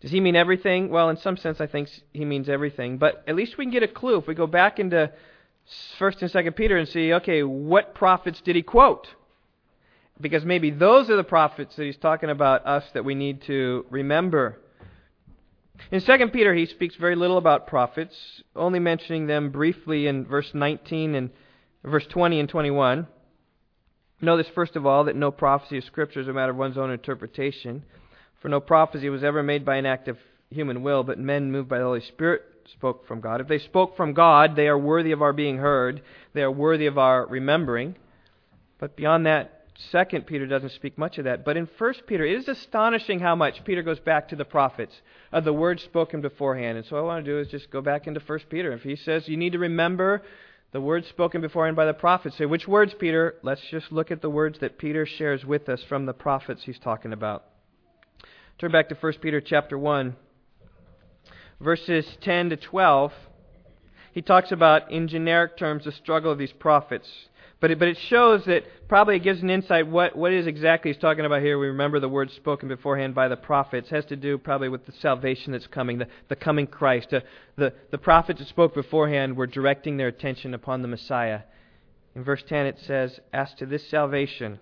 Does 0.00 0.10
he 0.10 0.20
mean 0.20 0.36
everything? 0.36 0.90
Well, 0.90 1.08
in 1.08 1.16
some 1.16 1.38
sense, 1.38 1.60
I 1.60 1.66
think 1.66 1.88
he 2.12 2.24
means 2.24 2.48
everything. 2.48 2.98
But 2.98 3.24
at 3.26 3.34
least 3.34 3.56
we 3.56 3.64
can 3.64 3.72
get 3.72 3.82
a 3.82 3.88
clue 3.88 4.18
if 4.18 4.26
we 4.26 4.34
go 4.34 4.46
back 4.46 4.78
into 4.78 5.10
First 5.98 6.20
and 6.20 6.30
Second 6.30 6.52
Peter 6.54 6.76
and 6.76 6.86
see, 6.86 7.14
okay, 7.14 7.42
what 7.42 7.94
prophets 7.94 8.42
did 8.44 8.56
he 8.56 8.62
quote? 8.62 9.08
Because 10.20 10.44
maybe 10.44 10.70
those 10.70 11.10
are 11.10 11.16
the 11.16 11.24
prophets 11.24 11.76
that 11.76 11.84
he's 11.84 11.96
talking 11.96 12.30
about 12.30 12.66
us 12.66 12.84
that 12.94 13.04
we 13.04 13.14
need 13.14 13.42
to 13.42 13.84
remember. 13.90 14.58
In 15.90 16.00
2 16.00 16.28
Peter, 16.28 16.54
he 16.54 16.66
speaks 16.66 16.96
very 16.96 17.16
little 17.16 17.36
about 17.36 17.66
prophets, 17.66 18.14
only 18.54 18.78
mentioning 18.78 19.26
them 19.26 19.50
briefly 19.50 20.06
in 20.06 20.24
verse 20.24 20.50
19 20.54 21.14
and 21.14 21.30
verse 21.84 22.06
20 22.08 22.40
and 22.40 22.48
21. 22.48 23.06
Notice, 24.22 24.46
first 24.54 24.76
of 24.76 24.86
all, 24.86 25.04
that 25.04 25.16
no 25.16 25.30
prophecy 25.30 25.78
of 25.78 25.84
Scripture 25.84 26.20
is 26.20 26.28
a 26.28 26.32
matter 26.32 26.52
of 26.52 26.56
one's 26.56 26.78
own 26.78 26.90
interpretation. 26.90 27.84
For 28.40 28.48
no 28.48 28.60
prophecy 28.60 29.10
was 29.10 29.22
ever 29.22 29.42
made 29.42 29.64
by 29.66 29.76
an 29.76 29.84
act 29.84 30.08
of 30.08 30.16
human 30.50 30.82
will, 30.82 31.02
but 31.02 31.18
men 31.18 31.52
moved 31.52 31.68
by 31.68 31.78
the 31.78 31.84
Holy 31.84 32.00
Spirit 32.00 32.42
spoke 32.72 33.06
from 33.06 33.20
God. 33.20 33.40
If 33.40 33.48
they 33.48 33.58
spoke 33.58 33.96
from 33.96 34.12
God, 34.12 34.56
they 34.56 34.68
are 34.68 34.78
worthy 34.78 35.12
of 35.12 35.22
our 35.22 35.32
being 35.32 35.58
heard, 35.58 36.02
they 36.32 36.42
are 36.42 36.50
worthy 36.50 36.86
of 36.86 36.98
our 36.98 37.26
remembering. 37.26 37.94
But 38.78 38.96
beyond 38.96 39.26
that, 39.26 39.55
Second 39.90 40.26
Peter 40.26 40.46
doesn't 40.46 40.72
speak 40.72 40.96
much 40.96 41.18
of 41.18 41.24
that, 41.24 41.44
but 41.44 41.56
in 41.56 41.68
First 41.78 42.06
Peter, 42.06 42.24
it 42.24 42.38
is 42.38 42.48
astonishing 42.48 43.20
how 43.20 43.34
much 43.34 43.62
Peter 43.64 43.82
goes 43.82 44.00
back 44.00 44.28
to 44.28 44.36
the 44.36 44.44
prophets 44.44 44.94
of 45.32 45.44
the 45.44 45.52
words 45.52 45.82
spoken 45.82 46.22
beforehand. 46.22 46.78
And 46.78 46.86
so 46.86 46.96
what 46.96 47.02
I 47.02 47.04
want 47.04 47.24
to 47.26 47.30
do 47.30 47.38
is 47.38 47.48
just 47.48 47.70
go 47.70 47.82
back 47.82 48.06
into 48.06 48.20
First 48.20 48.48
Peter. 48.48 48.72
If 48.72 48.82
he 48.82 48.96
says 48.96 49.28
you 49.28 49.36
need 49.36 49.52
to 49.52 49.58
remember 49.58 50.22
the 50.72 50.80
words 50.80 51.06
spoken 51.08 51.42
beforehand 51.42 51.76
by 51.76 51.84
the 51.84 51.92
prophets, 51.92 52.38
say 52.38 52.46
which 52.46 52.66
words, 52.66 52.94
Peter? 52.98 53.36
Let's 53.42 53.60
just 53.70 53.92
look 53.92 54.10
at 54.10 54.22
the 54.22 54.30
words 54.30 54.60
that 54.60 54.78
Peter 54.78 55.04
shares 55.04 55.44
with 55.44 55.68
us 55.68 55.82
from 55.82 56.06
the 56.06 56.14
prophets 56.14 56.62
he's 56.64 56.78
talking 56.78 57.12
about. 57.12 57.44
Turn 58.58 58.72
back 58.72 58.88
to 58.88 58.94
First 58.94 59.20
Peter 59.20 59.42
chapter 59.42 59.78
one, 59.78 60.16
verses 61.60 62.16
ten 62.22 62.48
to 62.48 62.56
twelve. 62.56 63.12
He 64.12 64.22
talks 64.22 64.50
about, 64.50 64.90
in 64.90 65.08
generic 65.08 65.58
terms, 65.58 65.84
the 65.84 65.92
struggle 65.92 66.32
of 66.32 66.38
these 66.38 66.52
prophets. 66.52 67.28
But 67.58 67.70
it, 67.70 67.78
but 67.78 67.88
it 67.88 67.96
shows 67.96 68.44
that 68.44 68.64
probably 68.86 69.16
it 69.16 69.22
gives 69.22 69.40
an 69.42 69.48
insight 69.48 69.86
what, 69.86 70.14
what 70.14 70.32
is 70.32 70.46
exactly 70.46 70.92
he's 70.92 71.00
talking 71.00 71.24
about 71.24 71.40
here. 71.40 71.58
We 71.58 71.68
remember 71.68 72.00
the 72.00 72.08
words 72.08 72.34
spoken 72.34 72.68
beforehand 72.68 73.14
by 73.14 73.28
the 73.28 73.36
prophets. 73.36 73.88
It 73.90 73.94
has 73.94 74.04
to 74.06 74.16
do 74.16 74.36
probably 74.36 74.68
with 74.68 74.84
the 74.84 74.92
salvation 74.92 75.52
that's 75.52 75.66
coming, 75.66 75.98
the, 75.98 76.08
the 76.28 76.36
coming 76.36 76.66
Christ. 76.66 77.14
Uh, 77.14 77.20
the, 77.56 77.72
the 77.90 77.98
prophets 77.98 78.40
that 78.40 78.48
spoke 78.48 78.74
beforehand 78.74 79.36
were 79.36 79.46
directing 79.46 79.96
their 79.96 80.08
attention 80.08 80.52
upon 80.52 80.82
the 80.82 80.88
Messiah. 80.88 81.40
In 82.14 82.24
verse 82.24 82.42
10 82.46 82.66
it 82.66 82.78
says, 82.86 83.20
As 83.32 83.54
to 83.54 83.64
this 83.64 83.88
salvation, 83.88 84.58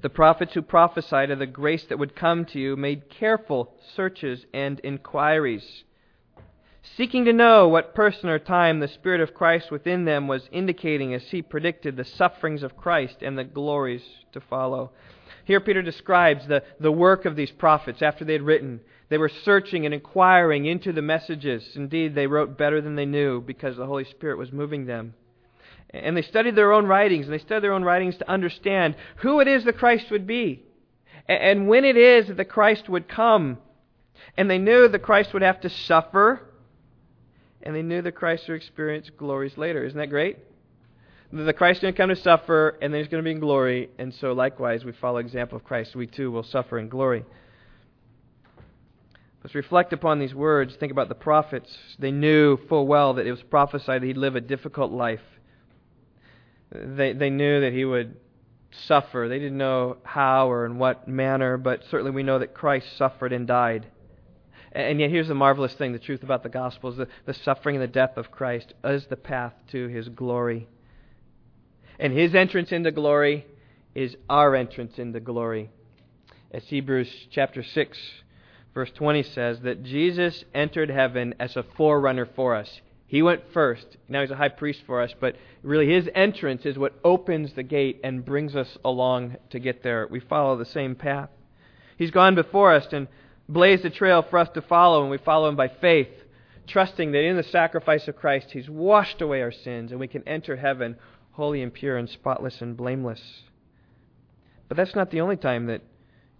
the 0.00 0.08
prophets 0.08 0.54
who 0.54 0.62
prophesied 0.62 1.30
of 1.30 1.38
the 1.38 1.46
grace 1.46 1.84
that 1.88 1.98
would 1.98 2.16
come 2.16 2.46
to 2.46 2.58
you 2.58 2.74
made 2.76 3.10
careful 3.10 3.74
searches 3.94 4.46
and 4.54 4.80
inquiries 4.82 5.84
seeking 6.96 7.24
to 7.24 7.32
know 7.32 7.68
what 7.68 7.94
person 7.94 8.28
or 8.28 8.38
time 8.38 8.80
the 8.80 8.88
Spirit 8.88 9.20
of 9.20 9.34
Christ 9.34 9.70
within 9.70 10.04
them 10.04 10.28
was 10.28 10.48
indicating 10.52 11.14
as 11.14 11.22
he 11.24 11.42
predicted 11.42 11.96
the 11.96 12.04
sufferings 12.04 12.62
of 12.62 12.76
Christ 12.76 13.16
and 13.22 13.36
the 13.36 13.44
glories 13.44 14.02
to 14.32 14.40
follow. 14.40 14.92
Here, 15.44 15.60
Peter 15.60 15.82
describes 15.82 16.46
the, 16.46 16.62
the 16.80 16.92
work 16.92 17.24
of 17.24 17.36
these 17.36 17.50
prophets 17.50 18.00
after 18.02 18.24
they 18.24 18.32
had 18.32 18.42
written. 18.42 18.80
They 19.08 19.18
were 19.18 19.30
searching 19.44 19.84
and 19.84 19.94
inquiring 19.94 20.66
into 20.66 20.92
the 20.92 21.02
messages. 21.02 21.64
Indeed, 21.74 22.14
they 22.14 22.26
wrote 22.26 22.56
better 22.56 22.80
than 22.80 22.96
they 22.96 23.06
knew 23.06 23.40
because 23.40 23.76
the 23.76 23.86
Holy 23.86 24.04
Spirit 24.04 24.38
was 24.38 24.52
moving 24.52 24.86
them. 24.86 25.14
And 25.90 26.16
they 26.16 26.22
studied 26.22 26.56
their 26.56 26.72
own 26.72 26.86
writings, 26.86 27.26
and 27.26 27.34
they 27.34 27.38
studied 27.38 27.62
their 27.62 27.72
own 27.72 27.84
writings 27.84 28.16
to 28.16 28.30
understand 28.30 28.96
who 29.16 29.40
it 29.40 29.48
is 29.48 29.64
the 29.64 29.72
Christ 29.72 30.10
would 30.10 30.26
be, 30.26 30.64
and 31.28 31.68
when 31.68 31.84
it 31.84 31.96
is 31.96 32.26
that 32.26 32.36
the 32.36 32.44
Christ 32.44 32.88
would 32.88 33.08
come. 33.08 33.58
And 34.36 34.50
they 34.50 34.58
knew 34.58 34.88
the 34.88 34.98
Christ 34.98 35.32
would 35.32 35.42
have 35.42 35.60
to 35.60 35.70
suffer 35.70 36.42
and 37.64 37.74
they 37.74 37.82
knew 37.82 38.02
that 38.02 38.12
Christ 38.12 38.44
would 38.48 38.54
experience 38.54 39.10
glories 39.16 39.56
later. 39.56 39.84
Isn't 39.84 39.98
that 39.98 40.10
great? 40.10 40.38
The 41.32 41.52
Christ 41.52 41.78
is 41.78 41.82
going 41.82 41.94
to 41.94 41.98
come 41.98 42.10
to 42.10 42.16
suffer, 42.16 42.78
and 42.80 42.94
then 42.94 43.00
he's 43.00 43.08
going 43.08 43.22
to 43.22 43.26
be 43.26 43.32
in 43.32 43.40
glory, 43.40 43.88
and 43.98 44.14
so 44.14 44.32
likewise 44.34 44.84
we 44.84 44.92
follow 44.92 45.16
example 45.18 45.56
of 45.56 45.64
Christ. 45.64 45.96
We 45.96 46.06
too 46.06 46.30
will 46.30 46.44
suffer 46.44 46.78
in 46.78 46.88
glory. 46.88 47.24
Let's 49.42 49.54
reflect 49.54 49.92
upon 49.92 50.20
these 50.20 50.34
words. 50.34 50.76
Think 50.76 50.92
about 50.92 51.08
the 51.08 51.14
prophets. 51.16 51.76
They 51.98 52.12
knew 52.12 52.56
full 52.68 52.86
well 52.86 53.14
that 53.14 53.26
it 53.26 53.30
was 53.30 53.42
prophesied 53.42 54.02
that 54.02 54.06
he'd 54.06 54.16
live 54.16 54.36
a 54.36 54.40
difficult 54.40 54.92
life. 54.92 55.20
They, 56.70 57.14
they 57.14 57.30
knew 57.30 57.62
that 57.62 57.72
he 57.72 57.84
would 57.84 58.16
suffer. 58.86 59.26
They 59.28 59.38
didn't 59.38 59.58
know 59.58 59.96
how 60.02 60.50
or 60.50 60.66
in 60.66 60.78
what 60.78 61.08
manner, 61.08 61.56
but 61.56 61.82
certainly 61.90 62.12
we 62.12 62.22
know 62.22 62.38
that 62.38 62.54
Christ 62.54 62.86
suffered 62.96 63.32
and 63.32 63.46
died. 63.46 63.86
And 64.74 64.98
yet, 64.98 65.10
here's 65.10 65.28
the 65.28 65.34
marvelous 65.34 65.74
thing 65.74 65.92
the 65.92 66.00
truth 66.00 66.24
about 66.24 66.42
the 66.42 66.48
gospel 66.48 66.90
is 66.90 66.96
the, 66.96 67.08
the 67.26 67.34
suffering 67.34 67.76
and 67.76 67.82
the 67.82 67.88
death 67.88 68.16
of 68.16 68.32
Christ 68.32 68.74
is 68.82 69.06
the 69.06 69.16
path 69.16 69.52
to 69.70 69.86
his 69.86 70.08
glory. 70.08 70.66
And 71.98 72.12
his 72.12 72.34
entrance 72.34 72.72
into 72.72 72.90
glory 72.90 73.46
is 73.94 74.16
our 74.28 74.56
entrance 74.56 74.98
into 74.98 75.20
glory. 75.20 75.70
As 76.50 76.64
Hebrews 76.64 77.28
chapter 77.30 77.62
6, 77.62 77.98
verse 78.74 78.90
20 78.94 79.22
says, 79.22 79.60
that 79.60 79.84
Jesus 79.84 80.44
entered 80.52 80.90
heaven 80.90 81.34
as 81.38 81.56
a 81.56 81.62
forerunner 81.76 82.26
for 82.26 82.56
us. 82.56 82.80
He 83.06 83.22
went 83.22 83.52
first. 83.52 83.96
Now 84.08 84.22
he's 84.22 84.32
a 84.32 84.36
high 84.36 84.48
priest 84.48 84.82
for 84.86 85.00
us, 85.00 85.14
but 85.20 85.36
really 85.62 85.88
his 85.88 86.08
entrance 86.16 86.66
is 86.66 86.76
what 86.76 86.98
opens 87.04 87.52
the 87.52 87.62
gate 87.62 88.00
and 88.02 88.24
brings 88.24 88.56
us 88.56 88.76
along 88.84 89.36
to 89.50 89.60
get 89.60 89.84
there. 89.84 90.08
We 90.10 90.18
follow 90.18 90.56
the 90.56 90.64
same 90.64 90.96
path. 90.96 91.30
He's 91.96 92.10
gone 92.10 92.34
before 92.34 92.74
us 92.74 92.88
and 92.92 93.06
blazed 93.48 93.84
a 93.84 93.90
trail 93.90 94.22
for 94.22 94.38
us 94.38 94.48
to 94.54 94.62
follow, 94.62 95.02
and 95.02 95.10
we 95.10 95.18
follow 95.18 95.48
him 95.48 95.56
by 95.56 95.68
faith, 95.68 96.08
trusting 96.66 97.12
that 97.12 97.24
in 97.24 97.36
the 97.36 97.42
sacrifice 97.42 98.08
of 98.08 98.16
Christ 98.16 98.50
he's 98.50 98.68
washed 98.68 99.20
away 99.20 99.42
our 99.42 99.52
sins 99.52 99.90
and 99.90 100.00
we 100.00 100.08
can 100.08 100.26
enter 100.26 100.56
heaven 100.56 100.96
holy 101.32 101.62
and 101.62 101.74
pure 101.74 101.96
and 101.96 102.08
spotless 102.08 102.60
and 102.60 102.76
blameless. 102.76 103.20
But 104.68 104.76
that's 104.76 104.94
not 104.94 105.10
the 105.10 105.20
only 105.20 105.36
time 105.36 105.66
that 105.66 105.82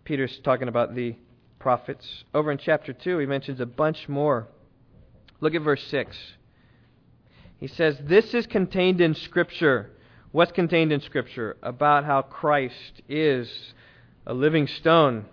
Peter's 0.05 0.39
talking 0.45 0.69
about 0.69 0.95
the 0.95 1.17
prophets. 1.59 2.25
Over 2.33 2.53
in 2.53 2.59
chapter 2.59 2.93
2, 2.93 3.19
he 3.19 3.27
mentions 3.27 3.61
a 3.61 3.67
bunch 3.67 4.09
more. 4.09 4.49
Look 5.41 5.55
at 5.55 5.63
verse 5.63 5.83
6. 5.89 6.17
He 7.59 7.67
says, 7.67 7.97
This 8.03 8.35
is 8.35 8.47
contained 8.47 9.01
in 9.01 9.15
Scripture. 9.15 9.91
What's 10.31 10.53
contained 10.53 10.93
in 10.93 11.01
Scripture? 11.01 11.57
About 11.63 12.05
how 12.05 12.23
Christ 12.23 13.03
is 13.09 13.73
a 14.27 14.35
living 14.35 14.67
stone, 14.67 15.27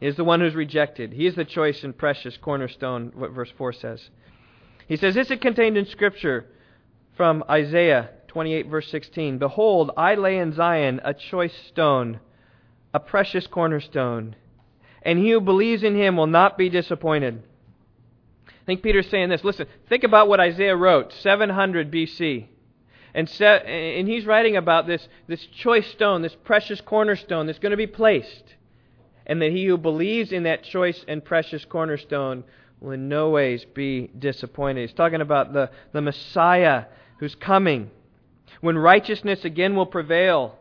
he 0.00 0.06
is 0.06 0.16
the 0.16 0.24
one 0.24 0.40
who's 0.40 0.54
rejected. 0.54 1.12
He 1.12 1.26
is 1.26 1.34
the 1.34 1.44
choice 1.44 1.82
and 1.82 1.96
precious 1.96 2.36
cornerstone, 2.36 3.12
what 3.14 3.30
verse 3.30 3.52
4 3.56 3.72
says. 3.72 4.10
He 4.86 4.96
says, 4.96 5.14
This 5.14 5.30
is 5.30 5.38
contained 5.38 5.76
in 5.76 5.86
Scripture 5.86 6.46
from 7.16 7.42
Isaiah 7.48 8.10
28, 8.28 8.68
verse 8.68 8.90
16. 8.90 9.38
Behold, 9.38 9.90
I 9.96 10.14
lay 10.14 10.36
in 10.36 10.52
Zion 10.52 11.00
a 11.02 11.14
choice 11.14 11.54
stone, 11.68 12.20
a 12.92 13.00
precious 13.00 13.46
cornerstone, 13.46 14.36
and 15.02 15.18
he 15.18 15.30
who 15.30 15.40
believes 15.40 15.82
in 15.82 15.94
him 15.94 16.16
will 16.16 16.26
not 16.26 16.58
be 16.58 16.68
disappointed. 16.68 17.42
I 18.48 18.64
think 18.66 18.82
Peter's 18.82 19.08
saying 19.08 19.30
this. 19.30 19.44
Listen, 19.44 19.66
think 19.88 20.04
about 20.04 20.28
what 20.28 20.40
Isaiah 20.40 20.76
wrote, 20.76 21.12
700 21.12 21.90
BC. 21.90 22.48
And, 23.14 23.30
se- 23.30 23.96
and 23.98 24.06
he's 24.06 24.26
writing 24.26 24.56
about 24.58 24.86
this, 24.86 25.08
this 25.26 25.46
choice 25.46 25.86
stone, 25.92 26.20
this 26.20 26.36
precious 26.44 26.82
cornerstone 26.82 27.46
that's 27.46 27.60
going 27.60 27.70
to 27.70 27.76
be 27.76 27.86
placed. 27.86 28.55
And 29.26 29.42
that 29.42 29.50
he 29.50 29.66
who 29.66 29.76
believes 29.76 30.32
in 30.32 30.44
that 30.44 30.62
choice 30.62 31.04
and 31.08 31.24
precious 31.24 31.64
cornerstone 31.64 32.44
will 32.80 32.92
in 32.92 33.08
no 33.08 33.30
ways 33.30 33.64
be 33.74 34.10
disappointed. 34.18 34.82
He's 34.82 34.96
talking 34.96 35.20
about 35.20 35.52
the, 35.52 35.70
the 35.92 36.00
Messiah 36.00 36.84
who's 37.18 37.34
coming, 37.34 37.90
when 38.60 38.78
righteousness 38.78 39.44
again 39.44 39.74
will 39.74 39.86
prevail. 39.86 40.56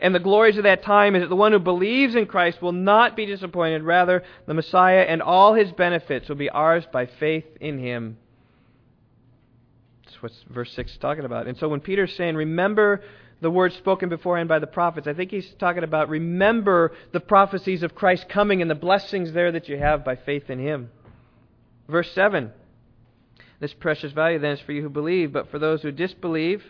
And 0.00 0.14
the 0.14 0.20
glories 0.20 0.56
of 0.56 0.64
that 0.64 0.82
time 0.82 1.14
is 1.14 1.22
that 1.22 1.28
the 1.28 1.36
one 1.36 1.52
who 1.52 1.58
believes 1.58 2.16
in 2.16 2.26
Christ 2.26 2.60
will 2.60 2.72
not 2.72 3.16
be 3.16 3.26
disappointed. 3.26 3.82
Rather, 3.82 4.24
the 4.46 4.54
Messiah 4.54 5.02
and 5.08 5.22
all 5.22 5.54
his 5.54 5.70
benefits 5.72 6.28
will 6.28 6.36
be 6.36 6.50
ours 6.50 6.84
by 6.92 7.06
faith 7.06 7.44
in 7.60 7.78
him. 7.78 8.18
That's 10.04 10.20
what 10.22 10.32
verse 10.50 10.72
6 10.72 10.92
is 10.92 10.98
talking 10.98 11.24
about. 11.24 11.46
And 11.46 11.56
so 11.56 11.68
when 11.68 11.80
Peter's 11.80 12.14
saying, 12.16 12.34
remember 12.34 13.02
the 13.40 13.50
words 13.50 13.74
spoken 13.76 14.08
beforehand 14.08 14.48
by 14.48 14.58
the 14.58 14.66
prophets, 14.66 15.06
I 15.06 15.14
think 15.14 15.30
he's 15.30 15.52
talking 15.58 15.84
about 15.84 16.08
remember 16.08 16.92
the 17.12 17.20
prophecies 17.20 17.82
of 17.82 17.94
Christ 17.94 18.28
coming 18.28 18.62
and 18.62 18.70
the 18.70 18.74
blessings 18.74 19.32
there 19.32 19.52
that 19.52 19.68
you 19.68 19.76
have 19.76 20.04
by 20.04 20.16
faith 20.16 20.50
in 20.50 20.58
him. 20.58 20.90
Verse 21.88 22.10
7 22.12 22.52
This 23.60 23.74
precious 23.74 24.12
value 24.12 24.38
then 24.38 24.52
is 24.52 24.60
for 24.60 24.72
you 24.72 24.82
who 24.82 24.88
believe, 24.88 25.32
but 25.32 25.50
for 25.50 25.58
those 25.58 25.82
who 25.82 25.92
disbelieve, 25.92 26.62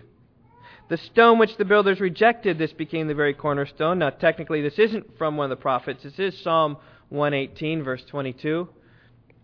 the 0.88 0.96
stone 0.98 1.38
which 1.38 1.56
the 1.56 1.64
builders 1.64 2.00
rejected, 2.00 2.58
this 2.58 2.72
became 2.72 3.08
the 3.08 3.14
very 3.14 3.32
cornerstone. 3.32 3.98
Now, 3.98 4.10
technically, 4.10 4.60
this 4.60 4.78
isn't 4.78 5.16
from 5.16 5.36
one 5.36 5.50
of 5.50 5.56
the 5.56 5.62
prophets. 5.62 6.02
This 6.02 6.18
is 6.18 6.38
Psalm 6.42 6.76
118, 7.08 7.82
verse 7.82 8.04
22. 8.04 8.68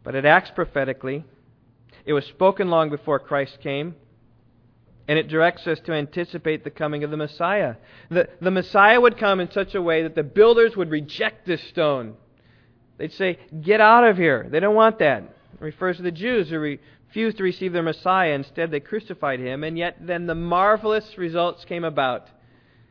But 0.04 0.14
it 0.14 0.26
acts 0.26 0.50
prophetically. 0.54 1.24
It 2.04 2.12
was 2.12 2.26
spoken 2.26 2.68
long 2.68 2.90
before 2.90 3.18
Christ 3.18 3.58
came. 3.62 3.94
And 5.08 5.18
it 5.18 5.28
directs 5.28 5.66
us 5.66 5.80
to 5.80 5.92
anticipate 5.92 6.62
the 6.62 6.70
coming 6.70 7.02
of 7.04 7.10
the 7.10 7.16
Messiah. 7.16 7.76
The, 8.10 8.28
the 8.40 8.50
Messiah 8.50 9.00
would 9.00 9.18
come 9.18 9.40
in 9.40 9.50
such 9.50 9.74
a 9.74 9.82
way 9.82 10.02
that 10.02 10.14
the 10.14 10.22
builders 10.22 10.76
would 10.76 10.90
reject 10.90 11.46
this 11.46 11.62
stone. 11.68 12.14
They'd 12.98 13.12
say, 13.12 13.38
Get 13.60 13.80
out 13.80 14.04
of 14.04 14.16
here. 14.16 14.46
They 14.50 14.60
don't 14.60 14.74
want 14.74 14.98
that. 14.98 15.22
It 15.22 15.60
refers 15.60 15.96
to 15.96 16.02
the 16.02 16.12
Jews 16.12 16.50
who 16.50 16.60
re, 16.60 16.80
refused 17.08 17.38
to 17.38 17.42
receive 17.42 17.72
their 17.72 17.82
Messiah. 17.82 18.32
Instead, 18.32 18.70
they 18.70 18.80
crucified 18.80 19.40
him. 19.40 19.64
And 19.64 19.76
yet, 19.76 19.96
then 20.00 20.26
the 20.26 20.34
marvelous 20.34 21.18
results 21.18 21.64
came 21.64 21.82
about. 21.82 22.28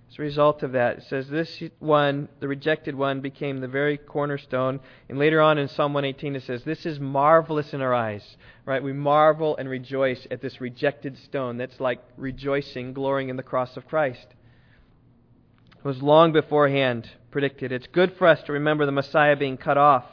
As 0.09 0.17
a 0.17 0.23
result 0.23 0.63
of 0.63 0.71
that, 0.71 0.97
it 0.97 1.03
says, 1.03 1.27
This 1.27 1.61
one, 1.77 2.29
the 2.39 2.47
rejected 2.47 2.95
one, 2.95 3.21
became 3.21 3.59
the 3.59 3.67
very 3.67 3.95
cornerstone. 3.95 4.79
And 5.07 5.19
later 5.19 5.39
on 5.39 5.59
in 5.59 5.67
Psalm 5.67 5.93
118, 5.93 6.35
it 6.35 6.43
says, 6.43 6.63
This 6.63 6.85
is 6.87 6.99
marvelous 6.99 7.73
in 7.73 7.81
our 7.81 7.93
eyes. 7.93 8.23
Right? 8.65 8.81
We 8.81 8.91
marvel 8.91 9.55
and 9.57 9.69
rejoice 9.69 10.25
at 10.31 10.41
this 10.41 10.59
rejected 10.59 11.17
stone. 11.17 11.57
That's 11.57 11.79
like 11.79 12.01
rejoicing, 12.17 12.93
glorying 12.93 13.29
in 13.29 13.35
the 13.35 13.43
cross 13.43 13.77
of 13.77 13.87
Christ. 13.87 14.25
It 15.77 15.85
was 15.85 16.01
long 16.01 16.31
beforehand 16.31 17.09
predicted. 17.29 17.71
It's 17.71 17.87
good 17.87 18.17
for 18.17 18.27
us 18.27 18.41
to 18.43 18.53
remember 18.53 18.87
the 18.87 18.91
Messiah 18.91 19.35
being 19.35 19.57
cut 19.57 19.77
off. 19.77 20.05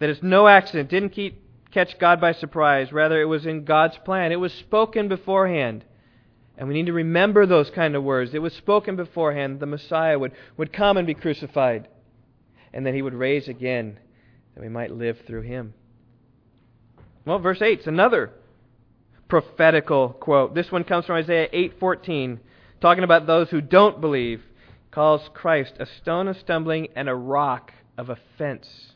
That 0.00 0.10
it's 0.10 0.22
no 0.22 0.46
accident. 0.48 0.90
Didn't 0.90 1.10
keep 1.10 1.42
catch 1.70 1.98
God 1.98 2.20
by 2.20 2.32
surprise. 2.32 2.92
Rather, 2.92 3.20
it 3.20 3.24
was 3.24 3.46
in 3.46 3.64
God's 3.64 3.96
plan. 4.04 4.32
It 4.32 4.36
was 4.36 4.52
spoken 4.52 5.08
beforehand. 5.08 5.84
And 6.56 6.68
we 6.68 6.74
need 6.74 6.86
to 6.86 6.92
remember 6.92 7.46
those 7.46 7.70
kind 7.70 7.96
of 7.96 8.04
words. 8.04 8.34
It 8.34 8.42
was 8.42 8.52
spoken 8.54 8.96
beforehand 8.96 9.54
that 9.54 9.60
the 9.60 9.66
Messiah 9.66 10.18
would, 10.18 10.32
would 10.56 10.72
come 10.72 10.96
and 10.96 11.06
be 11.06 11.14
crucified, 11.14 11.88
and 12.72 12.86
that 12.86 12.94
he 12.94 13.02
would 13.02 13.14
raise 13.14 13.48
again, 13.48 13.98
that 14.54 14.62
we 14.62 14.68
might 14.68 14.92
live 14.92 15.18
through 15.26 15.42
him. 15.42 15.74
Well, 17.24 17.38
verse 17.38 17.60
8 17.60 17.80
is 17.80 17.86
another 17.86 18.30
prophetical 19.28 20.10
quote. 20.10 20.54
This 20.54 20.70
one 20.70 20.84
comes 20.84 21.06
from 21.06 21.16
Isaiah 21.16 21.48
8:14, 21.52 22.38
talking 22.80 23.04
about 23.04 23.26
those 23.26 23.50
who 23.50 23.60
don't 23.60 24.00
believe, 24.00 24.42
calls 24.90 25.28
Christ 25.34 25.74
a 25.80 25.86
stone 25.86 26.28
of 26.28 26.36
stumbling 26.36 26.88
and 26.94 27.08
a 27.08 27.14
rock 27.14 27.72
of 27.98 28.10
offense 28.10 28.94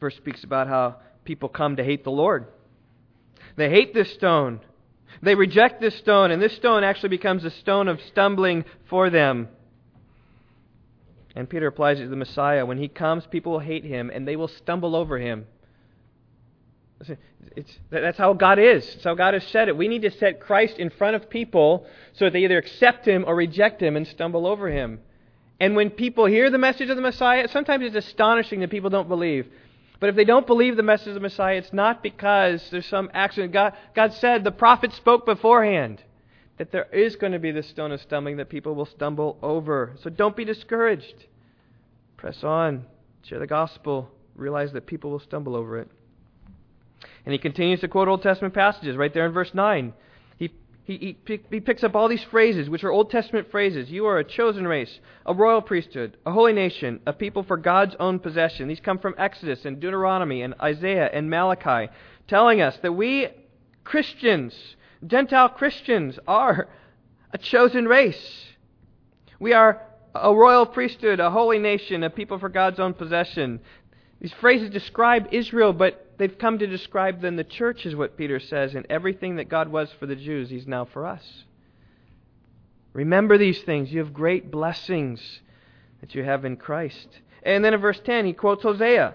verse 0.00 0.16
speaks 0.16 0.42
about 0.42 0.66
how 0.66 0.96
people 1.24 1.48
come 1.48 1.76
to 1.76 1.84
hate 1.84 2.02
the 2.02 2.10
Lord. 2.10 2.46
They 3.56 3.68
hate 3.68 3.94
this 3.94 4.12
stone. 4.14 4.60
They 5.22 5.34
reject 5.34 5.80
this 5.80 5.96
stone, 5.96 6.30
and 6.30 6.40
this 6.40 6.56
stone 6.56 6.82
actually 6.82 7.10
becomes 7.10 7.44
a 7.44 7.50
stone 7.50 7.88
of 7.88 8.00
stumbling 8.02 8.64
for 8.88 9.10
them. 9.10 9.48
And 11.36 11.48
Peter 11.48 11.66
applies 11.66 12.00
it 12.00 12.04
to 12.04 12.08
the 12.08 12.16
Messiah. 12.16 12.64
When 12.64 12.78
he 12.78 12.88
comes, 12.88 13.26
people 13.26 13.52
will 13.52 13.58
hate 13.60 13.84
him, 13.84 14.10
and 14.12 14.26
they 14.26 14.36
will 14.36 14.48
stumble 14.48 14.96
over 14.96 15.18
him. 15.18 15.46
It's, 17.56 17.78
that's 17.90 18.18
how 18.18 18.34
God 18.34 18.58
is. 18.58 18.86
It's 18.94 19.04
how 19.04 19.14
God 19.14 19.34
has 19.34 19.44
said 19.44 19.68
it. 19.68 19.76
We 19.76 19.88
need 19.88 20.02
to 20.02 20.10
set 20.10 20.40
Christ 20.40 20.78
in 20.78 20.90
front 20.90 21.16
of 21.16 21.30
people 21.30 21.86
so 22.14 22.26
that 22.26 22.32
they 22.32 22.44
either 22.44 22.58
accept 22.58 23.06
him 23.06 23.24
or 23.26 23.34
reject 23.34 23.82
him 23.82 23.96
and 23.96 24.06
stumble 24.06 24.46
over 24.46 24.68
him. 24.68 25.00
And 25.58 25.76
when 25.76 25.90
people 25.90 26.26
hear 26.26 26.50
the 26.50 26.58
message 26.58 26.90
of 26.90 26.96
the 26.96 27.02
Messiah, 27.02 27.48
sometimes 27.48 27.84
it's 27.84 28.06
astonishing 28.06 28.60
that 28.60 28.70
people 28.70 28.90
don't 28.90 29.08
believe. 29.08 29.46
But 30.00 30.08
if 30.08 30.16
they 30.16 30.24
don't 30.24 30.46
believe 30.46 30.76
the 30.76 30.82
message 30.82 31.08
of 31.08 31.14
the 31.14 31.20
Messiah, 31.20 31.56
it's 31.56 31.74
not 31.74 32.02
because 32.02 32.66
there's 32.70 32.86
some 32.86 33.10
accident. 33.12 33.52
God, 33.52 33.74
God 33.94 34.14
said, 34.14 34.42
the 34.42 34.50
prophet 34.50 34.92
spoke 34.94 35.26
beforehand 35.26 36.02
that 36.56 36.72
there 36.72 36.86
is 36.92 37.16
going 37.16 37.32
to 37.32 37.38
be 37.38 37.52
this 37.52 37.68
stone 37.68 37.92
of 37.92 38.00
stumbling 38.00 38.38
that 38.38 38.48
people 38.48 38.74
will 38.74 38.86
stumble 38.86 39.38
over. 39.42 39.94
So 40.02 40.10
don't 40.10 40.36
be 40.36 40.44
discouraged. 40.44 41.26
Press 42.16 42.42
on. 42.42 42.86
Share 43.22 43.38
the 43.38 43.46
gospel. 43.46 44.10
Realize 44.34 44.72
that 44.72 44.86
people 44.86 45.10
will 45.10 45.20
stumble 45.20 45.54
over 45.54 45.78
it. 45.78 45.90
And 47.24 47.32
he 47.32 47.38
continues 47.38 47.80
to 47.80 47.88
quote 47.88 48.08
Old 48.08 48.22
Testament 48.22 48.54
passages 48.54 48.96
right 48.96 49.12
there 49.12 49.26
in 49.26 49.32
verse 49.32 49.52
9. 49.52 49.92
He, 50.90 51.16
he, 51.24 51.40
he 51.52 51.60
picks 51.60 51.84
up 51.84 51.94
all 51.94 52.08
these 52.08 52.24
phrases, 52.24 52.68
which 52.68 52.82
are 52.82 52.90
Old 52.90 53.10
Testament 53.10 53.48
phrases. 53.52 53.92
You 53.92 54.06
are 54.06 54.18
a 54.18 54.24
chosen 54.24 54.66
race, 54.66 54.98
a 55.24 55.32
royal 55.32 55.62
priesthood, 55.62 56.16
a 56.26 56.32
holy 56.32 56.52
nation, 56.52 56.98
a 57.06 57.12
people 57.12 57.44
for 57.44 57.56
God's 57.56 57.94
own 58.00 58.18
possession. 58.18 58.66
These 58.66 58.80
come 58.80 58.98
from 58.98 59.14
Exodus 59.16 59.64
and 59.64 59.78
Deuteronomy 59.78 60.42
and 60.42 60.52
Isaiah 60.60 61.08
and 61.12 61.30
Malachi, 61.30 61.92
telling 62.26 62.60
us 62.60 62.76
that 62.82 62.90
we 62.90 63.28
Christians, 63.84 64.52
Gentile 65.06 65.50
Christians, 65.50 66.18
are 66.26 66.68
a 67.32 67.38
chosen 67.38 67.86
race. 67.86 68.46
We 69.38 69.52
are 69.52 69.80
a 70.12 70.34
royal 70.34 70.66
priesthood, 70.66 71.20
a 71.20 71.30
holy 71.30 71.60
nation, 71.60 72.02
a 72.02 72.10
people 72.10 72.40
for 72.40 72.48
God's 72.48 72.80
own 72.80 72.94
possession. 72.94 73.60
These 74.20 74.32
phrases 74.40 74.70
describe 74.70 75.28
Israel, 75.30 75.72
but 75.72 76.09
they've 76.20 76.38
come 76.38 76.58
to 76.58 76.66
describe 76.66 77.22
then 77.22 77.36
the 77.36 77.44
church, 77.44 77.86
is 77.86 77.96
what 77.96 78.16
Peter 78.16 78.38
says, 78.38 78.74
and 78.74 78.86
everything 78.90 79.36
that 79.36 79.48
God 79.48 79.68
was 79.68 79.90
for 79.98 80.06
the 80.06 80.14
Jews, 80.14 80.50
He's 80.50 80.66
now 80.66 80.84
for 80.84 81.06
us. 81.06 81.24
Remember 82.92 83.38
these 83.38 83.62
things. 83.62 83.90
You 83.90 84.00
have 84.00 84.12
great 84.12 84.50
blessings 84.50 85.40
that 86.00 86.14
you 86.14 86.22
have 86.22 86.44
in 86.44 86.56
Christ. 86.56 87.08
And 87.42 87.64
then 87.64 87.72
in 87.72 87.80
verse 87.80 88.00
10, 88.04 88.26
he 88.26 88.32
quotes 88.32 88.62
Hosea 88.62 89.14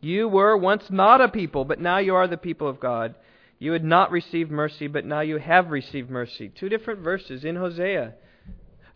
You 0.00 0.26
were 0.26 0.56
once 0.56 0.90
not 0.90 1.20
a 1.20 1.28
people, 1.28 1.64
but 1.64 1.80
now 1.80 1.98
you 1.98 2.14
are 2.16 2.26
the 2.26 2.36
people 2.36 2.68
of 2.68 2.80
God. 2.80 3.14
You 3.58 3.72
had 3.72 3.84
not 3.84 4.10
received 4.10 4.50
mercy, 4.50 4.86
but 4.86 5.04
now 5.04 5.20
you 5.20 5.38
have 5.38 5.70
received 5.70 6.10
mercy. 6.10 6.48
Two 6.48 6.68
different 6.68 7.00
verses 7.00 7.44
in 7.44 7.56
Hosea 7.56 8.14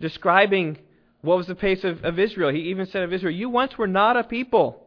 describing 0.01 0.79
what 1.21 1.37
was 1.37 1.47
the 1.47 1.55
pace 1.55 1.85
of, 1.85 2.05
of 2.05 2.19
Israel. 2.19 2.51
He 2.51 2.71
even 2.71 2.87
said 2.87 3.03
of 3.03 3.13
Israel, 3.13 3.35
You 3.35 3.51
once 3.51 3.79
were 3.79 3.87
not 3.87 4.17
a 4.17 4.25
people, 4.25 4.87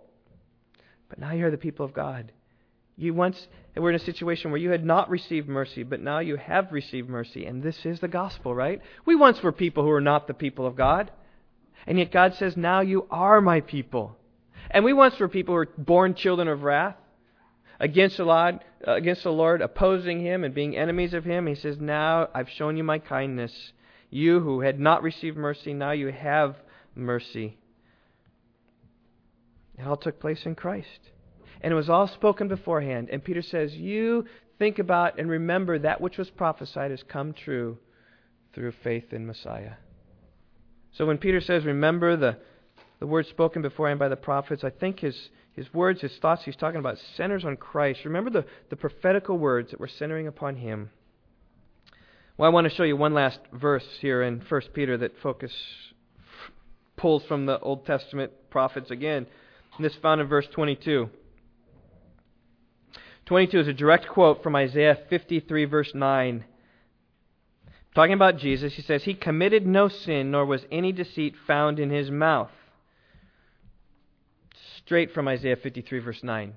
but 1.14 1.20
now 1.20 1.32
you're 1.32 1.52
the 1.52 1.58
people 1.60 1.86
of 1.86 1.94
God. 1.94 2.32
You 2.98 3.14
once 3.14 3.48
were 3.76 3.92
in 3.92 3.96
a 3.96 4.00
situation 4.00 4.50
where 4.50 4.60
you 4.60 4.72
had 4.72 4.84
not 4.84 5.12
received 5.12 5.48
mercy, 5.48 5.84
but 5.84 6.02
now 6.02 6.18
you 6.18 6.38
have 6.38 6.72
received 6.72 7.08
mercy. 7.08 7.46
And 7.46 7.62
this 7.62 7.86
is 7.86 8.00
the 8.00 8.08
gospel, 8.08 8.56
right? 8.56 8.82
We 9.06 9.14
once 9.14 9.44
were 9.44 9.52
people 9.52 9.84
who 9.84 9.90
were 9.90 10.02
not 10.02 10.26
the 10.26 10.34
people 10.34 10.66
of 10.66 10.76
God. 10.76 11.12
And 11.86 12.00
yet 12.00 12.12
God 12.12 12.34
says, 12.34 12.58
Now 12.58 12.82
you 12.82 13.06
are 13.12 13.42
my 13.42 13.62
people. 13.62 14.18
And 14.72 14.84
we 14.84 14.92
once 14.92 15.20
were 15.20 15.28
people 15.28 15.54
who 15.54 15.58
were 15.58 15.70
born 15.78 16.16
children 16.16 16.48
of 16.48 16.64
wrath 16.64 16.96
against 17.80 18.18
the 18.18 18.26
Lord, 18.26 18.62
against 18.84 19.22
the 19.22 19.32
Lord, 19.32 19.62
opposing 19.62 20.20
Him 20.20 20.44
and 20.44 20.56
being 20.56 20.76
enemies 20.76 21.14
of 21.14 21.26
Him. 21.26 21.46
He 21.46 21.54
says, 21.54 21.78
Now 21.80 22.28
I've 22.34 22.50
shown 22.50 22.76
you 22.76 22.84
my 22.84 22.98
kindness. 22.98 23.54
You 24.10 24.40
who 24.40 24.62
had 24.62 24.80
not 24.80 25.04
received 25.04 25.38
mercy, 25.38 25.74
now 25.76 25.92
you 25.92 26.08
have 26.08 26.56
mercy. 26.96 27.60
It 29.78 29.88
all 29.88 29.98
took 29.98 30.20
place 30.20 30.46
in 30.46 30.56
Christ. 30.56 31.12
And 31.62 31.72
it 31.72 31.76
was 31.76 31.90
all 31.90 32.08
spoken 32.08 32.48
beforehand. 32.48 33.10
And 33.12 33.24
Peter 33.24 33.42
says, 33.42 33.74
You 33.74 34.26
think 34.60 34.80
about 34.80 35.20
and 35.20 35.30
remember 35.30 35.80
that 35.80 36.02
which 36.02 36.18
was 36.18 36.30
prophesied 36.30 36.92
has 36.92 37.04
come 37.04 37.34
true 37.34 37.78
through 38.54 38.74
faith 38.84 39.14
in 39.14 39.26
Messiah. 39.26 39.74
So 40.92 41.06
when 41.06 41.18
Peter 41.18 41.42
says, 41.42 41.66
Remember 41.66 42.16
the, 42.16 42.38
the 43.00 43.08
words 43.08 43.30
spoken 43.30 43.62
beforehand 43.62 44.00
by 44.00 44.10
the 44.10 44.16
prophets, 44.16 44.64
I 44.64 44.70
think 44.70 45.00
his, 45.00 45.30
his 45.54 45.74
words, 45.74 46.02
his 46.02 46.18
thoughts 46.22 46.44
he's 46.44 46.56
talking 46.56 46.80
about 46.80 46.98
centers 47.16 47.46
on 47.46 47.58
Christ. 47.58 48.02
Remember 48.06 48.30
the, 48.30 48.46
the 48.70 48.76
prophetical 48.76 49.38
words 49.38 49.72
that 49.72 49.80
were 49.80 49.88
centering 49.88 50.28
upon 50.28 50.58
him. 50.58 50.92
Well, 52.38 52.50
I 52.50 52.54
want 52.54 52.68
to 52.68 52.76
show 52.76 52.84
you 52.84 52.98
one 52.98 53.14
last 53.14 53.40
verse 53.54 53.86
here 54.02 54.24
in 54.24 54.42
1 54.48 54.62
Peter 54.74 54.98
that 54.98 55.12
focus 55.22 55.52
pulls 56.98 57.24
from 57.26 57.46
the 57.46 57.60
Old 57.60 57.86
Testament 57.86 58.32
prophets 58.50 58.92
again. 58.92 59.28
And 59.78 59.86
this 59.86 59.96
found 59.96 60.22
in 60.22 60.28
verse 60.28 60.48
22. 60.52 61.10
22 63.26 63.60
is 63.60 63.68
a 63.68 63.74
direct 63.74 64.08
quote 64.08 64.44
from 64.44 64.56
Isaiah 64.56 64.98
53, 65.10 65.66
verse 65.66 65.92
9. 65.94 66.44
Talking 67.96 68.14
about 68.14 68.38
Jesus, 68.38 68.74
he 68.74 68.82
says, 68.82 69.04
He 69.04 69.14
committed 69.14 69.66
no 69.66 69.88
sin, 69.88 70.32
nor 70.32 70.46
was 70.46 70.66
any 70.72 70.92
deceit 70.92 71.36
found 71.48 71.80
in 71.80 71.90
his 71.90 72.12
mouth. 72.12 72.52
Straight 74.78 75.14
from 75.14 75.28
Isaiah 75.28 75.56
53, 75.56 76.00
verse 76.00 76.24
9. 76.24 76.54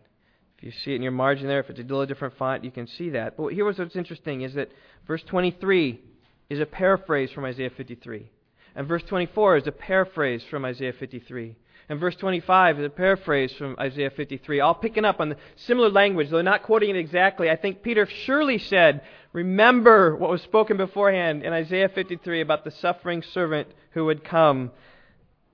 If 0.59 0.65
you 0.65 0.73
see 0.73 0.93
it 0.93 0.97
in 0.97 1.03
your 1.03 1.13
margin 1.13 1.47
there, 1.47 1.61
if 1.61 1.71
it's 1.71 1.79
a 1.79 1.83
little 1.83 2.07
different 2.07 2.37
font, 2.39 2.65
you 2.65 2.71
can 2.71 2.87
see 2.87 3.11
that. 3.11 3.37
But 3.37 3.49
here 3.49 3.65
was 3.65 3.79
what's 3.79 3.95
interesting 3.95 4.41
is 4.41 4.55
that 4.55 4.71
verse 5.07 5.23
23 5.27 6.01
is 6.49 6.61
a 6.61 6.67
paraphrase 6.67 7.31
from 7.31 7.45
Isaiah 7.45 7.71
53. 7.71 8.31
And 8.75 8.89
verse 8.89 9.03
24 9.07 9.59
is 9.59 9.67
a 9.67 9.73
paraphrase 9.73 10.43
from 10.51 10.65
Isaiah 10.65 10.93
53. 10.93 11.57
And 11.89 12.01
verse 12.01 12.17
25 12.17 12.81
is 12.81 12.87
a 12.87 12.91
paraphrase 12.91 13.53
from 13.53 13.77
Isaiah 13.79 14.11
53, 14.11 14.61
all 14.61 14.75
picking 14.75 15.05
up 15.05 15.21
on 15.21 15.29
the 15.29 15.37
similar 15.55 15.89
language, 15.89 16.31
though 16.31 16.43
not 16.43 16.65
quoting 16.65 16.91
it 16.91 16.97
exactly. 16.97 17.49
I 17.49 17.57
think 17.57 17.83
Peter 17.83 18.07
surely 18.07 18.59
said, 18.59 19.03
Remember 19.33 20.17
what 20.17 20.31
was 20.31 20.43
spoken 20.43 20.79
beforehand 20.79 21.45
in 21.45 21.53
Isaiah 21.53 21.89
53 21.89 22.41
about 22.41 22.65
the 22.65 22.71
suffering 22.73 23.23
servant 23.23 23.69
who 23.91 24.07
would 24.07 24.25
come. 24.25 24.73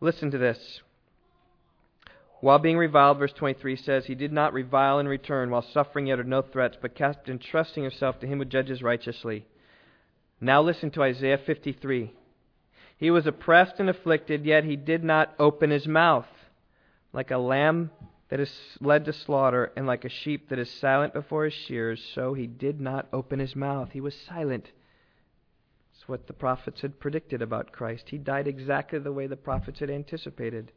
Listen 0.01 0.31
to 0.31 0.39
this. 0.39 0.81
While 2.41 2.59
being 2.59 2.79
reviled, 2.79 3.19
verse 3.19 3.33
23 3.35 3.77
says, 3.77 4.07
He 4.07 4.15
did 4.15 4.33
not 4.33 4.55
revile 4.55 4.99
in 4.99 5.07
return, 5.07 5.51
while 5.51 5.63
suffering 5.63 6.07
yet 6.07 6.15
uttered 6.15 6.29
no 6.29 6.43
threats, 6.43 6.77
but 6.81 6.95
kept 6.95 7.29
entrusting 7.29 7.83
himself 7.83 8.19
to 8.21 8.27
him 8.27 8.39
who 8.39 8.45
judges 8.47 8.83
righteously. 8.83 9.47
Now 10.41 10.63
listen 10.63 10.91
to 10.93 11.03
Isaiah 11.03 11.39
53. 11.39 12.13
He 13.03 13.11
was 13.11 13.27
oppressed 13.27 13.81
and 13.81 13.91
afflicted, 13.91 14.47
yet 14.47 14.63
he 14.63 14.77
did 14.77 15.03
not 15.03 15.35
open 15.37 15.71
his 15.71 15.89
mouth. 15.89 16.29
Like 17.13 17.33
a 17.33 17.37
lamb 17.37 17.91
that 18.29 18.39
is 18.39 18.57
led 18.81 19.07
to 19.07 19.13
slaughter, 19.13 19.73
and 19.77 19.89
like 19.89 20.05
a 20.05 20.09
sheep 20.09 20.51
that 20.51 20.61
is 20.61 20.71
silent 20.71 21.13
before 21.13 21.47
his 21.47 21.53
shears, 21.53 22.01
so 22.15 22.33
he 22.33 22.47
did 22.47 22.81
not 22.81 23.09
open 23.13 23.41
his 23.41 23.57
mouth. 23.57 23.91
He 23.91 24.01
was 24.01 24.15
silent. 24.15 24.71
It's 25.93 26.09
what 26.09 26.29
the 26.29 26.33
prophets 26.33 26.83
had 26.83 27.01
predicted 27.01 27.43
about 27.43 27.73
Christ. 27.73 28.05
He 28.07 28.19
died 28.19 28.47
exactly 28.47 29.01
the 29.01 29.11
way 29.11 29.27
the 29.27 29.35
prophets 29.35 29.81
had 29.81 29.91
anticipated. 29.91 30.71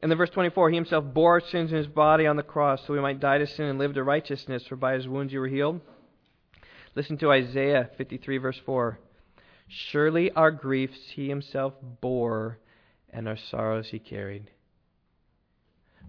And 0.00 0.10
then 0.10 0.16
verse 0.16 0.30
24, 0.30 0.70
he 0.70 0.76
himself 0.76 1.04
bore 1.04 1.32
our 1.32 1.40
sins 1.40 1.70
in 1.70 1.76
his 1.76 1.86
body 1.86 2.26
on 2.26 2.36
the 2.36 2.42
cross 2.42 2.80
so 2.86 2.94
we 2.94 3.00
might 3.00 3.20
die 3.20 3.36
to 3.36 3.46
sin 3.46 3.66
and 3.66 3.78
live 3.78 3.92
to 3.92 4.02
righteousness, 4.02 4.66
for 4.66 4.76
by 4.76 4.94
his 4.94 5.06
wounds 5.06 5.34
you 5.34 5.40
were 5.40 5.48
healed. 5.48 5.82
Listen 6.94 7.18
to 7.18 7.30
Isaiah 7.30 7.90
53, 7.98 8.38
verse 8.38 8.58
4. 8.64 8.98
Surely 9.68 10.30
our 10.32 10.50
griefs 10.50 11.10
he 11.14 11.28
himself 11.28 11.74
bore, 12.00 12.58
and 13.10 13.28
our 13.28 13.36
sorrows 13.36 13.88
he 13.90 13.98
carried. 13.98 14.50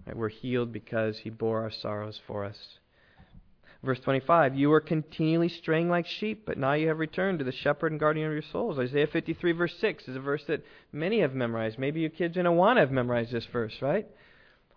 Right, 0.06 0.16
we're 0.16 0.28
healed 0.28 0.72
because 0.72 1.18
he 1.18 1.30
bore 1.30 1.62
our 1.62 1.70
sorrows 1.70 2.20
for 2.26 2.44
us. 2.44 2.78
Verse 3.82 4.00
25, 4.00 4.56
you 4.56 4.70
were 4.70 4.80
continually 4.80 5.48
straying 5.48 5.88
like 5.88 6.06
sheep, 6.06 6.44
but 6.44 6.58
now 6.58 6.72
you 6.72 6.88
have 6.88 6.98
returned 6.98 7.38
to 7.38 7.44
the 7.44 7.52
shepherd 7.52 7.92
and 7.92 8.00
guardian 8.00 8.26
of 8.26 8.32
your 8.32 8.42
souls. 8.42 8.78
Isaiah 8.78 9.06
53, 9.06 9.52
verse 9.52 9.74
6 9.80 10.08
is 10.08 10.16
a 10.16 10.20
verse 10.20 10.42
that 10.48 10.64
many 10.92 11.20
have 11.20 11.32
memorized. 11.32 11.78
Maybe 11.78 12.00
you 12.00 12.10
kids 12.10 12.36
in 12.36 12.44
Awana 12.44 12.78
have 12.78 12.90
memorized 12.90 13.30
this 13.30 13.46
verse, 13.52 13.74
right? 13.80 14.06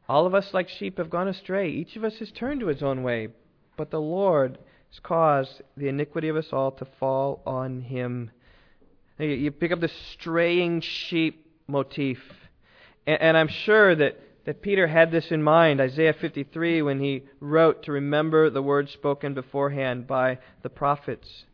All 0.08 0.28
of 0.28 0.36
us, 0.36 0.54
like 0.54 0.70
sheep, 0.70 1.00
have 1.00 1.10
gone 1.10 1.28
astray. 1.28 1.70
Each 1.70 1.96
of 1.96 2.04
us 2.04 2.20
has 2.20 2.32
turned 2.32 2.60
to 2.60 2.68
his 2.68 2.84
own 2.84 3.02
way, 3.02 3.30
but 3.76 3.90
the 3.90 4.02
Lord 4.02 4.60
has 4.90 5.00
caused 5.00 5.64
the 5.76 5.88
iniquity 5.88 6.28
of 6.28 6.36
us 6.36 6.50
all 6.52 6.72
to 6.74 6.86
fall 7.00 7.42
on 7.46 7.82
him. 7.82 8.30
You 9.22 9.52
pick 9.52 9.72
up 9.72 9.80
the 9.80 9.92
straying 10.14 10.82
sheep 10.82 11.46
motif. 11.68 12.20
And, 13.06 13.22
and 13.22 13.38
I'm 13.38 13.48
sure 13.48 13.96
that, 13.96 14.20
that 14.46 14.62
Peter 14.62 14.88
had 14.88 15.12
this 15.12 15.32
in 15.32 15.44
mind, 15.44 15.80
Isaiah 15.80 16.14
53, 16.14 16.82
when 16.82 17.00
he 17.00 17.24
wrote 17.40 17.84
to 17.84 17.92
remember 17.92 18.50
the 18.50 18.64
words 18.64 18.92
spoken 18.92 19.36
beforehand 19.36 20.08
by 20.08 20.40
the 20.64 20.70
prophets. 20.70 21.46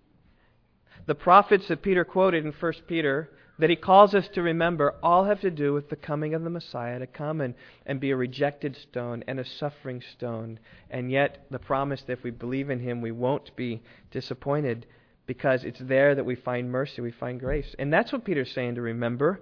The 1.08 1.16
prophets 1.16 1.68
that 1.68 1.82
Peter 1.82 2.06
quoted 2.06 2.46
in 2.46 2.54
1 2.54 2.74
Peter, 2.88 3.32
that 3.60 3.70
he 3.70 3.76
calls 3.76 4.16
us 4.16 4.30
to 4.30 4.42
remember, 4.42 4.96
all 5.04 5.26
have 5.26 5.42
to 5.42 5.52
do 5.52 5.74
with 5.74 5.90
the 5.90 5.96
coming 5.98 6.34
of 6.34 6.44
the 6.44 6.50
Messiah 6.50 7.00
to 7.00 7.08
come 7.08 7.42
and, 7.42 7.54
and 7.86 8.00
be 8.00 8.12
a 8.12 8.16
rejected 8.16 8.78
stone 8.78 9.26
and 9.28 9.40
a 9.40 9.46
suffering 9.46 10.02
stone. 10.14 10.60
And 10.90 11.12
yet, 11.12 11.46
the 11.50 11.60
promise 11.60 12.02
that 12.04 12.14
if 12.14 12.24
we 12.24 12.32
believe 12.32 12.70
in 12.70 12.80
him, 12.80 13.02
we 13.02 13.12
won't 13.12 13.54
be 13.58 13.82
disappointed 14.12 14.86
because 15.28 15.66
it's 15.66 15.80
there 15.80 16.16
that 16.16 16.26
we 16.26 16.36
find 16.36 16.72
mercy, 16.72 17.02
we 17.02 17.12
find 17.12 17.40
grace. 17.40 17.76
And 17.78 17.94
that's 17.94 18.12
what 18.12 18.26
Peter's 18.26 18.52
saying 18.52 18.76
to 18.76 18.82
remember. 18.82 19.42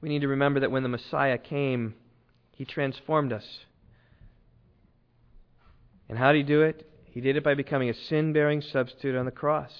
We 0.00 0.08
need 0.08 0.20
to 0.20 0.28
remember 0.28 0.60
that 0.60 0.70
when 0.70 0.84
the 0.84 0.88
Messiah 0.88 1.38
came, 1.38 1.94
he 2.52 2.64
transformed 2.64 3.32
us. 3.32 3.44
And 6.08 6.18
how 6.18 6.32
did 6.32 6.38
he 6.38 6.44
do 6.44 6.62
it? 6.62 6.88
He 7.10 7.20
did 7.20 7.36
it 7.36 7.44
by 7.44 7.54
becoming 7.54 7.90
a 7.90 7.94
sin 7.94 8.32
bearing 8.32 8.62
substitute 8.62 9.16
on 9.16 9.26
the 9.26 9.30
cross. 9.30 9.72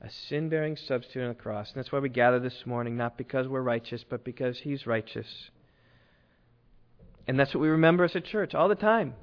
A 0.00 0.10
sin 0.10 0.48
bearing 0.48 0.76
substitute 0.76 1.22
on 1.22 1.28
the 1.28 1.34
cross. 1.34 1.68
And 1.68 1.76
that's 1.76 1.90
why 1.90 1.98
we 1.98 2.08
gather 2.08 2.38
this 2.38 2.64
morning, 2.64 2.96
not 2.96 3.18
because 3.18 3.48
we're 3.48 3.62
righteous, 3.62 4.04
but 4.08 4.24
because 4.24 4.58
he's 4.58 4.86
righteous. 4.86 5.50
And 7.26 7.40
that's 7.40 7.54
what 7.54 7.60
we 7.60 7.68
remember 7.68 8.04
as 8.04 8.14
a 8.14 8.20
church 8.20 8.54
all 8.54 8.68
the 8.68 8.74
time 8.74 9.14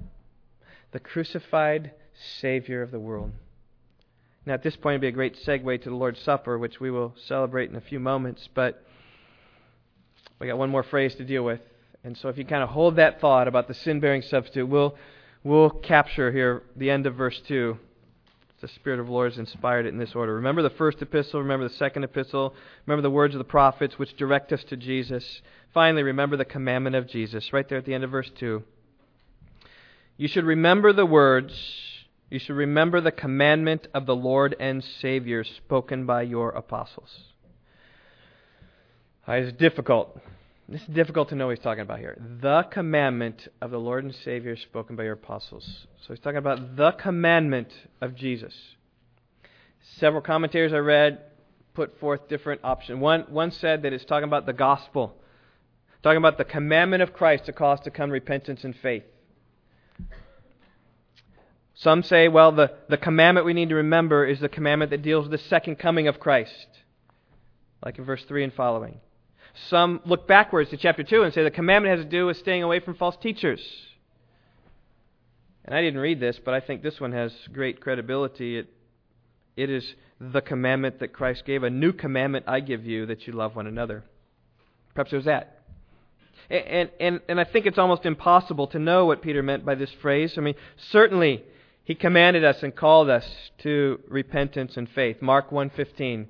the 0.92 1.00
crucified 1.00 1.92
Savior 2.42 2.82
of 2.82 2.92
the 2.92 3.00
world. 3.00 3.32
Now, 4.46 4.54
at 4.54 4.64
this 4.64 4.76
point, 4.76 4.94
it'd 4.94 5.02
be 5.02 5.08
a 5.08 5.12
great 5.12 5.38
segue 5.46 5.84
to 5.84 5.89
the 5.89 5.96
Lord's 5.96 6.20
Supper, 6.22 6.58
which 6.58 6.80
we 6.80 6.89
will 6.89 7.14
celebrate 7.28 7.70
in 7.70 7.76
a 7.76 7.82
few 7.82 8.00
moments. 8.00 8.50
But 8.54 8.84
we 10.39 10.48
got 10.48 10.58
one 10.58 10.72
more 10.72 10.84
phrase 10.84 11.14
to 11.16 11.24
deal 11.24 11.44
with. 11.44 11.62
And 12.04 12.18
so, 12.18 12.30
if 12.30 12.38
you 12.38 12.46
kind 12.46 12.64
of 12.64 12.70
hold 12.70 12.96
that 12.96 13.22
thought 13.22 13.48
about 13.48 13.68
the 13.68 13.76
sin 13.76 14.00
bearing 14.00 14.24
substitute, 14.24 14.66
we'll, 14.66 14.96
we'll 15.44 15.70
capture 15.70 16.32
here 16.32 16.64
the 16.76 16.89
end 16.89 17.06
of 17.06 17.16
verse 17.16 17.39
2. 17.48 17.78
The 18.62 18.68
Spirit 18.68 19.00
of 19.00 19.08
the 19.08 19.12
Lord 19.12 19.32
has 19.32 19.39
inspired 19.39 19.88
it 19.88 19.89
in 19.89 19.98
this 19.98 20.14
order. 20.14 20.36
Remember 20.36 20.62
the 20.62 20.70
first 20.70 21.02
epistle, 21.02 21.39
remember 21.39 21.68
the 21.68 21.74
second 21.74 22.04
epistle, 22.04 22.54
remember 22.86 23.02
the 23.02 23.10
words 23.10 23.34
of 23.34 23.39
the 23.39 23.44
prophets 23.44 23.98
which 23.98 24.16
direct 24.18 24.54
us 24.54 24.64
to 24.66 24.78
Jesus. 24.78 25.42
Finally, 25.74 26.04
remember 26.04 26.38
the 26.38 26.46
commandment 26.46 26.96
of 26.96 27.08
Jesus, 27.08 27.54
right 27.54 27.68
there 27.68 27.80
at 27.80 27.86
the 27.86 27.94
end 27.96 28.04
of 28.04 28.12
verse 28.12 28.30
2. 28.38 28.62
You 30.18 30.28
should 30.28 30.46
remember 30.46 30.94
the 30.94 31.08
words 31.08 31.54
you 32.32 32.40
should 32.40 32.56
remember 32.56 33.02
the 33.02 33.12
commandment 33.12 33.88
of 33.94 34.06
the 34.06 34.16
Lord 34.16 34.56
and 34.58 34.82
Savior 35.02 35.44
spoken 35.44 36.06
by 36.06 36.22
your 36.22 36.52
apostles. 36.52 37.10
Ah, 39.28 39.34
it's 39.34 39.56
difficult. 39.58 40.18
This 40.70 40.82
is 40.82 40.88
difficult 40.88 41.28
to 41.30 41.36
know 41.36 41.48
what 41.48 41.58
he's 41.58 41.64
talking 41.64 41.82
about 41.82 42.00
here. 42.00 42.18
The 42.42 42.64
commandment 42.72 43.50
of 43.62 43.70
the 43.70 43.78
Lord 43.78 44.06
and 44.06 44.16
Savior 44.24 44.56
spoken 44.56 44.96
by 44.96 45.04
your 45.04 45.14
apostles. 45.14 45.86
So 46.08 46.14
he's 46.14 46.24
talking 46.24 46.38
about 46.38 46.78
the 46.78 46.94
commandment 46.94 47.68
of 48.00 48.16
Jesus. 48.16 48.54
Several 49.98 50.22
commentators 50.22 50.72
I 50.72 50.78
read 50.78 51.20
put 51.74 52.00
forth 52.00 52.30
different 52.30 52.62
options. 52.64 53.02
One, 53.02 53.26
one 53.28 53.52
said 53.52 53.82
that 53.82 53.92
it's 53.92 54.06
talking 54.06 54.24
about 54.24 54.46
the 54.46 54.54
gospel, 54.54 55.18
talking 56.02 56.18
about 56.18 56.38
the 56.38 56.46
commandment 56.46 57.04
of 57.04 57.12
Christ 57.12 57.48
to 57.48 57.52
cause 57.52 57.82
to 57.82 57.92
come 57.92 58.10
repentance 58.10 58.64
and 58.64 58.74
faith. 58.82 59.04
Some 61.82 62.04
say, 62.04 62.28
well, 62.28 62.52
the, 62.52 62.72
the 62.90 62.98
commandment 62.98 63.46
we 63.46 63.54
need 63.54 63.70
to 63.70 63.76
remember 63.76 64.26
is 64.26 64.40
the 64.40 64.50
commandment 64.50 64.92
that 64.92 65.02
deals 65.02 65.28
with 65.28 65.40
the 65.40 65.48
second 65.50 65.78
coming 65.78 66.08
of 66.08 66.20
Christ. 66.20 66.68
like 67.84 67.98
in 67.98 68.06
verse 68.06 68.24
3 68.28 68.44
and 68.44 68.54
following. 68.54 69.00
Some 69.70 70.00
look 70.06 70.28
backwards 70.28 70.70
to 70.70 70.78
chapter 70.78 71.04
2 71.04 71.24
and 71.24 71.34
say 71.34 71.44
the 71.44 71.50
commandment 71.50 71.98
has 71.98 72.06
to 72.06 72.10
do 72.10 72.28
with 72.28 72.38
staying 72.38 72.62
away 72.62 72.80
from 72.82 72.96
false 72.96 73.16
teachers. 73.22 73.62
And 75.66 75.76
I 75.76 75.82
didn't 75.82 76.00
read 76.00 76.20
this, 76.20 76.40
but 76.44 76.54
I 76.54 76.60
think 76.60 76.84
this 76.84 77.00
one 77.00 77.14
has 77.14 77.32
great 77.52 77.82
credibility. 77.82 78.60
It, 78.60 78.68
it 79.58 79.70
is 79.72 79.96
the 80.20 80.42
commandment 80.42 81.00
that 81.00 81.14
Christ 81.14 81.46
gave. 81.46 81.64
A 81.64 81.70
new 81.70 81.94
commandment 81.94 82.46
I 82.48 82.60
give 82.60 82.86
you 82.86 83.08
that 83.08 83.26
you 83.26 83.34
love 83.34 83.56
one 83.56 83.66
another. 83.66 84.04
Perhaps 84.94 85.14
it 85.14 85.16
was 85.18 85.26
that. 85.26 85.62
And, 86.50 86.92
and, 87.00 87.22
and 87.28 87.40
I 87.40 87.44
think 87.44 87.66
it's 87.66 87.78
almost 87.80 88.06
impossible 88.06 88.68
to 88.68 88.80
know 88.80 89.08
what 89.08 89.22
Peter 89.24 89.42
meant 89.42 89.66
by 89.66 89.74
this 89.74 89.92
phrase. 90.02 90.36
I 90.38 90.42
mean, 90.42 90.56
certainly 90.92 91.44
he 91.84 91.96
commanded 91.96 92.44
us 92.44 92.62
and 92.64 92.76
called 92.76 93.10
us 93.10 93.26
to 93.60 94.00
repentance 94.08 94.78
and 94.78 94.88
faith. 94.90 95.22
Mark 95.22 95.52
1:15 95.52 96.28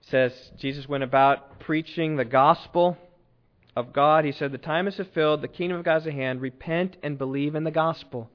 says 0.00 0.52
Jesus 0.58 0.88
went 0.88 1.04
about 1.04 1.58
preaching 1.60 2.16
the 2.16 2.24
gospel 2.24 2.96
of 3.74 3.92
God. 3.92 4.24
He 4.24 4.32
said, 4.32 4.52
"The 4.52 4.58
time 4.58 4.86
is 4.86 4.96
fulfilled, 4.96 5.42
the 5.42 5.48
kingdom 5.48 5.78
of 5.78 5.84
God 5.84 6.02
is 6.02 6.06
at 6.06 6.12
hand. 6.12 6.40
Repent 6.40 6.96
and 7.02 7.18
believe 7.18 7.54
in 7.54 7.64
the 7.64 7.70
gospel." 7.70 8.30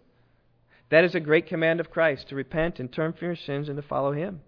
That 0.90 1.04
is 1.04 1.16
a 1.16 1.20
great 1.20 1.48
command 1.48 1.80
of 1.80 1.92
Christ 1.92 2.30
to 2.30 2.36
repent 2.36 2.80
and 2.80 2.92
turn 2.92 3.14
from 3.14 3.28
your 3.28 3.36
sins 3.36 3.70
and 3.70 3.78
to 3.78 3.84
follow 3.84 4.12
him. 4.12 4.42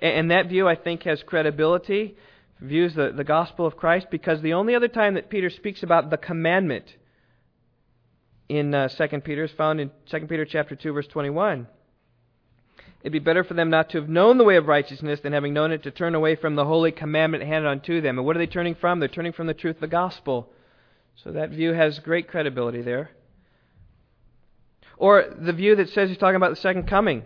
And 0.00 0.30
that 0.30 0.48
view, 0.48 0.68
I 0.68 0.74
think, 0.74 1.04
has 1.04 1.22
credibility, 1.22 2.16
views 2.60 2.94
the, 2.94 3.12
the 3.12 3.24
gospel 3.24 3.64
of 3.64 3.76
Christ, 3.76 4.08
because 4.10 4.42
the 4.42 4.54
only 4.54 4.74
other 4.74 4.88
time 4.88 5.14
that 5.14 5.30
Peter 5.30 5.50
speaks 5.50 5.82
about 5.82 6.10
the 6.10 6.16
commandment 6.16 6.96
in 8.48 8.74
uh, 8.74 8.88
2 8.88 9.20
Peter 9.20 9.44
is 9.44 9.52
found 9.52 9.80
in 9.80 9.90
2 10.06 10.20
Peter 10.26 10.44
chapter 10.44 10.76
2 10.76 10.92
verse 10.92 11.06
21. 11.06 11.66
It'd 13.02 13.12
be 13.12 13.18
better 13.18 13.44
for 13.44 13.54
them 13.54 13.68
not 13.68 13.90
to 13.90 14.00
have 14.00 14.08
known 14.08 14.38
the 14.38 14.44
way 14.44 14.56
of 14.56 14.66
righteousness 14.66 15.20
than 15.20 15.34
having 15.34 15.52
known 15.52 15.72
it 15.72 15.82
to 15.82 15.90
turn 15.90 16.14
away 16.14 16.36
from 16.36 16.54
the 16.54 16.64
holy 16.64 16.90
commandment 16.90 17.44
handed 17.44 17.68
unto 17.68 18.00
them. 18.00 18.18
And 18.18 18.26
what 18.26 18.34
are 18.34 18.38
they 18.38 18.46
turning 18.46 18.74
from? 18.74 18.98
They're 18.98 19.08
turning 19.08 19.32
from 19.32 19.46
the 19.46 19.54
truth 19.54 19.76
of 19.76 19.80
the 19.82 19.88
gospel. 19.88 20.50
So 21.16 21.32
that 21.32 21.50
view 21.50 21.74
has 21.74 21.98
great 21.98 22.28
credibility 22.28 22.80
there. 22.80 23.10
Or 24.96 25.24
the 25.38 25.52
view 25.52 25.76
that 25.76 25.90
says 25.90 26.08
he's 26.08 26.18
talking 26.18 26.36
about 26.36 26.50
the 26.50 26.56
second 26.56 26.84
coming 26.86 27.24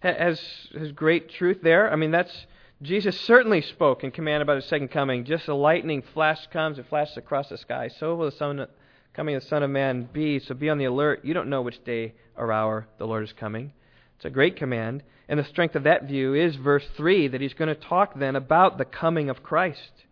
has, 0.00 0.40
has 0.78 0.92
great 0.92 1.30
truth 1.30 1.58
there. 1.62 1.92
I 1.92 1.96
mean, 1.96 2.12
that's 2.12 2.46
Jesus 2.82 3.18
certainly 3.20 3.62
spoke 3.62 4.02
and 4.02 4.12
commanded 4.12 4.42
about 4.42 4.56
his 4.56 4.66
second 4.66 4.88
coming. 4.88 5.24
Just 5.24 5.48
a 5.48 5.54
lightning 5.54 6.02
flash 6.12 6.46
comes 6.48 6.78
and 6.78 6.86
flashes 6.86 7.16
across 7.16 7.48
the 7.48 7.58
sky. 7.58 7.88
So 7.88 8.14
will 8.14 8.26
the 8.26 8.36
Son 8.36 8.66
coming 9.14 9.36
of 9.36 9.42
the 9.42 9.48
Son 9.48 9.62
of 9.62 9.70
Man 9.70 10.08
be. 10.12 10.40
So 10.40 10.54
be 10.54 10.68
on 10.68 10.78
the 10.78 10.84
alert. 10.84 11.24
You 11.24 11.34
don't 11.34 11.48
know 11.48 11.62
which 11.62 11.82
day 11.84 12.14
or 12.36 12.52
hour 12.52 12.86
the 12.98 13.06
Lord 13.06 13.24
is 13.24 13.32
coming. 13.32 13.72
It's 14.16 14.24
a 14.24 14.30
great 14.30 14.56
command. 14.56 15.02
And 15.28 15.38
the 15.38 15.44
strength 15.44 15.76
of 15.76 15.84
that 15.84 16.04
view 16.04 16.34
is 16.34 16.56
verse 16.56 16.84
3 16.96 17.28
that 17.28 17.40
he's 17.40 17.54
going 17.54 17.74
to 17.74 17.80
talk 17.80 18.18
then 18.18 18.36
about 18.36 18.76
the 18.76 18.84
coming 18.84 19.30
of 19.30 19.42
Christ. 19.42 20.04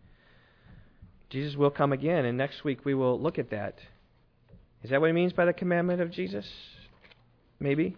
Jesus 1.28 1.56
will 1.56 1.70
come 1.70 1.92
again, 1.92 2.24
and 2.24 2.36
next 2.36 2.64
week 2.64 2.84
we 2.84 2.94
will 2.94 3.20
look 3.20 3.38
at 3.38 3.50
that. 3.50 3.78
Is 4.82 4.90
that 4.90 5.00
what 5.00 5.08
he 5.08 5.12
means 5.12 5.32
by 5.32 5.44
the 5.44 5.52
commandment 5.52 6.00
of 6.00 6.10
Jesus? 6.10 6.46
Maybe. 7.60 7.96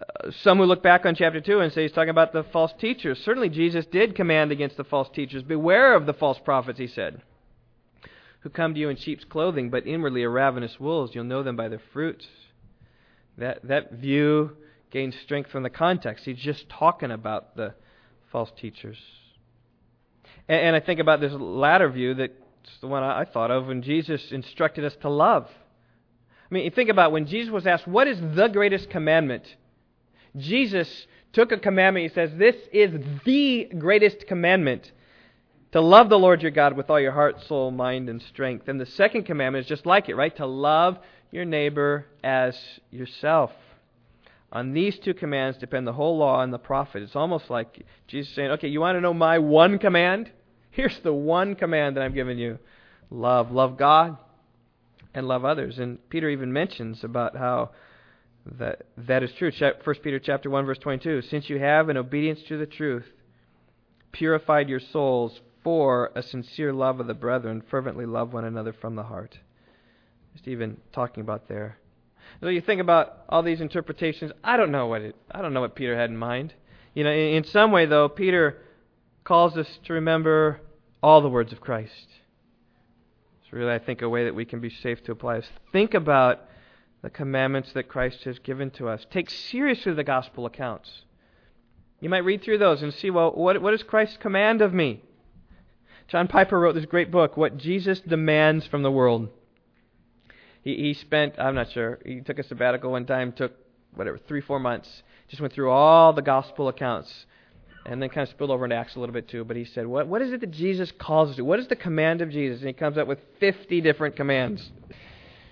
Uh, 0.00 0.30
some 0.42 0.58
who 0.58 0.64
look 0.64 0.82
back 0.82 1.04
on 1.06 1.14
chapter 1.14 1.40
2 1.40 1.60
and 1.60 1.72
say 1.72 1.82
he's 1.82 1.92
talking 1.92 2.10
about 2.10 2.32
the 2.32 2.44
false 2.44 2.72
teachers. 2.80 3.20
Certainly, 3.24 3.50
Jesus 3.50 3.86
did 3.86 4.16
command 4.16 4.50
against 4.50 4.76
the 4.76 4.84
false 4.84 5.08
teachers. 5.14 5.42
Beware 5.42 5.94
of 5.94 6.06
the 6.06 6.14
false 6.14 6.38
prophets, 6.44 6.78
he 6.78 6.86
said 6.86 7.22
who 8.42 8.50
come 8.50 8.74
to 8.74 8.80
you 8.80 8.88
in 8.88 8.96
sheep's 8.96 9.24
clothing, 9.24 9.70
but 9.70 9.86
inwardly 9.86 10.24
are 10.24 10.30
ravenous 10.30 10.78
wolves. 10.80 11.14
You'll 11.14 11.24
know 11.24 11.42
them 11.42 11.56
by 11.56 11.68
their 11.68 11.82
fruits. 11.92 12.26
That, 13.38 13.66
that 13.68 13.92
view 13.92 14.56
gains 14.90 15.14
strength 15.22 15.50
from 15.50 15.62
the 15.62 15.70
context. 15.70 16.24
He's 16.24 16.38
just 16.38 16.68
talking 16.68 17.10
about 17.10 17.56
the 17.56 17.74
false 18.30 18.50
teachers. 18.60 18.98
And, 20.48 20.60
and 20.60 20.76
I 20.76 20.80
think 20.80 21.00
about 21.00 21.20
this 21.20 21.32
latter 21.32 21.88
view 21.88 22.14
that's 22.14 22.32
the 22.80 22.88
one 22.88 23.02
I, 23.02 23.20
I 23.20 23.24
thought 23.24 23.50
of 23.50 23.66
when 23.66 23.82
Jesus 23.82 24.32
instructed 24.32 24.84
us 24.84 24.94
to 25.02 25.08
love. 25.08 25.48
I 25.48 26.54
mean, 26.54 26.64
you 26.64 26.70
think 26.70 26.90
about 26.90 27.12
when 27.12 27.26
Jesus 27.26 27.50
was 27.50 27.66
asked, 27.66 27.86
What 27.86 28.08
is 28.08 28.20
the 28.20 28.48
greatest 28.48 28.90
commandment? 28.90 29.44
Jesus 30.36 31.06
took 31.32 31.52
a 31.52 31.58
commandment. 31.58 32.10
He 32.10 32.14
says, 32.14 32.30
This 32.36 32.56
is 32.72 32.92
the 33.24 33.70
greatest 33.78 34.26
commandment 34.26 34.90
to 35.72 35.80
love 35.80 36.08
the 36.08 36.18
Lord 36.18 36.42
your 36.42 36.50
God 36.50 36.76
with 36.76 36.90
all 36.90 37.00
your 37.00 37.12
heart, 37.12 37.42
soul, 37.46 37.70
mind, 37.70 38.08
and 38.08 38.22
strength. 38.22 38.68
And 38.68 38.80
the 38.80 38.86
second 38.86 39.24
commandment 39.24 39.64
is 39.64 39.68
just 39.68 39.86
like 39.86 40.08
it, 40.08 40.16
right? 40.16 40.34
To 40.36 40.46
love 40.46 40.98
your 41.30 41.44
neighbor 41.44 42.06
as 42.22 42.58
yourself. 42.90 43.50
On 44.52 44.74
these 44.74 44.98
two 44.98 45.14
commands 45.14 45.56
depend 45.56 45.86
the 45.86 45.94
whole 45.94 46.18
law 46.18 46.42
and 46.42 46.52
the 46.52 46.58
prophet. 46.58 47.02
It's 47.02 47.16
almost 47.16 47.48
like 47.48 47.86
Jesus 48.06 48.34
saying, 48.34 48.50
okay, 48.52 48.68
you 48.68 48.80
want 48.80 48.96
to 48.96 49.00
know 49.00 49.14
my 49.14 49.38
one 49.38 49.78
command? 49.78 50.30
Here's 50.70 50.98
the 51.00 51.12
one 51.12 51.54
command 51.54 51.96
that 51.96 52.02
I'm 52.02 52.12
giving 52.12 52.38
you 52.38 52.58
love. 53.10 53.50
Love 53.50 53.78
God 53.78 54.18
and 55.14 55.26
love 55.26 55.46
others. 55.46 55.78
And 55.78 56.06
Peter 56.10 56.28
even 56.28 56.52
mentions 56.52 57.02
about 57.02 57.34
how 57.34 57.70
that, 58.58 58.82
that 58.98 59.22
is 59.22 59.32
true. 59.32 59.50
First 59.84 60.02
Peter 60.02 60.18
chapter 60.18 60.50
1, 60.50 60.66
verse 60.66 60.78
22. 60.78 61.22
Since 61.22 61.48
you 61.48 61.58
have, 61.58 61.88
in 61.88 61.96
obedience 61.96 62.40
to 62.48 62.58
the 62.58 62.66
truth, 62.66 63.06
purified 64.12 64.68
your 64.68 64.80
souls 64.80 65.40
for 65.62 66.10
a 66.14 66.22
sincere 66.22 66.72
love 66.72 67.00
of 67.00 67.06
the 67.06 67.14
brethren, 67.14 67.62
fervently 67.70 68.06
love 68.06 68.32
one 68.32 68.44
another 68.44 68.72
from 68.72 68.96
the 68.96 69.04
heart. 69.04 69.38
Just 70.34 70.48
even 70.48 70.78
talking 70.92 71.22
about 71.22 71.48
there. 71.48 71.78
So 72.40 72.48
you 72.48 72.60
think 72.60 72.80
about 72.80 73.24
all 73.28 73.42
these 73.42 73.60
interpretations. 73.60 74.32
I 74.42 74.56
don't 74.56 74.72
know 74.72 74.86
what 74.86 75.02
it. 75.02 75.16
I 75.30 75.42
don't 75.42 75.52
know 75.52 75.60
what 75.60 75.74
Peter 75.74 75.96
had 75.96 76.10
in 76.10 76.16
mind. 76.16 76.54
You 76.94 77.04
know, 77.04 77.10
in, 77.10 77.36
in 77.36 77.44
some 77.44 77.72
way 77.72 77.86
though, 77.86 78.08
Peter 78.08 78.58
calls 79.24 79.56
us 79.56 79.68
to 79.84 79.92
remember 79.92 80.60
all 81.02 81.20
the 81.20 81.28
words 81.28 81.52
of 81.52 81.60
Christ. 81.60 82.06
It's 83.42 83.52
really, 83.52 83.72
I 83.72 83.78
think, 83.78 84.02
a 84.02 84.08
way 84.08 84.24
that 84.24 84.34
we 84.34 84.44
can 84.44 84.60
be 84.60 84.70
safe 84.70 85.02
to 85.04 85.12
apply 85.12 85.36
this. 85.36 85.48
Think 85.72 85.94
about 85.94 86.40
the 87.02 87.10
commandments 87.10 87.72
that 87.72 87.88
Christ 87.88 88.24
has 88.24 88.38
given 88.38 88.70
to 88.72 88.88
us. 88.88 89.04
Take 89.10 89.28
seriously 89.28 89.92
the 89.92 90.04
gospel 90.04 90.46
accounts. 90.46 90.90
You 92.00 92.08
might 92.08 92.24
read 92.24 92.42
through 92.42 92.58
those 92.58 92.82
and 92.82 92.92
see, 92.94 93.10
well, 93.10 93.32
what, 93.32 93.60
what 93.60 93.72
does 93.72 93.82
Christ 93.82 94.20
command 94.20 94.62
of 94.62 94.72
me? 94.72 95.02
John 96.12 96.28
Piper 96.28 96.60
wrote 96.60 96.74
this 96.74 96.84
great 96.84 97.10
book, 97.10 97.38
What 97.38 97.56
Jesus 97.56 97.98
Demands 98.00 98.66
from 98.66 98.82
the 98.82 98.90
World. 98.90 99.30
He, 100.62 100.76
he 100.76 100.92
spent, 100.92 101.36
I'm 101.38 101.54
not 101.54 101.72
sure, 101.72 102.00
he 102.04 102.20
took 102.20 102.38
a 102.38 102.42
sabbatical 102.42 102.90
one 102.90 103.06
time, 103.06 103.32
took 103.32 103.54
whatever, 103.94 104.18
three, 104.28 104.42
four 104.42 104.60
months, 104.60 105.02
just 105.30 105.40
went 105.40 105.54
through 105.54 105.70
all 105.70 106.12
the 106.12 106.20
gospel 106.20 106.68
accounts, 106.68 107.10
and 107.86 108.02
then 108.02 108.10
kind 108.10 108.28
of 108.28 108.28
spilled 108.28 108.50
over 108.50 108.66
into 108.66 108.76
Acts 108.76 108.94
a 108.94 109.00
little 109.00 109.14
bit 109.14 109.26
too. 109.26 109.42
But 109.42 109.56
he 109.56 109.64
said, 109.64 109.86
what, 109.86 110.06
what 110.06 110.20
is 110.20 110.34
it 110.34 110.40
that 110.42 110.50
Jesus 110.50 110.92
calls 110.98 111.30
us 111.30 111.36
to? 111.36 111.46
What 111.46 111.58
is 111.58 111.68
the 111.68 111.76
command 111.76 112.20
of 112.20 112.28
Jesus? 112.28 112.58
And 112.58 112.66
he 112.66 112.74
comes 112.74 112.98
up 112.98 113.08
with 113.08 113.18
50 113.40 113.80
different 113.80 114.14
commands. 114.14 114.70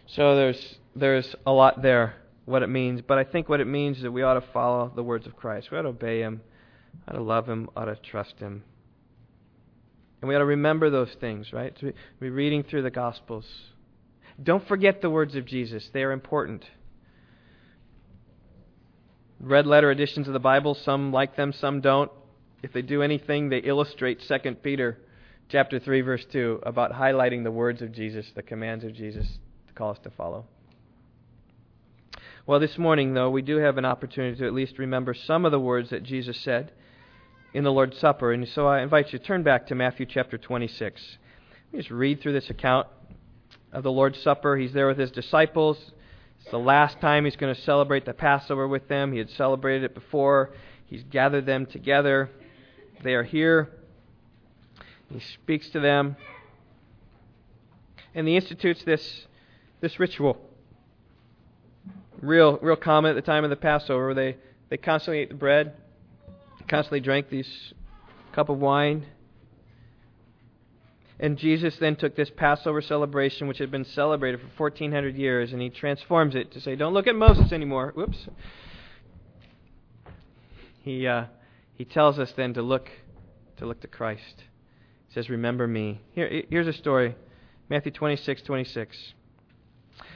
So 0.09 0.37
there's, 0.37 0.75
there's 0.95 1.35
a 1.47 1.53
lot 1.53 1.81
there, 1.81 2.17
what 2.45 2.63
it 2.63 2.69
means. 2.69 3.01
But 3.01 3.17
I 3.17 3.25
think 3.25 3.49
what 3.49 3.61
it 3.61 3.67
means 3.67 3.97
is 3.97 4.03
that 4.03 4.13
we 4.13 4.23
ought 4.23 4.35
to 4.35 4.45
follow 4.53 4.93
the 4.95 5.03
words 5.03 5.27
of 5.27 5.37
Christ. 5.37 5.71
We 5.71 5.79
ought 5.79 5.83
to 5.83 5.89
obey 5.89 6.21
him, 6.21 6.43
ought 7.09 7.15
to 7.15 7.23
love 7.23 7.49
him, 7.49 7.71
ought 7.75 7.87
to 7.87 7.97
trust 7.97 8.39
him. 8.41 8.63
And 10.21 10.29
we 10.29 10.35
ought 10.35 10.41
to 10.41 10.45
remember 10.45 10.91
those 10.91 11.15
things, 11.21 11.53
right? 11.53 11.75
Be 12.21 12.31
reading 12.31 12.63
through 12.63 12.83
the 12.83 12.91
Gospels. 12.91 13.47
Don't 14.43 14.67
forget 14.67 15.01
the 15.01 15.11
words 15.11 15.35
of 15.35 15.47
Jesus, 15.47 15.89
they 15.93 16.03
are 16.03 16.13
important. 16.13 16.65
Red 19.41 19.67
letter 19.67 19.91
editions 19.91 20.27
of 20.27 20.35
the 20.35 20.39
Bible, 20.39 20.75
some 20.75 21.13
like 21.13 21.37
them, 21.37 21.53
some 21.53 21.81
don't. 21.81 22.11
If 22.63 22.75
they 22.75 22.83
do 22.83 23.03
anything, 23.03 23.49
they 23.49 23.59
illustrate 23.59 24.21
2 24.21 24.55
Peter 24.63 24.99
chapter 25.49 25.81
3 25.81 26.03
verse 26.03 26.25
2 26.31 26.61
about 26.65 26.93
highlighting 26.93 27.43
the 27.43 27.51
words 27.51 27.81
of 27.81 27.93
Jesus, 27.93 28.31
the 28.35 28.43
commands 28.43 28.85
of 28.85 28.95
Jesus 28.95 29.27
to 29.67 29.75
call 29.75 29.91
us 29.91 29.99
to 30.05 30.11
follow. 30.11 30.45
Well, 32.47 32.61
this 32.61 32.79
morning 32.79 33.15
though, 33.15 33.31
we 33.31 33.43
do 33.43 33.57
have 33.57 33.79
an 33.79 33.85
opportunity 33.85 34.37
to 34.39 34.47
at 34.47 34.53
least 34.53 34.79
remember 34.79 35.15
some 35.15 35.45
of 35.45 35.53
the 35.53 35.61
words 35.61 35.91
that 35.91 36.03
Jesus 36.03 36.39
said 36.41 36.73
in 37.53 37.65
the 37.65 37.73
Lord's 37.73 37.99
Supper. 37.99 38.33
And 38.33 38.47
so 38.49 38.67
I 38.67 38.81
invite 38.81 39.13
you 39.13 39.19
to 39.19 39.25
turn 39.25 39.43
back 39.43 39.67
to 39.69 39.75
Matthew 39.75 40.07
chapter 40.07 40.39
26. 40.39 41.19
Let 41.67 41.73
me 41.73 41.79
Just 41.79 41.91
read 41.91 42.21
through 42.21 42.33
this 42.33 42.51
account 42.51 42.87
of 43.73 43.83
the 43.83 43.91
Lord's 43.91 44.21
Supper. 44.23 44.57
He's 44.57 44.73
there 44.73 44.87
with 44.87 44.99
his 44.99 45.11
disciples. 45.11 45.79
It's 46.41 46.51
the 46.51 46.59
last 46.59 47.01
time 47.01 47.25
he's 47.25 47.37
going 47.37 47.55
to 47.55 47.61
celebrate 47.63 48.05
the 48.05 48.15
Passover 48.15 48.67
with 48.67 48.89
them. 48.89 49.13
He 49.13 49.19
had 49.19 49.31
celebrated 49.31 49.85
it 49.85 49.95
before. 49.95 50.53
He's 50.87 51.03
gathered 51.05 51.47
them 51.47 51.67
together. 51.67 52.31
They 53.03 53.15
are 53.15 53.23
here. 53.23 53.71
He 55.13 55.21
speaks 55.43 55.69
to 55.71 55.81
them. 55.81 56.17
And 58.15 58.27
he 58.27 58.37
institutes 58.37 58.83
this, 58.85 59.27
this 59.81 59.99
ritual. 59.99 60.39
Real, 62.21 62.59
real 62.59 62.77
common 62.77 63.11
at 63.11 63.15
the 63.15 63.23
time 63.23 63.45
of 63.45 63.51
the 63.51 63.57
Passover. 63.57 64.15
They, 64.15 64.37
they 64.69 64.77
constantly 64.77 65.21
ate 65.21 65.29
the 65.31 65.35
bread 65.35 65.75
constantly 66.71 67.01
drank 67.01 67.29
this 67.29 67.75
cup 68.33 68.49
of 68.49 68.59
wine. 68.59 69.05
And 71.19 71.37
Jesus 71.37 71.77
then 71.79 71.97
took 71.97 72.17
this 72.17 72.31
Passover 72.31 72.81
celebration, 72.81 73.49
which 73.49 73.59
had 73.59 73.71
been 73.71 73.85
celebrated 73.85 74.41
for 74.57 74.71
1,400 74.71 75.17
years, 75.17 75.53
and 75.53 75.61
he 75.61 75.69
transforms 75.69 76.35
it 76.35 76.53
to 76.53 76.61
say, 76.61 76.77
Don't 76.77 76.95
look 76.95 77.07
at 77.07 77.15
Moses 77.15 77.53
anymore. 77.53 77.93
Whoops. 77.95 78.29
He, 80.83 81.07
uh, 81.07 81.25
he 81.75 81.85
tells 81.85 82.19
us 82.19 82.33
then 82.37 82.55
to 82.55 82.63
look 82.63 82.89
to 83.59 83.67
look 83.67 83.81
to 83.83 83.89
Christ. 83.89 84.45
He 85.09 85.15
says, 85.15 85.29
Remember 85.29 85.67
me. 85.67 86.01
Here, 86.13 86.45
here's 86.49 86.69
a 86.69 86.73
story 86.73 87.15
Matthew 87.69 87.93
26, 87.93 88.41
26. 88.43 88.97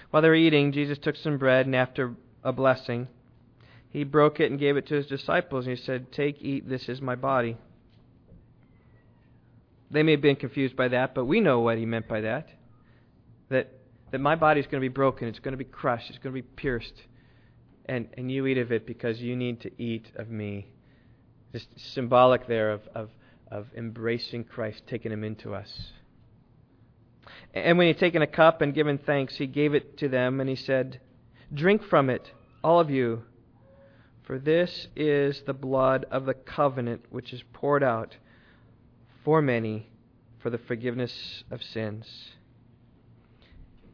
While 0.09 0.23
they 0.23 0.29
were 0.29 0.35
eating, 0.35 0.73
Jesus 0.73 0.97
took 0.99 1.17
some 1.17 1.37
bread, 1.37 1.67
and 1.67 1.77
after 1.77 2.15
a 2.43 2.53
blessing, 2.53 3.09
he 3.95 4.03
broke 4.03 4.41
it 4.41 4.51
and 4.51 4.59
gave 4.59 4.77
it 4.77 4.89
to 4.89 4.97
his 4.97 5.07
disciples, 5.07 5.67
and 5.67 5.79
he 5.79 5.83
said, 5.83 6.11
Take, 6.11 6.43
eat, 6.43 6.69
this 6.69 6.89
is 6.89 7.01
my 7.01 7.15
body. 7.15 7.57
They 9.89 10.03
may 10.03 10.11
have 10.11 10.21
been 10.21 10.35
confused 10.35 10.75
by 10.75 10.89
that, 10.89 11.15
but 11.15 11.27
we 11.27 11.39
know 11.39 11.61
what 11.61 11.79
he 11.79 11.87
meant 11.87 12.09
by 12.09 12.23
that. 12.23 12.49
That, 13.51 13.73
that 14.11 14.19
my 14.19 14.35
body 14.35 14.59
is 14.59 14.67
going 14.67 14.81
to 14.83 14.85
be 14.85 14.93
broken, 14.93 15.29
it's 15.29 15.39
going 15.39 15.53
to 15.53 15.59
be 15.59 15.65
crushed, 15.65 16.11
it's 16.11 16.19
going 16.19 16.35
to 16.35 16.43
be 16.43 16.47
pierced. 16.57 17.03
And, 17.87 18.09
and 18.19 18.33
you 18.33 18.49
eat 18.49 18.59
of 18.59 18.73
it 18.73 18.85
because 18.85 19.21
you 19.21 19.37
need 19.37 19.61
to 19.61 19.71
eat 19.81 20.11
of 20.17 20.29
me. 20.29 20.67
Just 21.53 21.69
symbolic 21.95 22.49
there 22.49 22.73
of, 22.73 22.81
of, 22.97 23.11
of 23.49 23.69
embracing 23.77 24.43
Christ, 24.43 24.83
taking 24.89 25.13
him 25.13 25.23
into 25.23 25.55
us. 25.55 25.93
And 27.55 27.79
when 27.79 27.85
he 27.85 27.93
had 27.93 28.01
taken 28.01 28.23
a 28.23 28.27
cup 28.27 28.61
and 28.61 28.75
given 28.75 28.99
thanks, 28.99 29.37
he 29.37 29.47
gave 29.47 29.73
it 29.73 29.99
to 29.99 30.09
them, 30.09 30.41
and 30.41 30.51
he 30.51 30.57
said, 30.57 31.01
Drink 31.53 31.85
from 31.85 32.11
it, 32.11 32.33
all 32.65 32.81
of 32.81 32.91
you, 32.91 33.23
for 34.25 34.39
this 34.39 34.89
is 34.97 35.43
the 35.47 35.53
blood 35.53 36.07
of 36.11 36.25
the 36.25 36.35
covenant 36.35 37.05
which 37.11 37.33
is 37.33 37.43
poured 37.53 37.83
out 37.83 38.17
for 39.25 39.43
many 39.43 39.89
for 40.43 40.51
the 40.51 40.59
forgiveness 40.59 41.45
of 41.51 41.63
sins. 41.63 42.07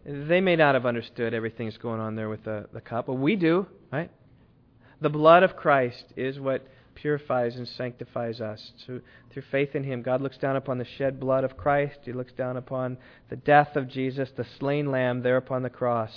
They 0.05 0.41
may 0.41 0.57
not 0.57 0.74
have 0.74 0.87
understood 0.87 1.35
everything 1.35 1.66
that's 1.66 1.78
going 1.78 2.01
on 2.01 2.16
there 2.16 2.28
with 2.28 2.45
the, 2.45 2.66
the 2.72 2.81
cup, 2.81 3.07
but 3.07 3.14
we 3.14 3.37
do, 3.37 3.66
right? 3.93 4.11
The 5.01 5.11
blood 5.11 5.43
of 5.43 5.57
Christ 5.57 6.07
is 6.16 6.41
what 6.41 6.66
purifies 6.95 7.57
and 7.57 7.68
sanctifies 7.68 8.41
us. 8.41 8.72
So, 8.87 9.01
through 9.31 9.43
faith 9.51 9.74
in 9.74 9.85
Him, 9.85 10.03
God 10.03 10.20
looks 10.20 10.39
down 10.39 10.57
upon 10.57 10.78
the 10.78 10.85
shed 10.85 11.20
blood 11.20 11.45
of 11.45 11.57
Christ. 11.57 12.01
He 12.05 12.12
looks 12.12 12.33
down 12.33 12.57
upon 12.57 12.99
the 13.28 13.37
death 13.37 13.76
of 13.76 13.89
Jesus, 13.89 14.31
the 14.37 14.47
slain 14.59 14.91
lamb 14.91 15.22
there 15.22 15.37
upon 15.37 15.62
the 15.62 15.70
cross, 15.70 16.12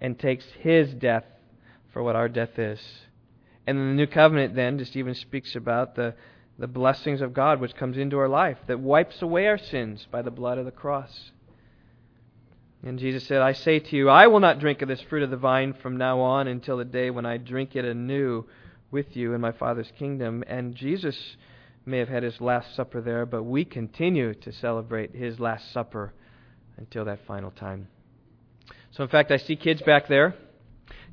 and 0.00 0.18
takes 0.18 0.44
His 0.60 0.94
death 0.94 1.24
for 1.94 2.02
what 2.02 2.16
our 2.16 2.28
death 2.28 2.58
is. 2.58 2.80
And 3.66 3.78
the 3.78 3.94
new 3.94 4.06
covenant 4.06 4.54
then 4.54 4.78
just 4.78 4.96
even 4.96 5.14
speaks 5.14 5.56
about 5.56 5.94
the, 5.94 6.14
the 6.58 6.66
blessings 6.66 7.22
of 7.22 7.32
God 7.32 7.60
which 7.60 7.76
comes 7.76 7.96
into 7.96 8.18
our 8.18 8.28
life 8.28 8.58
that 8.66 8.80
wipes 8.80 9.22
away 9.22 9.46
our 9.46 9.56
sins 9.56 10.06
by 10.10 10.20
the 10.20 10.30
blood 10.30 10.58
of 10.58 10.66
the 10.66 10.70
cross. 10.70 11.30
And 12.82 12.98
Jesus 12.98 13.26
said, 13.26 13.40
I 13.40 13.54
say 13.54 13.78
to 13.78 13.96
you, 13.96 14.10
I 14.10 14.26
will 14.26 14.40
not 14.40 14.58
drink 14.58 14.82
of 14.82 14.88
this 14.88 15.00
fruit 15.08 15.22
of 15.22 15.30
the 15.30 15.38
vine 15.38 15.72
from 15.72 15.96
now 15.96 16.20
on 16.20 16.48
until 16.48 16.76
the 16.76 16.84
day 16.84 17.08
when 17.08 17.24
I 17.24 17.38
drink 17.38 17.74
it 17.74 17.86
anew 17.86 18.44
with 18.90 19.16
you 19.16 19.32
in 19.32 19.40
my 19.40 19.52
Father's 19.52 19.90
kingdom. 19.98 20.44
And 20.46 20.74
Jesus 20.74 21.16
may 21.86 21.98
have 21.98 22.08
had 22.08 22.22
his 22.22 22.42
Last 22.42 22.74
Supper 22.76 23.00
there, 23.00 23.24
but 23.24 23.44
we 23.44 23.64
continue 23.64 24.34
to 24.34 24.52
celebrate 24.52 25.14
his 25.14 25.40
Last 25.40 25.72
Supper 25.72 26.12
until 26.76 27.06
that 27.06 27.20
final 27.26 27.52
time. 27.52 27.88
So, 28.90 29.02
in 29.02 29.08
fact, 29.08 29.30
I 29.30 29.38
see 29.38 29.56
kids 29.56 29.80
back 29.80 30.08
there. 30.08 30.34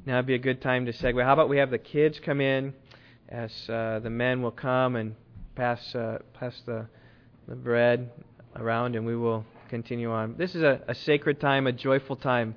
Now 0.03 0.15
would 0.15 0.25
be 0.25 0.33
a 0.33 0.39
good 0.39 0.63
time 0.63 0.87
to 0.87 0.93
segue. 0.93 1.23
How 1.23 1.33
about 1.33 1.47
we 1.47 1.57
have 1.57 1.69
the 1.69 1.77
kids 1.77 2.19
come 2.19 2.41
in 2.41 2.73
as 3.29 3.51
uh, 3.69 3.99
the 3.99 4.09
men 4.09 4.41
will 4.41 4.49
come 4.49 4.95
and 4.95 5.15
pass 5.53 5.93
uh, 5.93 6.17
pass 6.33 6.59
the 6.65 6.87
the 7.47 7.55
bread 7.55 8.09
around, 8.55 8.95
and 8.95 9.05
we 9.05 9.15
will 9.15 9.45
continue 9.69 10.11
on. 10.11 10.35
This 10.39 10.55
is 10.55 10.63
a, 10.63 10.81
a 10.87 10.95
sacred 10.95 11.39
time, 11.39 11.67
a 11.67 11.71
joyful 11.71 12.15
time 12.15 12.55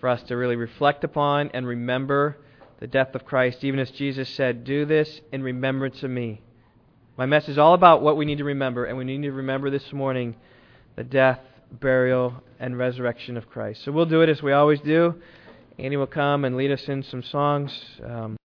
for 0.00 0.08
us 0.08 0.22
to 0.24 0.36
really 0.36 0.56
reflect 0.56 1.04
upon 1.04 1.50
and 1.52 1.66
remember 1.66 2.38
the 2.78 2.86
death 2.86 3.14
of 3.14 3.26
Christ, 3.26 3.62
even 3.62 3.78
as 3.78 3.90
Jesus 3.90 4.30
said, 4.30 4.64
Do 4.64 4.86
this 4.86 5.20
in 5.32 5.42
remembrance 5.42 6.02
of 6.02 6.10
me. 6.10 6.40
My 7.18 7.26
message 7.26 7.50
is 7.50 7.58
all 7.58 7.74
about 7.74 8.00
what 8.00 8.16
we 8.16 8.24
need 8.24 8.38
to 8.38 8.44
remember, 8.44 8.86
and 8.86 8.96
we 8.96 9.04
need 9.04 9.20
to 9.22 9.32
remember 9.32 9.68
this 9.68 9.92
morning 9.92 10.34
the 10.96 11.04
death, 11.04 11.40
burial, 11.70 12.42
and 12.58 12.78
resurrection 12.78 13.36
of 13.36 13.50
Christ. 13.50 13.84
So 13.84 13.92
we'll 13.92 14.06
do 14.06 14.22
it 14.22 14.30
as 14.30 14.42
we 14.42 14.52
always 14.52 14.80
do. 14.80 15.16
Andy 15.80 15.96
will 15.96 16.06
come 16.06 16.44
and 16.44 16.56
lead 16.56 16.70
us 16.70 16.88
in 16.88 17.02
some 17.02 17.22
songs. 17.22 17.72
Um, 18.04 18.36